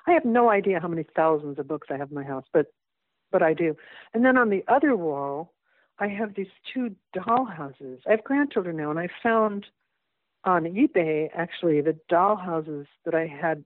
I 0.07 0.11
have 0.11 0.25
no 0.25 0.49
idea 0.49 0.79
how 0.79 0.87
many 0.87 1.05
thousands 1.15 1.57
of 1.59 1.67
books 1.67 1.87
I 1.89 1.97
have 1.97 2.09
in 2.09 2.15
my 2.15 2.23
house, 2.23 2.45
but 2.53 2.67
but 3.31 3.43
I 3.43 3.53
do. 3.53 3.75
And 4.13 4.23
then 4.23 4.37
on 4.37 4.49
the 4.49 4.63
other 4.67 4.95
wall, 4.95 5.53
I 5.99 6.07
have 6.07 6.35
these 6.35 6.47
two 6.73 6.95
doll 7.13 7.45
houses. 7.45 8.01
I 8.07 8.11
have 8.11 8.23
grandchildren 8.23 8.77
now, 8.77 8.89
and 8.89 8.99
I 8.99 9.09
found 9.21 9.65
on 10.45 10.63
eBay 10.63 11.29
actually 11.35 11.81
the 11.81 11.97
doll 12.07 12.35
houses 12.35 12.87
that 13.05 13.13
I 13.13 13.27
had. 13.27 13.63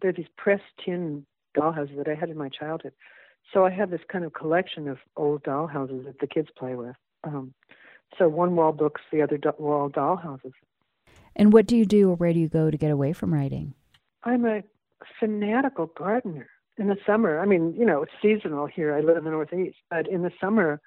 They're 0.00 0.12
these 0.12 0.26
pressed 0.36 0.62
tin 0.84 1.26
dollhouses 1.56 1.96
that 1.96 2.08
I 2.08 2.14
had 2.14 2.30
in 2.30 2.36
my 2.36 2.48
childhood. 2.48 2.92
So 3.52 3.64
I 3.64 3.70
have 3.70 3.90
this 3.90 4.00
kind 4.10 4.24
of 4.24 4.32
collection 4.32 4.88
of 4.88 4.98
old 5.16 5.42
dollhouses 5.42 6.04
that 6.06 6.20
the 6.20 6.26
kids 6.26 6.48
play 6.56 6.74
with. 6.74 6.96
Um, 7.24 7.52
so 8.18 8.28
one 8.28 8.56
wall 8.56 8.72
books, 8.72 9.00
the 9.12 9.22
other 9.22 9.36
do- 9.36 9.52
wall 9.58 9.90
dollhouses. 9.90 10.52
And 11.34 11.52
what 11.52 11.66
do 11.66 11.76
you 11.76 11.84
do 11.84 12.10
or 12.10 12.14
where 12.16 12.32
do 12.32 12.38
you 12.38 12.48
go 12.48 12.70
to 12.70 12.76
get 12.76 12.90
away 12.90 13.12
from 13.12 13.32
writing? 13.32 13.74
I'm 14.24 14.44
a 14.44 14.62
fanatical 15.18 15.86
gardener 15.86 16.48
in 16.78 16.88
the 16.88 16.96
summer. 17.06 17.40
I 17.40 17.46
mean, 17.46 17.74
you 17.76 17.84
know, 17.84 18.02
it's 18.02 18.12
seasonal 18.20 18.66
here. 18.66 18.94
I 18.94 19.00
live 19.00 19.16
in 19.16 19.24
the 19.24 19.30
Northeast, 19.30 19.76
but 19.90 20.06
in 20.08 20.22
the 20.22 20.30
summer, 20.40 20.80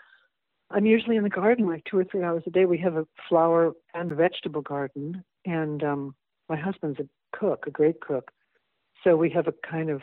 I'm 0.71 0.85
usually 0.85 1.15
in 1.15 1.23
the 1.23 1.29
garden 1.29 1.67
like 1.67 1.83
two 1.85 1.97
or 1.97 2.03
three 2.03 2.23
hours 2.23 2.43
a 2.47 2.49
day. 2.49 2.65
We 2.65 2.79
have 2.79 2.95
a 2.95 3.07
flower 3.29 3.73
and 3.93 4.11
vegetable 4.11 4.61
garden, 4.61 5.23
and 5.45 5.83
um, 5.83 6.15
my 6.49 6.57
husband's 6.57 6.99
a 6.99 7.07
cook, 7.37 7.65
a 7.67 7.71
great 7.71 8.01
cook. 8.01 8.31
So 9.03 9.15
we 9.15 9.29
have 9.31 9.47
a 9.47 9.53
kind 9.69 9.89
of 9.89 10.01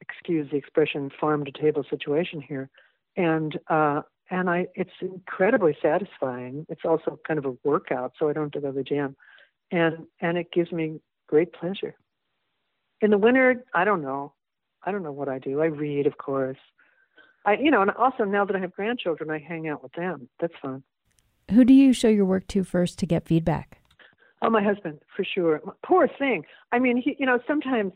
excuse 0.00 0.50
the 0.50 0.56
expression 0.56 1.10
farm 1.20 1.44
to 1.44 1.52
table 1.52 1.84
situation 1.88 2.40
here. 2.40 2.70
And 3.16 3.58
uh 3.68 4.02
and 4.30 4.48
i 4.48 4.66
it's 4.74 4.90
incredibly 5.00 5.76
satisfying. 5.82 6.66
It's 6.68 6.84
also 6.84 7.18
kind 7.26 7.38
of 7.38 7.44
a 7.44 7.56
workout 7.64 8.12
so 8.18 8.28
i 8.28 8.32
don't 8.32 8.44
have 8.44 8.52
to 8.52 8.60
go 8.60 8.68
to 8.68 8.78
the 8.78 8.84
gym 8.84 9.16
and 9.70 10.06
and 10.20 10.38
it 10.38 10.52
gives 10.52 10.72
me 10.72 11.00
great 11.28 11.52
pleasure. 11.52 11.94
In 13.00 13.10
the 13.10 13.18
winter 13.18 13.64
i 13.74 13.84
don't 13.84 14.02
know. 14.02 14.32
I 14.84 14.92
don't 14.92 15.02
know 15.02 15.12
what 15.12 15.28
i 15.28 15.38
do. 15.38 15.60
I 15.60 15.66
read 15.66 16.06
of 16.06 16.16
course 16.18 16.58
i 17.46 17.54
you 17.54 17.70
know 17.70 17.82
and 17.82 17.90
also 17.92 18.24
now 18.24 18.44
that 18.44 18.56
i 18.56 18.58
have 18.58 18.72
grandchildren 18.72 19.30
i 19.30 19.38
hang 19.38 19.68
out 19.68 19.82
with 19.82 19.92
them. 19.92 20.28
That's 20.40 20.54
fun. 20.60 20.82
Who 21.50 21.64
do 21.64 21.74
you 21.74 21.92
show 21.92 22.08
your 22.08 22.24
work 22.24 22.46
to 22.48 22.62
first 22.62 22.98
to 23.00 23.06
get 23.06 23.26
feedback? 23.26 23.80
Oh 24.42 24.50
my 24.50 24.62
husband 24.62 25.00
for 25.16 25.24
sure. 25.24 25.60
Poor 25.84 26.08
thing. 26.18 26.44
I 26.72 26.78
mean 26.78 26.96
he 26.96 27.16
you 27.18 27.26
know 27.26 27.38
sometimes 27.46 27.92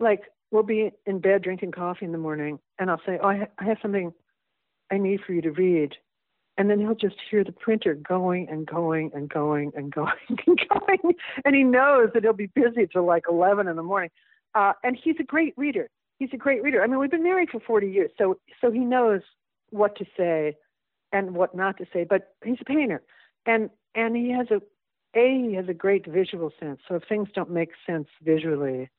like 0.00 0.22
we'll 0.50 0.62
be 0.62 0.90
in 1.06 1.20
bed 1.20 1.42
drinking 1.42 1.72
coffee 1.72 2.04
in 2.04 2.12
the 2.12 2.18
morning, 2.18 2.58
and 2.78 2.90
I'll 2.90 3.00
say, 3.06 3.18
"Oh, 3.22 3.28
I, 3.28 3.36
ha- 3.38 3.52
I 3.58 3.64
have 3.64 3.78
something 3.82 4.12
I 4.90 4.98
need 4.98 5.20
for 5.26 5.32
you 5.32 5.42
to 5.42 5.50
read," 5.50 5.94
and 6.56 6.70
then 6.70 6.78
he'll 6.78 6.94
just 6.94 7.16
hear 7.30 7.44
the 7.44 7.52
printer 7.52 7.94
going 7.94 8.48
and 8.48 8.66
going 8.66 9.10
and 9.14 9.28
going 9.28 9.72
and 9.74 9.92
going 9.92 10.12
and 10.46 10.60
going, 10.68 11.14
and 11.44 11.54
he 11.54 11.62
knows 11.62 12.10
that 12.14 12.22
he'll 12.22 12.32
be 12.32 12.46
busy 12.54 12.86
till 12.90 13.04
like 13.04 13.24
eleven 13.28 13.68
in 13.68 13.76
the 13.76 13.82
morning. 13.82 14.10
Uh, 14.54 14.72
and 14.82 14.96
he's 15.02 15.16
a 15.20 15.24
great 15.24 15.52
reader. 15.56 15.88
He's 16.18 16.30
a 16.32 16.36
great 16.36 16.62
reader. 16.62 16.82
I 16.82 16.86
mean, 16.86 16.98
we've 16.98 17.10
been 17.10 17.22
married 17.22 17.50
for 17.50 17.60
forty 17.60 17.90
years, 17.90 18.10
so 18.16 18.38
so 18.60 18.70
he 18.70 18.80
knows 18.80 19.20
what 19.70 19.96
to 19.96 20.04
say 20.16 20.56
and 21.12 21.34
what 21.34 21.54
not 21.54 21.76
to 21.78 21.86
say. 21.92 22.04
But 22.04 22.34
he's 22.44 22.58
a 22.60 22.64
painter, 22.64 23.02
and 23.44 23.70
and 23.94 24.16
he 24.16 24.30
has 24.30 24.46
a 24.50 24.60
a 25.14 25.48
he 25.48 25.54
has 25.54 25.68
a 25.68 25.74
great 25.74 26.06
visual 26.06 26.52
sense. 26.60 26.80
So 26.88 26.94
if 26.96 27.02
things 27.08 27.28
don't 27.34 27.50
make 27.50 27.70
sense 27.86 28.08
visually, 28.22 28.90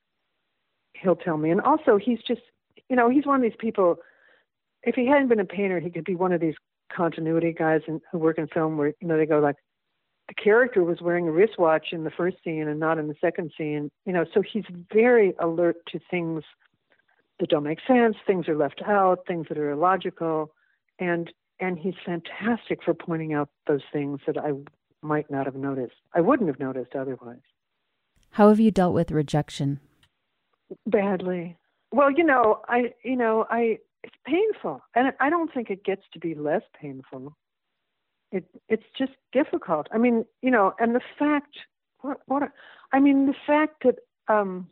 he'll 0.93 1.15
tell 1.15 1.37
me. 1.37 1.51
And 1.51 1.61
also, 1.61 1.97
he's 1.97 2.19
just, 2.27 2.41
you 2.89 2.95
know, 2.95 3.09
he's 3.09 3.25
one 3.25 3.37
of 3.37 3.41
these 3.41 3.59
people. 3.59 3.97
If 4.83 4.95
he 4.95 5.07
hadn't 5.07 5.27
been 5.27 5.39
a 5.39 5.45
painter, 5.45 5.79
he 5.79 5.89
could 5.89 6.05
be 6.05 6.15
one 6.15 6.31
of 6.31 6.41
these 6.41 6.55
continuity 6.95 7.51
guys 7.51 7.81
in, 7.87 8.01
who 8.11 8.17
work 8.17 8.37
in 8.37 8.47
film 8.47 8.77
where 8.77 8.93
you 8.99 9.07
know 9.07 9.17
they 9.17 9.25
go 9.25 9.39
like, 9.39 9.57
the 10.27 10.33
character 10.33 10.83
was 10.83 11.01
wearing 11.01 11.27
a 11.27 11.31
wristwatch 11.31 11.87
in 11.91 12.03
the 12.03 12.11
first 12.11 12.37
scene 12.43 12.67
and 12.67 12.79
not 12.79 12.97
in 12.97 13.07
the 13.07 13.15
second 13.19 13.51
scene. 13.57 13.89
You 14.05 14.13
know, 14.13 14.25
so 14.33 14.41
he's 14.41 14.65
very 14.93 15.33
alert 15.39 15.77
to 15.91 15.99
things 16.11 16.43
that 17.39 17.49
don't 17.49 17.63
make 17.63 17.79
sense, 17.87 18.15
things 18.25 18.47
are 18.47 18.55
left 18.55 18.81
out, 18.85 19.25
things 19.27 19.47
that 19.49 19.57
are 19.57 19.71
illogical, 19.71 20.53
and 20.99 21.31
and 21.59 21.79
he's 21.79 21.95
fantastic 22.05 22.83
for 22.83 22.93
pointing 22.93 23.33
out 23.33 23.49
those 23.67 23.81
things 23.91 24.19
that 24.27 24.37
I 24.37 24.51
might 25.01 25.29
not 25.31 25.45
have 25.45 25.55
noticed. 25.55 25.95
I 26.13 26.21
wouldn't 26.21 26.49
have 26.49 26.59
noticed 26.59 26.95
otherwise. 26.95 27.41
How 28.31 28.49
have 28.49 28.59
you 28.59 28.71
dealt 28.71 28.93
with 28.93 29.11
rejection? 29.11 29.79
badly. 30.85 31.57
Well, 31.91 32.11
you 32.11 32.23
know, 32.23 32.61
I 32.67 32.93
you 33.03 33.15
know, 33.15 33.45
I 33.49 33.79
it's 34.03 34.15
painful. 34.25 34.81
And 34.95 35.13
I 35.19 35.29
don't 35.29 35.53
think 35.53 35.69
it 35.69 35.83
gets 35.83 36.03
to 36.13 36.19
be 36.19 36.35
less 36.35 36.61
painful. 36.79 37.35
It 38.31 38.45
it's 38.67 38.85
just 38.97 39.13
difficult. 39.31 39.87
I 39.91 39.97
mean, 39.97 40.25
you 40.41 40.51
know, 40.51 40.73
and 40.79 40.95
the 40.95 41.01
fact 41.17 41.55
what 42.01 42.19
what 42.25 42.43
I 42.93 42.99
mean, 42.99 43.27
the 43.27 43.35
fact 43.45 43.83
that 43.83 43.95
um 44.27 44.67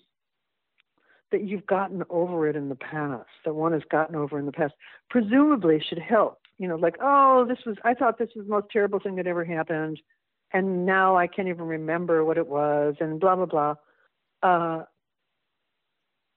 that 1.32 1.43
you've 1.43 1.65
gotten 1.65 2.03
over 2.09 2.47
it 2.47 2.55
in 2.55 2.69
the 2.69 2.76
past, 2.76 3.30
that 3.43 3.55
one 3.55 3.73
has 3.73 3.82
gotten 3.89 4.15
over 4.15 4.39
in 4.39 4.45
the 4.45 4.51
past, 4.51 4.73
presumably 5.09 5.84
should 5.88 5.99
help. 5.99 6.39
You 6.57 6.67
know, 6.67 6.76
like, 6.76 6.95
oh, 7.01 7.45
this 7.47 7.59
was 7.65 7.76
I 7.84 7.93
thought 7.93 8.17
this 8.17 8.30
was 8.36 8.45
the 8.45 8.51
most 8.51 8.67
terrible 8.71 8.99
thing 8.99 9.15
that 9.15 9.28
ever 9.28 9.43
happened 9.43 9.99
and 10.53 10.86
now 10.86 11.17
I 11.17 11.28
can't 11.28 11.49
even 11.49 11.65
remember 11.65 12.23
what 12.23 12.38
it 12.38 12.47
was 12.47 12.95
and 12.99 13.19
blah 13.19 13.36
blah 13.36 13.45
blah. 13.45 13.76
Uh 14.41 14.84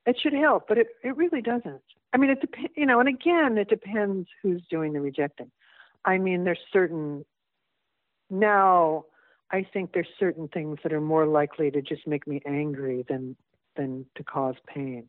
it 0.06 0.16
should 0.22 0.32
help, 0.32 0.66
but 0.66 0.78
it, 0.78 0.86
it 1.04 1.14
really 1.18 1.42
doesn't. 1.42 1.82
I 2.14 2.16
mean, 2.16 2.30
it 2.30 2.40
depends, 2.40 2.70
you 2.74 2.86
know, 2.86 2.98
and 2.98 3.10
again, 3.10 3.58
it 3.58 3.68
depends 3.68 4.26
who's 4.42 4.62
doing 4.70 4.94
the 4.94 5.02
rejecting. 5.02 5.50
I 6.02 6.16
mean, 6.16 6.44
there's 6.44 6.58
certain, 6.72 7.26
now, 8.30 9.04
I 9.50 9.66
think 9.70 9.92
there's 9.92 10.08
certain 10.18 10.48
things 10.48 10.78
that 10.82 10.94
are 10.94 11.00
more 11.02 11.26
likely 11.26 11.70
to 11.70 11.82
just 11.82 12.06
make 12.06 12.26
me 12.26 12.40
angry 12.46 13.04
than 13.06 13.36
than 13.78 14.04
to 14.16 14.24
cause 14.24 14.56
pain 14.66 15.08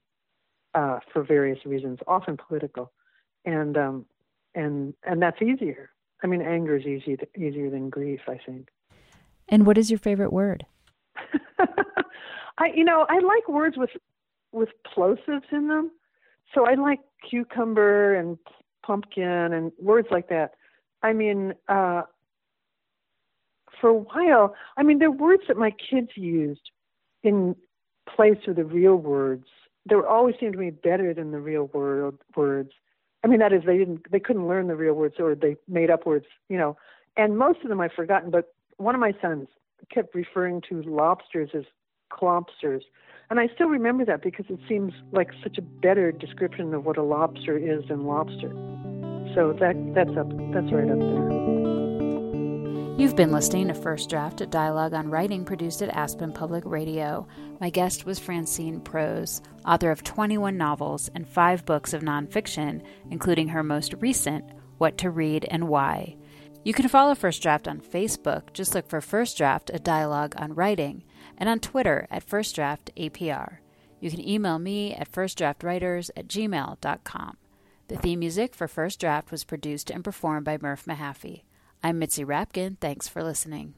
uh, 0.74 1.00
for 1.12 1.24
various 1.24 1.66
reasons, 1.66 2.00
often 2.08 2.38
political, 2.38 2.92
and 3.44 3.78
um, 3.78 4.06
and 4.56 4.94
and 5.04 5.22
that's 5.22 5.42
easier. 5.42 5.90
I 6.24 6.28
mean, 6.28 6.42
anger 6.42 6.78
is 6.78 6.86
easy 6.86 7.18
to, 7.18 7.28
easier 7.38 7.70
than 7.70 7.90
grief. 7.90 8.22
I 8.28 8.40
think. 8.46 8.70
And 9.50 9.66
what 9.66 9.78
is 9.78 9.90
your 9.92 10.00
favorite 10.00 10.32
word? 10.32 10.66
I 12.58 12.68
you 12.74 12.86
know 12.86 13.06
I 13.10 13.20
like 13.20 13.50
words 13.50 13.76
with 13.78 13.92
with 14.52 14.70
plosives 14.96 15.52
in 15.52 15.68
them, 15.68 15.92
so 16.54 16.66
I 16.66 16.76
like 16.76 17.00
cucumber 17.30 18.16
and 18.16 18.38
pumpkin 18.86 19.54
and 19.54 19.72
words 19.80 20.08
like 20.12 20.30
that. 20.30 20.52
I 21.02 21.14
mean, 21.14 21.54
uh, 21.68 22.04
for 23.80 23.90
a 23.90 23.94
while, 23.94 24.56
I 24.78 24.84
mean, 24.84 25.00
they're 25.00 25.12
words 25.12 25.44
that 25.48 25.58
my 25.58 25.72
kids 25.72 26.10
used 26.16 26.72
in 27.24 27.56
place 28.16 28.38
of 28.48 28.56
the 28.56 28.64
real 28.64 28.96
words. 28.96 29.46
They 29.90 29.96
always 29.96 30.36
seemed 30.40 30.54
to 30.54 30.60
me 30.60 30.72
better 30.72 31.14
than 31.14 31.32
the 31.32 31.40
real 31.40 31.66
world 31.74 32.18
words. 32.36 32.72
I 33.24 33.28
mean, 33.28 33.40
that 33.40 33.54
is, 33.54 33.64
they 33.66 33.78
didn't, 33.78 34.12
they 34.12 34.20
couldn't 34.20 34.48
learn 34.48 34.68
the 34.68 34.76
real 34.76 34.94
words, 34.94 35.16
or 35.20 35.36
they 35.36 35.58
made 35.68 35.90
up 35.90 36.06
words, 36.06 36.26
you 36.48 36.58
know. 36.58 36.78
And 37.18 37.38
most 37.38 37.60
of 37.64 37.70
them 37.70 37.82
I've 37.82 37.92
forgotten. 37.92 38.32
But 38.32 38.54
one 38.78 38.96
of 38.96 39.02
my 39.02 39.14
sons 39.22 39.48
kept 39.94 40.16
referring 40.16 40.62
to 40.70 40.82
lobsters 40.84 41.50
as 41.54 41.64
clompsters, 42.12 42.82
and 43.30 43.40
I 43.40 43.48
still 43.54 43.68
remember 43.68 44.06
that 44.06 44.24
because 44.24 44.46
it 44.50 44.60
seems 44.68 44.94
like 45.12 45.30
such 45.44 45.58
a 45.58 45.62
better 45.62 46.12
description 46.12 46.74
of 46.74 46.86
what 46.86 46.98
a 46.98 47.04
lobster 47.04 47.58
is 47.58 47.88
than 47.88 48.06
lobster. 48.06 48.50
So 49.36 49.54
that 49.60 49.76
that's 49.94 50.18
up 50.18 50.30
that's 50.54 50.72
right 50.74 50.90
up 50.90 51.00
there. 51.00 51.59
You've 53.00 53.16
been 53.16 53.32
listening 53.32 53.70
to 53.70 53.74
First 53.74 54.10
Draft, 54.10 54.42
a 54.42 54.46
dialogue 54.46 54.94
on 54.94 55.10
writing 55.10 55.46
produced 55.46 55.82
at 55.82 55.96
Aspen 55.96 56.34
Public 56.34 56.66
Radio. 56.66 57.26
My 57.62 57.70
guest 57.70 58.06
was 58.06 58.20
Francine 58.20 58.82
Prose, 58.82 59.42
author 59.66 59.90
of 59.90 60.04
21 60.04 60.58
novels 60.58 61.10
and 61.16 61.26
five 61.26 61.64
books 61.64 61.94
of 61.94 62.02
nonfiction, 62.02 62.84
including 63.10 63.48
her 63.48 63.64
most 63.64 63.94
recent, 64.02 64.44
What 64.80 64.98
to 64.98 65.12
Read 65.12 65.46
and 65.50 65.70
Why. 65.70 66.18
You 66.66 66.74
can 66.74 66.90
follow 66.90 67.16
First 67.16 67.42
Draft 67.42 67.70
on 67.70 67.80
Facebook, 67.80 68.52
just 68.52 68.76
look 68.76 68.90
for 68.90 69.00
First 69.00 69.38
Draft, 69.38 69.72
a 69.74 69.80
dialogue 69.80 70.36
on 70.36 70.54
writing, 70.54 71.06
and 71.38 71.48
on 71.48 71.62
Twitter 71.62 72.06
at 72.12 72.24
First 72.24 72.54
Draft 72.54 72.92
APR. 72.98 73.60
You 74.02 74.12
can 74.12 74.28
email 74.28 74.60
me 74.60 74.94
at 74.94 75.10
firstdraftwriters 75.10 76.10
at 76.18 76.28
gmail.com. 76.28 77.38
The 77.88 77.98
theme 77.98 78.20
music 78.20 78.54
for 78.54 78.68
First 78.68 79.00
Draft 79.00 79.32
was 79.32 79.46
produced 79.46 79.90
and 79.90 80.04
performed 80.04 80.44
by 80.44 80.58
Murph 80.62 80.84
Mahaffey. 80.84 81.44
I'm 81.84 81.98
Mitzi 81.98 82.26
Rapkin. 82.26 82.78
Thanks 82.80 83.08
for 83.08 83.24
listening. 83.24 83.74